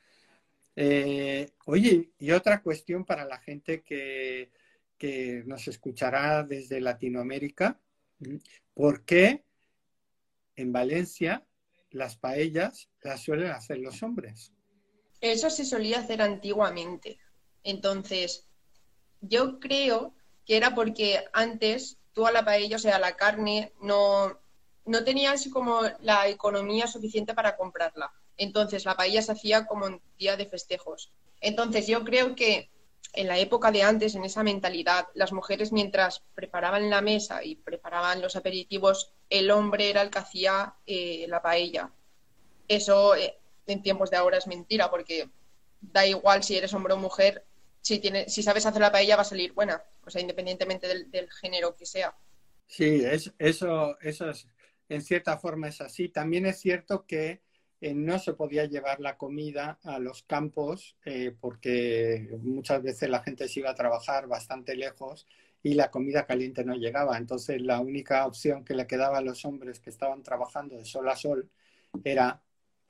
Eh, 0.75 1.51
oye, 1.65 2.11
y 2.17 2.31
otra 2.31 2.61
cuestión 2.61 3.05
para 3.05 3.25
la 3.25 3.39
gente 3.39 3.83
que, 3.83 4.51
que 4.97 5.43
nos 5.45 5.67
escuchará 5.67 6.43
desde 6.43 6.81
Latinoamérica, 6.81 7.79
¿por 8.73 9.03
qué 9.03 9.43
en 10.55 10.71
Valencia 10.71 11.45
las 11.91 12.15
paellas 12.15 12.89
las 13.01 13.21
suelen 13.21 13.51
hacer 13.51 13.79
los 13.79 14.01
hombres? 14.01 14.53
Eso 15.21 15.49
se 15.49 15.65
solía 15.65 15.99
hacer 15.99 16.21
antiguamente. 16.21 17.17
Entonces, 17.63 18.49
yo 19.23 19.59
creo 19.59 20.13
que 20.45 20.57
era 20.57 20.75
porque 20.75 21.23
antes 21.33 21.97
tú 22.13 22.27
a 22.27 22.31
la 22.31 22.45
paella, 22.45 22.75
o 22.75 22.79
sea, 22.79 22.99
la 22.99 23.15
carne, 23.15 23.73
no, 23.81 24.39
no 24.85 25.03
tenías 25.03 25.47
como 25.51 25.81
la 26.01 26.27
economía 26.27 26.87
suficiente 26.87 27.33
para 27.33 27.55
comprarla. 27.57 28.11
Entonces, 28.37 28.85
la 28.85 28.95
paella 28.95 29.21
se 29.21 29.31
hacía 29.31 29.65
como 29.65 29.85
un 29.85 30.01
día 30.17 30.35
de 30.35 30.45
festejos. 30.45 31.11
Entonces, 31.41 31.87
yo 31.87 32.03
creo 32.03 32.35
que 32.35 32.69
en 33.13 33.27
la 33.27 33.37
época 33.37 33.71
de 33.71 33.83
antes, 33.83 34.15
en 34.15 34.25
esa 34.25 34.43
mentalidad, 34.43 35.07
las 35.13 35.31
mujeres 35.31 35.71
mientras 35.71 36.23
preparaban 36.35 36.89
la 36.89 37.01
mesa 37.01 37.43
y 37.43 37.55
preparaban 37.55 38.21
los 38.21 38.35
aperitivos, 38.35 39.13
el 39.29 39.51
hombre 39.51 39.89
era 39.89 40.01
el 40.01 40.09
que 40.09 40.19
hacía 40.19 40.75
eh, 40.85 41.25
la 41.29 41.41
paella. 41.41 41.91
Eso 42.67 43.15
eh, 43.15 43.37
en 43.67 43.81
tiempos 43.81 44.09
de 44.09 44.17
ahora 44.17 44.37
es 44.37 44.47
mentira, 44.47 44.89
porque 44.89 45.29
da 45.81 46.05
igual 46.05 46.43
si 46.43 46.57
eres 46.57 46.73
hombre 46.73 46.93
o 46.93 46.97
mujer, 46.97 47.45
si, 47.83 47.99
tiene, 47.99 48.29
si 48.29 48.41
sabes 48.41 48.65
hacer 48.65 48.81
la 48.81 48.91
paella 48.91 49.17
va 49.17 49.23
a 49.23 49.25
salir 49.25 49.51
buena, 49.51 49.83
o 50.05 50.09
sea, 50.09 50.21
independientemente 50.21 50.87
del, 50.87 51.29
género 51.29 51.75
que 51.75 51.85
sea. 51.85 52.15
Sí, 52.65 53.03
es, 53.03 53.33
eso, 53.37 53.99
eso 53.99 54.29
es, 54.29 54.47
en 54.87 55.01
cierta 55.01 55.37
forma 55.37 55.67
es 55.67 55.81
así. 55.81 56.07
También 56.07 56.45
es 56.45 56.59
cierto 56.61 57.05
que 57.05 57.41
eh, 57.81 57.93
no 57.93 58.19
se 58.19 58.33
podía 58.33 58.65
llevar 58.65 59.01
la 59.01 59.17
comida 59.17 59.79
a 59.83 59.99
los 59.99 60.23
campos 60.23 60.95
eh, 61.03 61.35
porque 61.37 62.29
muchas 62.41 62.81
veces 62.81 63.09
la 63.09 63.21
gente 63.21 63.49
se 63.49 63.59
iba 63.59 63.71
a 63.71 63.75
trabajar 63.75 64.27
bastante 64.27 64.77
lejos 64.77 65.27
y 65.61 65.73
la 65.73 65.91
comida 65.91 66.25
caliente 66.25 66.63
no 66.63 66.75
llegaba. 66.75 67.17
Entonces 67.17 67.61
la 67.61 67.81
única 67.81 68.25
opción 68.25 68.63
que 68.63 68.75
le 68.75 68.87
quedaba 68.87 69.17
a 69.17 69.21
los 69.21 69.43
hombres 69.43 69.81
que 69.81 69.89
estaban 69.89 70.23
trabajando 70.23 70.77
de 70.77 70.85
sol 70.85 71.09
a 71.09 71.17
sol 71.17 71.49
era 72.05 72.41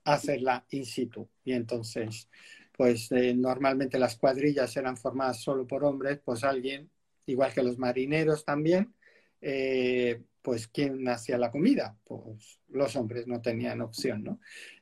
hacerla 0.03 0.67
in 0.69 0.85
situ. 0.85 1.27
Y 1.43 1.53
entonces, 1.53 2.29
pues 2.75 3.11
eh, 3.11 3.33
normalmente 3.35 3.99
las 3.99 4.17
cuadrillas 4.17 4.75
eran 4.77 4.97
formadas 4.97 5.41
solo 5.41 5.67
por 5.67 5.83
hombres, 5.85 6.19
pues 6.23 6.43
alguien, 6.43 6.89
igual 7.25 7.53
que 7.53 7.63
los 7.63 7.77
marineros 7.77 8.45
también, 8.45 8.93
eh, 9.41 10.21
pues 10.41 10.67
¿quién 10.67 11.07
hacía 11.07 11.37
la 11.37 11.51
comida? 11.51 11.97
Pues 12.03 12.59
los 12.69 12.95
hombres 12.95 13.27
no 13.27 13.41
tenían 13.41 13.81
opción, 13.81 14.23
¿no? 14.23 14.39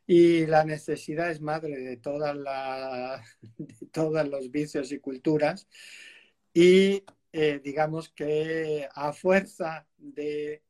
Y 0.08 0.46
la 0.46 0.64
necesidad 0.66 1.32
es 1.32 1.42
madre 1.42 1.78
de, 1.78 1.98
todos 3.92 4.28
los 4.30 4.52
vicios 4.52 4.92
y 4.92 5.00
culturas. 5.00 5.68
Y 6.54 7.04
eh, 7.32 7.62
digamos 7.64 8.10
que 8.10 8.88
a 8.94 9.14
fuerza 9.14 9.88
de, 9.98 10.64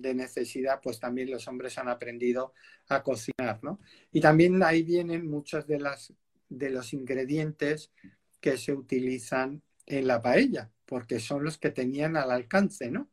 de, 0.00 0.14
necesidad, 0.14 0.80
pues 0.82 0.98
también 0.98 1.30
los 1.30 1.46
hombres 1.48 1.78
han 1.78 1.88
aprendido 1.88 2.54
a 2.88 3.02
cocinar, 3.02 3.60
¿no? 3.62 3.80
Y 4.12 4.20
también 4.20 4.62
ahí 4.62 4.82
vienen 4.82 5.28
muchos 5.28 5.66
de, 5.66 5.78
las, 5.78 6.12
de 6.48 6.70
los 6.70 6.92
ingredientes 6.92 7.92
que 8.40 8.56
se 8.56 8.72
utilizan 8.72 9.62
en 9.86 10.06
la 10.06 10.22
paella, 10.22 10.70
porque 10.86 11.20
son 11.20 11.44
los 11.44 11.58
que 11.58 11.70
tenían 11.70 12.16
al 12.16 12.30
alcance, 12.30 12.90
¿no? 12.90 13.10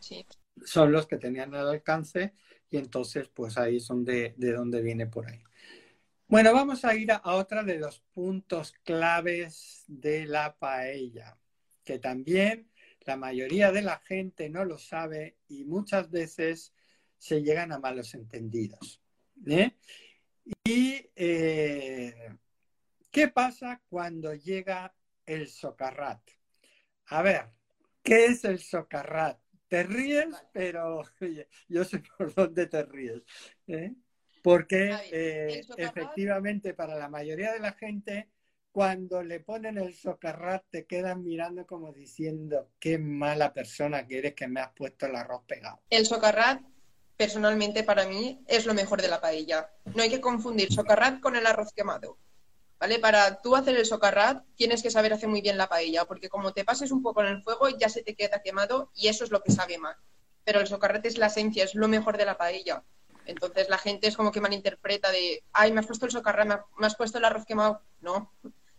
Sí. 0.00 0.26
Son 0.64 0.92
los 0.92 1.06
que 1.06 1.18
tenían 1.18 1.54
al 1.54 1.68
alcance 1.68 2.34
y 2.70 2.76
entonces, 2.78 3.28
pues 3.28 3.58
ahí 3.58 3.80
son 3.80 4.04
de, 4.04 4.34
de 4.36 4.52
donde 4.52 4.82
viene 4.82 5.06
por 5.06 5.26
ahí. 5.26 5.42
Bueno, 6.28 6.52
vamos 6.52 6.84
a 6.84 6.94
ir 6.94 7.12
a, 7.12 7.16
a 7.16 7.34
otra 7.36 7.62
de 7.62 7.78
los 7.78 8.00
puntos 8.12 8.72
claves 8.82 9.84
de 9.86 10.26
la 10.26 10.56
paella 10.56 11.38
que 11.86 11.98
también 11.98 12.68
la 13.06 13.16
mayoría 13.16 13.70
de 13.70 13.82
la 13.82 13.98
gente 14.00 14.50
no 14.50 14.64
lo 14.64 14.78
sabe 14.78 15.36
y 15.48 15.64
muchas 15.64 16.10
veces 16.10 16.74
se 17.16 17.42
llegan 17.42 17.72
a 17.72 17.78
malos 17.78 18.14
entendidos. 18.14 19.00
¿eh? 19.46 19.76
¿Y 20.64 21.08
eh, 21.14 22.14
qué 23.10 23.28
pasa 23.28 23.80
cuando 23.88 24.34
llega 24.34 24.92
el 25.24 25.48
socarrat? 25.48 26.20
A 27.06 27.22
ver, 27.22 27.46
¿qué 28.02 28.26
es 28.26 28.44
el 28.44 28.58
socarrat? 28.58 29.38
Te 29.68 29.84
ríes, 29.84 30.34
pero 30.52 31.02
yo 31.68 31.84
sé 31.84 32.02
por 32.18 32.34
dónde 32.34 32.66
te 32.66 32.82
ríes. 32.84 33.22
¿eh? 33.68 33.94
Porque 34.42 35.64
efectivamente 35.76 36.74
para 36.74 36.96
la 36.96 37.08
mayoría 37.08 37.52
de 37.52 37.60
la 37.60 37.72
gente 37.72 38.30
cuando 38.76 39.22
le 39.22 39.40
ponen 39.40 39.78
el 39.78 39.94
socarrat 39.94 40.62
te 40.68 40.84
quedan 40.84 41.24
mirando 41.24 41.66
como 41.66 41.94
diciendo 41.94 42.68
qué 42.78 42.98
mala 42.98 43.54
persona 43.54 44.06
que 44.06 44.18
eres 44.18 44.34
que 44.34 44.48
me 44.48 44.60
has 44.60 44.70
puesto 44.72 45.06
el 45.06 45.16
arroz 45.16 45.44
pegado. 45.46 45.80
El 45.88 46.04
socarrat, 46.04 46.60
personalmente 47.16 47.84
para 47.84 48.06
mí, 48.06 48.44
es 48.46 48.66
lo 48.66 48.74
mejor 48.74 49.00
de 49.00 49.08
la 49.08 49.18
paella. 49.18 49.70
No 49.94 50.02
hay 50.02 50.10
que 50.10 50.20
confundir 50.20 50.70
socarrat 50.70 51.20
con 51.20 51.36
el 51.36 51.46
arroz 51.46 51.72
quemado. 51.72 52.18
¿Vale? 52.78 52.98
Para 52.98 53.40
tú 53.40 53.56
hacer 53.56 53.74
el 53.78 53.86
socarrat 53.86 54.44
tienes 54.56 54.82
que 54.82 54.90
saber 54.90 55.14
hacer 55.14 55.30
muy 55.30 55.40
bien 55.40 55.56
la 55.56 55.70
paella, 55.70 56.04
porque 56.04 56.28
como 56.28 56.52
te 56.52 56.62
pases 56.62 56.90
un 56.92 57.02
poco 57.02 57.22
en 57.22 57.28
el 57.28 57.42
fuego 57.42 57.70
ya 57.70 57.88
se 57.88 58.02
te 58.02 58.14
queda 58.14 58.42
quemado 58.42 58.90
y 58.94 59.08
eso 59.08 59.24
es 59.24 59.30
lo 59.30 59.42
que 59.42 59.52
sabe 59.52 59.78
mal. 59.78 59.96
Pero 60.44 60.60
el 60.60 60.66
socarrat 60.66 61.06
es 61.06 61.16
la 61.16 61.28
esencia, 61.28 61.64
es 61.64 61.74
lo 61.74 61.88
mejor 61.88 62.18
de 62.18 62.26
la 62.26 62.36
paella. 62.36 62.84
Entonces 63.24 63.70
la 63.70 63.78
gente 63.78 64.06
es 64.06 64.16
como 64.18 64.32
que 64.32 64.42
malinterpreta 64.42 65.10
de, 65.10 65.42
ay, 65.54 65.72
me 65.72 65.80
has 65.80 65.86
puesto 65.86 66.04
el 66.04 66.12
socarrat, 66.12 66.46
me 66.76 66.86
has 66.86 66.94
puesto 66.94 67.16
el 67.16 67.24
arroz 67.24 67.46
quemado. 67.46 67.80
No, 68.02 68.30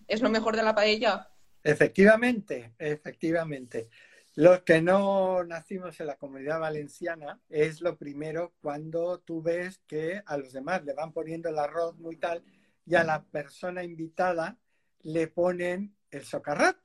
es 0.08 0.22
lo 0.22 0.30
mejor 0.30 0.56
de 0.56 0.64
la 0.64 0.76
paella. 0.76 1.30
Efectivamente, 1.64 2.74
efectivamente. 2.78 3.90
Los 4.36 4.62
que 4.62 4.82
no 4.82 5.44
nacimos 5.44 6.00
en 6.00 6.08
la 6.08 6.16
comunidad 6.16 6.60
valenciana 6.60 7.42
es 7.50 7.82
lo 7.82 7.98
primero 7.98 8.54
cuando 8.62 9.20
tú 9.20 9.42
ves 9.42 9.82
que 9.88 10.22
a 10.26 10.38
los 10.38 10.54
demás 10.54 10.86
le 10.86 10.94
van 10.94 11.12
poniendo 11.12 11.50
el 11.50 11.58
arroz 11.58 11.98
muy 11.98 12.18
tal 12.18 12.44
y 12.86 12.94
a 12.94 13.04
la 13.04 13.24
persona 13.24 13.84
invitada 13.84 14.60
le 15.02 15.28
ponen 15.28 15.96
el 16.12 16.24
socarrat. 16.24 16.78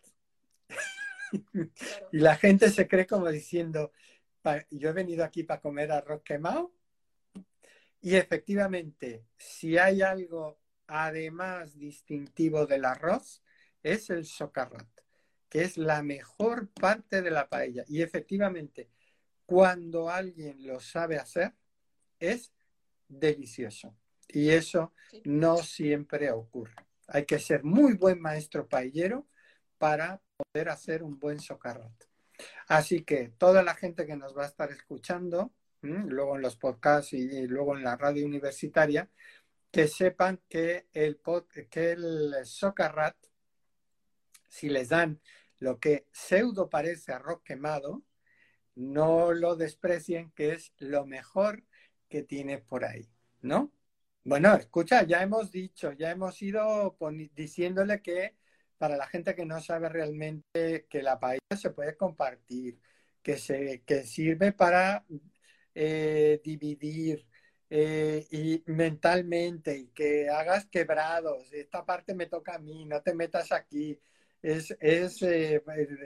y 2.13 2.19
la 2.19 2.37
gente 2.37 2.71
se 2.71 2.89
cree 2.89 3.07
como 3.07 3.29
diciendo, 3.29 3.93
yo 4.71 4.89
he 4.89 4.93
venido 4.93 5.23
aquí 5.23 5.43
para 5.43 5.61
comer 5.61 5.93
arroz 5.93 6.23
quemado. 6.23 6.73
Y 8.01 8.17
efectivamente, 8.17 9.27
si 9.37 9.77
hay 9.77 10.01
algo 10.01 10.62
además 10.87 11.79
distintivo 11.79 12.67
del 12.67 12.85
arroz 12.85 13.43
es 13.83 14.11
el 14.11 14.25
socarrat, 14.25 14.89
que 15.49 15.63
es 15.63 15.77
la 15.77 16.03
mejor 16.03 16.69
parte 16.69 17.23
de 17.23 17.31
la 17.31 17.49
paella. 17.49 17.85
Y 17.89 18.03
efectivamente, 18.03 18.91
cuando 19.47 20.11
alguien 20.11 20.67
lo 20.67 20.81
sabe 20.81 21.19
hacer, 21.19 21.55
es 22.19 22.53
delicioso. 23.09 23.97
Y 24.29 24.51
eso 24.51 24.95
no 25.25 25.59
siempre 25.59 26.31
ocurre. 26.31 26.75
Hay 27.09 27.27
que 27.27 27.39
ser 27.39 27.65
muy 27.65 27.95
buen 27.95 28.21
maestro 28.21 28.67
paellero 28.69 29.27
para 29.79 30.23
poder 30.37 30.69
hacer 30.71 31.03
un 31.03 31.19
buen 31.19 31.41
socarrat. 31.41 31.93
Así 32.69 33.03
que 33.03 33.33
toda 33.37 33.63
la 33.63 33.75
gente 33.75 34.07
que 34.07 34.17
nos 34.17 34.37
va 34.37 34.45
a 34.45 34.49
estar 34.49 34.71
escuchando, 34.71 35.53
luego 35.83 36.37
en 36.37 36.43
los 36.43 36.57
podcasts 36.57 37.13
y 37.13 37.47
luego 37.47 37.77
en 37.77 37.83
la 37.83 37.97
radio 37.97 38.25
universitaria, 38.25 39.11
que 39.73 39.89
sepan 39.89 40.41
que 40.49 40.87
el, 40.93 41.21
que 41.71 41.93
el 41.93 42.35
socarrat, 42.45 43.17
si 44.49 44.69
les 44.69 44.91
dan 44.91 45.21
lo 45.59 45.81
que 45.81 46.07
pseudo 46.13 46.69
parece 46.69 47.13
arroz 47.13 47.41
quemado, 47.43 48.05
no 48.75 49.33
lo 49.33 49.57
desprecien, 49.57 50.31
que 50.33 50.53
es 50.53 50.73
lo 50.79 51.07
mejor 51.07 51.65
que 52.09 52.23
tiene 52.23 52.59
por 52.59 52.85
ahí, 52.85 53.11
¿no? 53.41 53.73
Bueno, 54.25 54.55
escucha, 54.55 55.05
ya 55.05 55.23
hemos 55.23 55.51
dicho, 55.51 55.93
ya 55.93 56.11
hemos 56.11 56.41
ido 56.43 56.97
diciéndole 57.35 58.03
que 58.03 58.37
para 58.79 58.97
la 58.97 59.07
gente 59.07 59.35
que 59.35 59.47
no 59.47 59.61
sabe 59.61 59.89
realmente 59.89 60.87
que 60.89 61.03
la 61.03 61.19
paella 61.19 61.41
se 61.57 61.71
puede 61.71 61.97
compartir, 61.97 62.79
que, 63.23 63.39
se, 63.39 63.83
que 63.87 64.05
sirve 64.05 64.53
para 64.53 65.07
eh, 65.75 66.41
dividir, 66.45 67.27
eh, 67.75 68.27
y 68.31 68.63
mentalmente 68.67 69.75
y 69.79 69.87
que 69.87 70.29
hagas 70.29 70.67
quebrados, 70.67 71.51
esta 71.55 71.87
parte 71.87 72.15
me 72.15 72.27
toca 72.27 72.57
a 72.57 72.59
mí, 72.59 72.85
no 72.85 73.01
te 73.01 73.15
metas 73.15 73.51
aquí. 73.51 73.99
Es, 74.43 74.77
es 74.79 75.23
eh, 75.23 75.63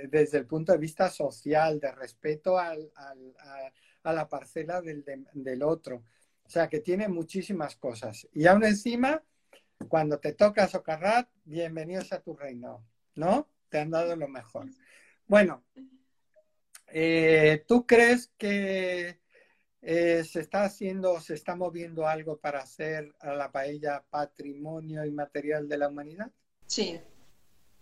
desde 0.08 0.38
el 0.38 0.46
punto 0.46 0.70
de 0.70 0.78
vista 0.78 1.10
social, 1.10 1.80
de 1.80 1.90
respeto 1.90 2.56
al, 2.56 2.88
al, 2.94 3.34
a, 4.04 4.12
la 4.12 4.28
parcela 4.28 4.80
del, 4.80 5.04
del, 5.32 5.62
otro. 5.64 6.04
O 6.44 6.48
sea, 6.48 6.68
que 6.68 6.78
tiene 6.78 7.08
muchísimas 7.08 7.74
cosas. 7.74 8.28
Y 8.32 8.46
aún 8.46 8.62
encima, 8.62 9.20
cuando 9.88 10.20
te 10.20 10.34
toca 10.34 10.68
socarrat, 10.68 11.28
bienvenidos 11.42 12.12
a 12.12 12.20
tu 12.20 12.36
reino, 12.36 12.86
¿no? 13.16 13.48
Te 13.70 13.80
han 13.80 13.90
dado 13.90 14.14
lo 14.14 14.28
mejor. 14.28 14.70
Bueno, 15.26 15.64
eh, 16.86 17.64
¿tú 17.66 17.84
crees 17.88 18.30
que 18.38 19.18
eh, 19.88 20.24
¿Se 20.24 20.40
está 20.40 20.64
haciendo, 20.64 21.20
se 21.20 21.34
está 21.34 21.54
moviendo 21.54 22.08
algo 22.08 22.38
para 22.38 22.58
hacer 22.58 23.14
a 23.20 23.34
la 23.34 23.52
paella 23.52 24.02
patrimonio 24.10 25.04
inmaterial 25.04 25.68
de 25.68 25.78
la 25.78 25.86
humanidad? 25.86 26.32
Sí, 26.66 27.00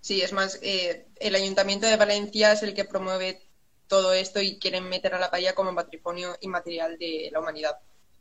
sí, 0.02 0.20
es 0.20 0.34
más, 0.34 0.58
eh, 0.60 1.06
el 1.16 1.34
Ayuntamiento 1.34 1.86
de 1.86 1.96
Valencia 1.96 2.52
es 2.52 2.62
el 2.62 2.74
que 2.74 2.84
promueve 2.84 3.48
todo 3.86 4.12
esto 4.12 4.42
y 4.42 4.58
quieren 4.58 4.86
meter 4.86 5.14
a 5.14 5.18
la 5.18 5.30
paella 5.30 5.54
como 5.54 5.74
patrimonio 5.74 6.36
inmaterial 6.42 6.98
de 6.98 7.30
la 7.32 7.40
humanidad. 7.40 7.78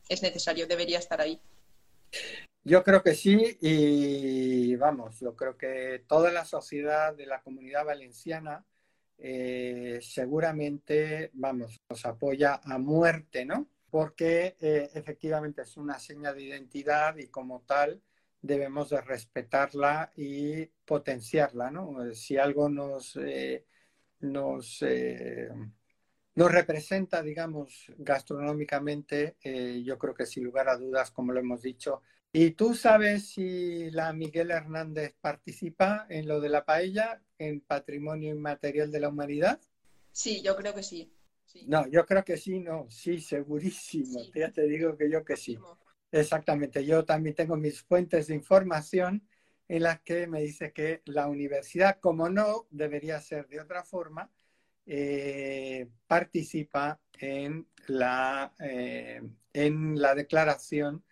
Es 0.08 0.22
necesario, 0.22 0.66
debería 0.66 1.00
estar 1.00 1.20
ahí. 1.20 1.42
Yo 2.64 2.86
creo 2.86 3.04
que 3.04 3.14
sí 3.14 3.58
y 3.60 4.78
vamos, 4.78 5.20
yo 5.20 5.36
creo 5.36 5.58
que 5.58 6.06
toda 6.08 6.32
la 6.32 6.46
sociedad 6.46 7.14
de 7.14 7.26
la 7.26 7.42
comunidad 7.42 7.84
valenciana 7.84 8.66
eh, 9.18 10.00
seguramente, 10.02 11.32
vamos, 11.34 11.82
nos 11.90 12.06
apoya 12.06 12.60
a 12.64 12.78
muerte, 12.78 13.46
¿no? 13.46 13.70
Porque 13.90 14.58
eh, 14.60 14.90
efectivamente 14.94 15.62
es 15.62 15.78
una 15.78 16.00
seña 16.00 16.34
de 16.34 16.44
identidad 16.44 17.18
y 17.18 17.28
como 17.28 17.62
tal 17.62 18.02
debemos 18.42 18.90
de 18.90 19.02
respetarla 19.02 20.12
y 20.16 20.66
potenciarla, 20.86 21.72
¿no? 21.72 22.14
Si 22.14 22.38
algo 22.38 22.70
nos, 22.70 23.16
eh, 23.16 23.66
nos, 24.20 24.84
nos 26.36 26.52
representa, 26.52 27.22
digamos, 27.22 27.92
gastronómicamente, 27.98 29.38
yo 29.84 29.98
creo 29.98 30.14
que 30.14 30.26
sin 30.26 30.44
lugar 30.44 30.68
a 30.68 30.78
dudas, 30.78 31.12
como 31.12 31.32
lo 31.32 31.40
hemos 31.40 31.62
dicho, 31.62 32.02
¿Y 32.36 32.52
tú 32.52 32.74
sabes 32.74 33.28
si 33.30 33.92
la 33.92 34.12
Miguel 34.12 34.50
Hernández 34.50 35.14
participa 35.22 36.08
en 36.10 36.28
lo 36.28 36.42
de 36.42 36.50
la 36.50 36.66
paella, 36.66 37.22
en 37.38 37.62
Patrimonio 37.62 38.34
Inmaterial 38.34 38.92
de 38.92 39.00
la 39.00 39.10
Humanidad? 39.10 39.62
Sí, 40.12 40.42
yo 40.42 40.56
creo 40.56 40.74
que 40.74 40.82
sí. 40.82 41.14
No, 41.68 41.88
yo 41.88 42.08
creo 42.08 42.24
que 42.24 42.38
sí, 42.38 42.60
no, 42.60 42.88
sí, 42.90 43.20
segurísimo. 43.20 44.20
Ya 44.34 44.52
te 44.52 44.64
digo 44.64 44.98
que 44.98 45.12
yo 45.12 45.24
que 45.24 45.38
sí. 45.38 45.60
Exactamente, 46.12 46.84
yo 46.84 47.06
también 47.06 47.36
tengo 47.36 47.56
mis 47.56 47.84
fuentes 47.84 48.26
de 48.26 48.34
información 48.34 49.28
en 49.68 49.84
las 49.84 50.02
que 50.02 50.26
me 50.26 50.42
dice 50.42 50.74
que 50.74 51.04
la 51.06 51.28
universidad, 51.28 52.00
como 52.00 52.30
no 52.30 52.66
debería 52.72 53.22
ser 53.22 53.48
de 53.48 53.62
otra 53.62 53.84
forma, 53.84 54.32
eh, 54.88 55.88
participa 56.08 57.00
en 57.20 57.68
la, 57.88 58.54
eh, 58.60 59.22
en 59.54 60.02
la 60.02 60.16
declaración 60.16 61.04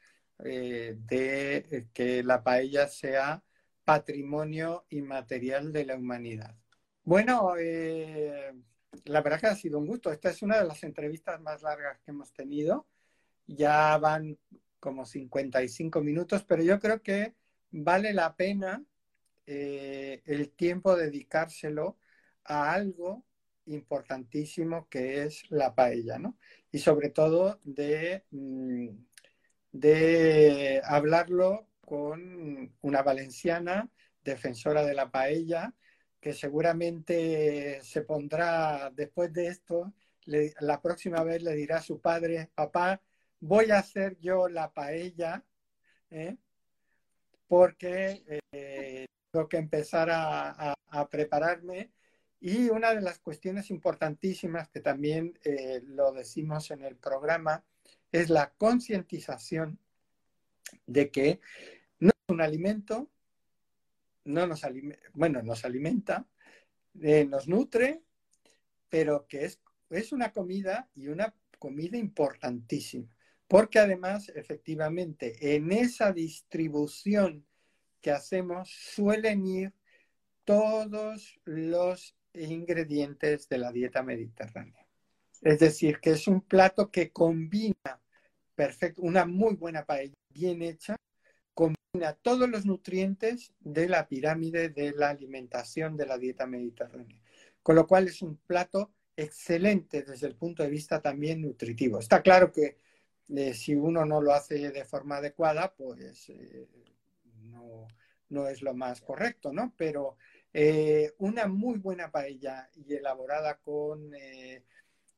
eh, 0.43 0.95
de 1.07 1.57
eh, 1.57 1.87
que 1.93 2.23
la 2.23 2.43
paella 2.43 2.87
sea 2.87 3.43
patrimonio 3.83 4.85
inmaterial 4.89 5.71
de 5.71 5.85
la 5.85 5.95
humanidad. 5.95 6.55
Bueno, 7.03 7.55
eh, 7.59 8.53
la 9.05 9.21
verdad 9.21 9.39
que 9.39 9.47
ha 9.47 9.55
sido 9.55 9.79
un 9.79 9.87
gusto. 9.87 10.11
Esta 10.11 10.29
es 10.29 10.41
una 10.41 10.59
de 10.59 10.67
las 10.67 10.83
entrevistas 10.83 11.39
más 11.41 11.61
largas 11.61 11.99
que 11.99 12.11
hemos 12.11 12.33
tenido. 12.33 12.87
Ya 13.47 13.97
van 13.97 14.37
como 14.79 15.05
55 15.05 16.01
minutos, 16.01 16.43
pero 16.43 16.63
yo 16.63 16.79
creo 16.79 17.01
que 17.01 17.35
vale 17.71 18.13
la 18.13 18.35
pena 18.35 18.83
el 19.45 20.51
tiempo 20.55 20.95
dedicárselo 20.95 21.97
a 22.45 22.71
algo 22.71 23.25
importantísimo 23.65 24.87
que 24.89 25.23
es 25.23 25.43
la 25.49 25.75
paella, 25.75 26.19
¿no? 26.19 26.37
Y 26.71 26.79
sobre 26.79 27.09
todo 27.09 27.59
de 27.63 28.23
mm, 28.31 28.87
de 29.71 30.81
hablarlo 30.83 31.67
con 31.81 32.73
una 32.81 33.01
valenciana, 33.01 33.89
defensora 34.23 34.85
de 34.85 34.93
la 34.93 35.11
paella, 35.11 35.73
que 36.19 36.33
seguramente 36.33 37.81
se 37.83 38.01
pondrá 38.03 38.91
después 38.93 39.33
de 39.33 39.47
esto, 39.47 39.93
la 40.25 40.81
próxima 40.81 41.23
vez 41.23 41.41
le 41.41 41.55
dirá 41.55 41.77
a 41.77 41.81
su 41.81 41.99
padre, 41.99 42.49
papá, 42.53 43.01
voy 43.39 43.71
a 43.71 43.79
hacer 43.79 44.17
yo 44.19 44.47
la 44.47 44.71
paella, 44.71 45.43
¿eh? 46.11 46.37
porque 47.47 48.23
eh, 48.51 49.05
tengo 49.31 49.49
que 49.49 49.57
empezar 49.57 50.09
a, 50.11 50.73
prepararme 51.09 51.91
Y 52.41 52.69
una 52.69 52.93
de 52.93 53.01
las 53.01 53.19
cuestiones 53.19 53.71
importantísimas 53.71 54.69
que 54.69 54.81
también 54.81 55.39
eh, 55.43 55.81
lo 55.85 56.11
decimos 56.11 56.69
en 56.71 56.83
el 56.83 56.97
programa 56.97 57.63
es 58.11 58.29
la 58.29 58.51
concientización 58.53 59.79
de 60.85 61.11
que 61.11 61.39
no 61.99 62.09
es 62.09 62.33
un 62.33 62.41
alimento, 62.41 63.09
no 64.25 64.47
nos 64.47 64.61
bueno, 65.13 65.41
nos 65.41 65.65
alimenta, 65.65 66.27
eh, 67.01 67.25
nos 67.25 67.47
nutre, 67.47 68.01
pero 68.89 69.27
que 69.27 69.45
es, 69.45 69.61
es 69.89 70.11
una 70.11 70.31
comida 70.31 70.89
y 70.95 71.07
una 71.07 71.33
comida 71.57 71.97
importantísima, 71.97 73.07
porque 73.47 73.79
además, 73.79 74.29
efectivamente, 74.35 75.55
en 75.55 75.71
esa 75.71 76.11
distribución 76.11 77.45
que 78.01 78.11
hacemos 78.11 78.69
suelen 78.69 79.45
ir 79.45 79.73
todos 80.43 81.39
los 81.45 82.15
ingredientes 82.33 83.47
de 83.47 83.57
la 83.57 83.71
dieta 83.71 84.03
mediterránea. 84.03 84.85
Es 85.41 85.59
decir, 85.59 85.99
que 85.99 86.11
es 86.11 86.27
un 86.27 86.41
plato 86.41 86.91
que 86.91 87.11
combina 87.11 88.00
perfecto, 88.61 89.01
una 89.01 89.25
muy 89.25 89.55
buena 89.55 89.87
paella 89.87 90.13
bien 90.29 90.61
hecha, 90.61 90.95
combina 91.55 92.13
todos 92.21 92.47
los 92.47 92.63
nutrientes 92.63 93.51
de 93.59 93.89
la 93.89 94.07
pirámide 94.07 94.69
de 94.69 94.91
la 94.91 95.09
alimentación 95.09 95.97
de 95.97 96.05
la 96.05 96.19
dieta 96.19 96.45
mediterránea. 96.45 97.19
Con 97.63 97.75
lo 97.75 97.87
cual 97.87 98.07
es 98.07 98.21
un 98.21 98.37
plato 98.37 98.93
excelente 99.15 100.03
desde 100.03 100.27
el 100.27 100.35
punto 100.35 100.61
de 100.61 100.69
vista 100.69 101.01
también 101.01 101.41
nutritivo. 101.41 101.97
Está 101.97 102.21
claro 102.21 102.51
que 102.51 102.77
eh, 103.35 103.55
si 103.55 103.73
uno 103.73 104.05
no 104.05 104.21
lo 104.21 104.31
hace 104.31 104.69
de 104.69 104.85
forma 104.85 105.17
adecuada, 105.17 105.73
pues 105.73 106.29
eh, 106.29 106.67
no, 107.45 107.87
no, 108.29 108.47
es 108.47 108.61
lo 108.61 108.75
más 108.75 109.01
correcto, 109.01 109.51
¿no? 109.51 109.73
Pero 109.75 110.17
eh, 110.53 111.15
una 111.17 111.47
muy 111.47 111.79
buena 111.79 112.11
paella 112.11 112.69
y 112.75 112.93
elaborada 112.93 113.57
con, 113.57 114.11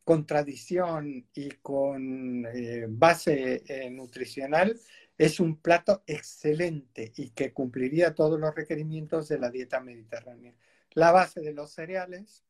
con 0.03 0.25
tradición 0.25 1.27
y 1.33 1.49
con 1.61 2.45
eh, 2.45 2.85
base 2.89 3.89
nutricional 3.91 4.79
es 5.17 5.39
un 5.39 5.57
plato 5.57 6.03
excelente 6.07 7.13
y 7.15 7.29
que 7.29 7.53
cumpliría 7.53 8.13
todos 8.15 8.39
los 8.39 8.53
requerimientos 8.53 9.29
de 9.29 9.39
la 9.39 9.49
dieta 9.49 9.79
mediterránea. 9.79 10.53
La 10.91 11.11
base 11.11 11.41
de 11.41 11.53
los 11.53 11.71
cereales, 11.71 12.43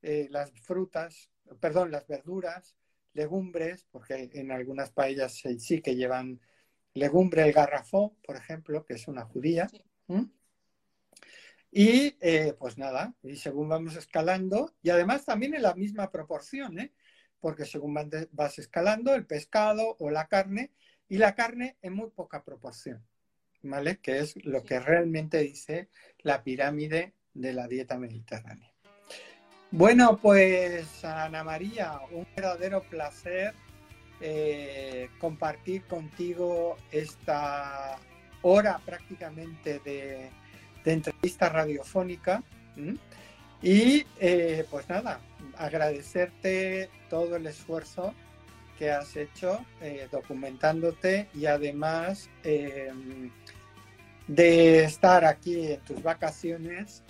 las 0.00 0.50
frutas, 0.62 1.30
perdón, 1.60 1.90
las 1.90 2.06
verduras, 2.06 2.76
legumbres, 3.14 3.86
porque 3.90 4.30
en 4.32 4.50
algunas 4.50 4.90
paellas 4.90 5.42
sí 5.58 5.80
que 5.80 5.94
llevan 5.94 6.40
legumbre, 6.94 7.42
el 7.42 7.52
garrafó, 7.52 8.16
por 8.24 8.36
ejemplo, 8.36 8.84
que 8.84 8.94
es 8.94 9.08
una 9.08 9.24
judía. 9.24 9.68
Y 11.74 12.16
eh, 12.20 12.54
pues 12.58 12.76
nada, 12.76 13.14
y 13.22 13.36
según 13.36 13.70
vamos 13.70 13.96
escalando, 13.96 14.74
y 14.82 14.90
además 14.90 15.24
también 15.24 15.54
en 15.54 15.62
la 15.62 15.74
misma 15.74 16.10
proporción, 16.10 16.78
¿eh? 16.78 16.92
porque 17.40 17.64
según 17.64 17.98
vas 18.30 18.58
escalando, 18.58 19.14
el 19.14 19.24
pescado 19.24 19.96
o 19.98 20.10
la 20.10 20.28
carne, 20.28 20.70
y 21.08 21.16
la 21.16 21.34
carne 21.34 21.78
en 21.80 21.94
muy 21.94 22.10
poca 22.10 22.44
proporción, 22.44 23.02
¿vale? 23.62 23.98
Que 23.98 24.18
es 24.18 24.36
lo 24.44 24.62
que 24.64 24.80
realmente 24.80 25.38
dice 25.38 25.88
la 26.18 26.44
pirámide 26.44 27.14
de 27.32 27.52
la 27.54 27.66
dieta 27.68 27.98
mediterránea. 27.98 28.72
Bueno, 29.70 30.18
pues 30.18 31.02
Ana 31.04 31.42
María, 31.42 32.00
un 32.12 32.26
verdadero 32.36 32.82
placer 32.82 33.54
eh, 34.20 35.08
compartir 35.18 35.84
contigo 35.84 36.76
esta 36.90 37.98
hora 38.42 38.78
prácticamente 38.84 39.78
de 39.80 40.30
de 40.84 40.92
entrevista 40.92 41.48
radiofónica. 41.48 42.42
Y 43.62 44.04
eh, 44.18 44.64
pues 44.70 44.88
nada, 44.88 45.20
agradecerte 45.56 46.90
todo 47.08 47.36
el 47.36 47.46
esfuerzo 47.46 48.12
que 48.78 48.90
has 48.90 49.16
hecho 49.16 49.64
eh, 49.80 50.08
documentándote 50.10 51.28
y 51.34 51.46
además 51.46 52.28
em, 52.42 53.30
de 54.26 54.84
estar 54.84 55.24
aquí 55.24 55.72
en 55.72 55.80
tus 55.80 56.02
vacaciones 56.02 57.04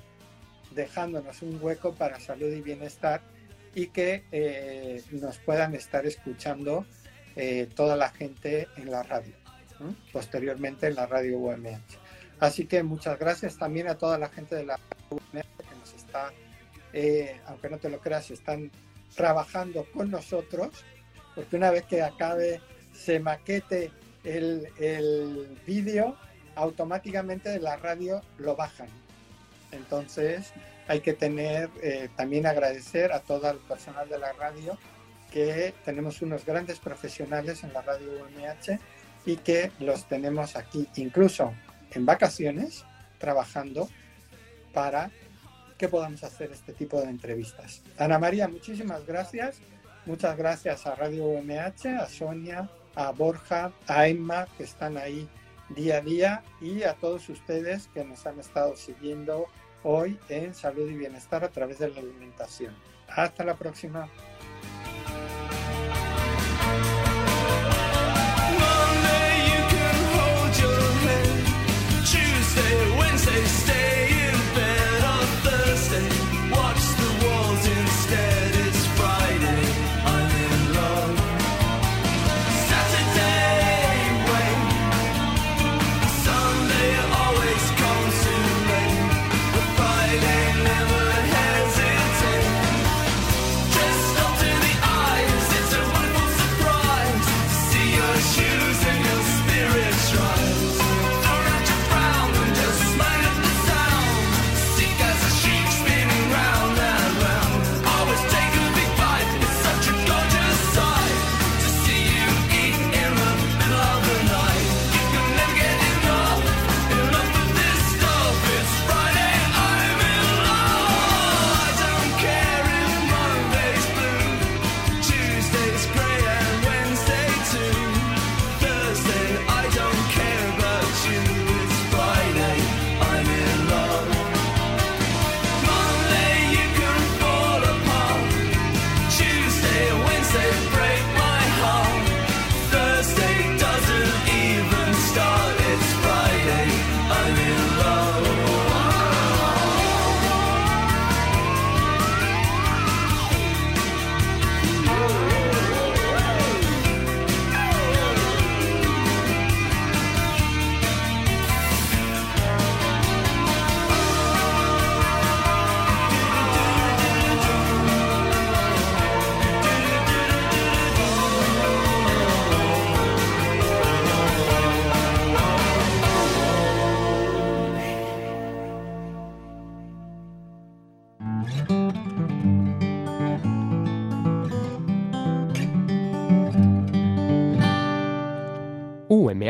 dejándonos 0.72 1.40
un 1.40 1.58
hueco 1.62 1.94
para 1.94 2.20
salud 2.20 2.52
y 2.52 2.60
bienestar 2.60 3.22
y 3.74 3.86
que 3.86 4.24
eh, 4.32 5.02
nos 5.12 5.38
puedan 5.38 5.74
estar 5.74 6.06
escuchando 6.06 6.86
toda 7.74 7.96
la 7.96 8.10
gente 8.10 8.68
en 8.76 8.90
la 8.90 9.02
radio, 9.02 9.32
posteriormente 10.12 10.88
en 10.88 10.96
la 10.96 11.06
radio 11.06 11.38
UMH. 11.38 12.01
Así 12.42 12.66
que 12.66 12.82
muchas 12.82 13.20
gracias 13.20 13.56
también 13.56 13.86
a 13.86 13.96
toda 13.96 14.18
la 14.18 14.28
gente 14.28 14.56
de 14.56 14.64
la 14.64 14.76
que 14.76 15.76
nos 15.78 15.94
está, 15.94 16.32
eh, 16.92 17.40
aunque 17.46 17.70
no 17.70 17.78
te 17.78 17.88
lo 17.88 18.00
creas, 18.00 18.32
están 18.32 18.72
trabajando 19.14 19.86
con 19.94 20.10
nosotros, 20.10 20.70
porque 21.36 21.54
una 21.54 21.70
vez 21.70 21.84
que 21.84 22.02
acabe, 22.02 22.60
se 22.92 23.20
maquete 23.20 23.92
el, 24.24 24.66
el 24.80 25.56
vídeo, 25.64 26.16
automáticamente 26.56 27.48
de 27.48 27.60
la 27.60 27.76
radio 27.76 28.20
lo 28.38 28.56
bajan. 28.56 28.88
Entonces 29.70 30.52
hay 30.88 30.98
que 30.98 31.12
tener, 31.12 31.70
eh, 31.80 32.08
también 32.16 32.44
agradecer 32.46 33.12
a 33.12 33.20
todo 33.20 33.52
el 33.52 33.58
personal 33.58 34.08
de 34.08 34.18
la 34.18 34.32
radio, 34.32 34.76
que 35.30 35.74
tenemos 35.84 36.20
unos 36.22 36.44
grandes 36.44 36.80
profesionales 36.80 37.62
en 37.62 37.72
la 37.72 37.82
radio 37.82 38.08
UMH 38.24 38.80
y 39.26 39.36
que 39.36 39.70
los 39.78 40.08
tenemos 40.08 40.56
aquí. 40.56 40.88
Incluso 40.96 41.54
en 41.94 42.06
vacaciones 42.06 42.84
trabajando 43.18 43.88
para 44.72 45.10
que 45.78 45.88
podamos 45.88 46.22
hacer 46.24 46.50
este 46.52 46.72
tipo 46.72 47.00
de 47.00 47.08
entrevistas. 47.08 47.82
Ana 47.98 48.18
María, 48.18 48.48
muchísimas 48.48 49.06
gracias. 49.06 49.58
Muchas 50.06 50.36
gracias 50.36 50.86
a 50.86 50.94
Radio 50.94 51.24
UMH, 51.26 51.86
a 52.00 52.08
Sonia, 52.08 52.68
a 52.94 53.10
Borja, 53.12 53.72
a 53.86 54.08
Emma, 54.08 54.48
que 54.56 54.64
están 54.64 54.96
ahí 54.96 55.28
día 55.68 55.98
a 55.98 56.00
día, 56.00 56.42
y 56.60 56.82
a 56.82 56.94
todos 56.94 57.28
ustedes 57.28 57.88
que 57.94 58.04
nos 58.04 58.26
han 58.26 58.38
estado 58.40 58.76
siguiendo 58.76 59.46
hoy 59.82 60.18
en 60.28 60.54
Salud 60.54 60.90
y 60.90 60.96
Bienestar 60.96 61.44
a 61.44 61.48
través 61.48 61.78
de 61.78 61.88
la 61.88 62.00
alimentación. 62.00 62.74
Hasta 63.08 63.44
la 63.44 63.54
próxima. 63.54 64.08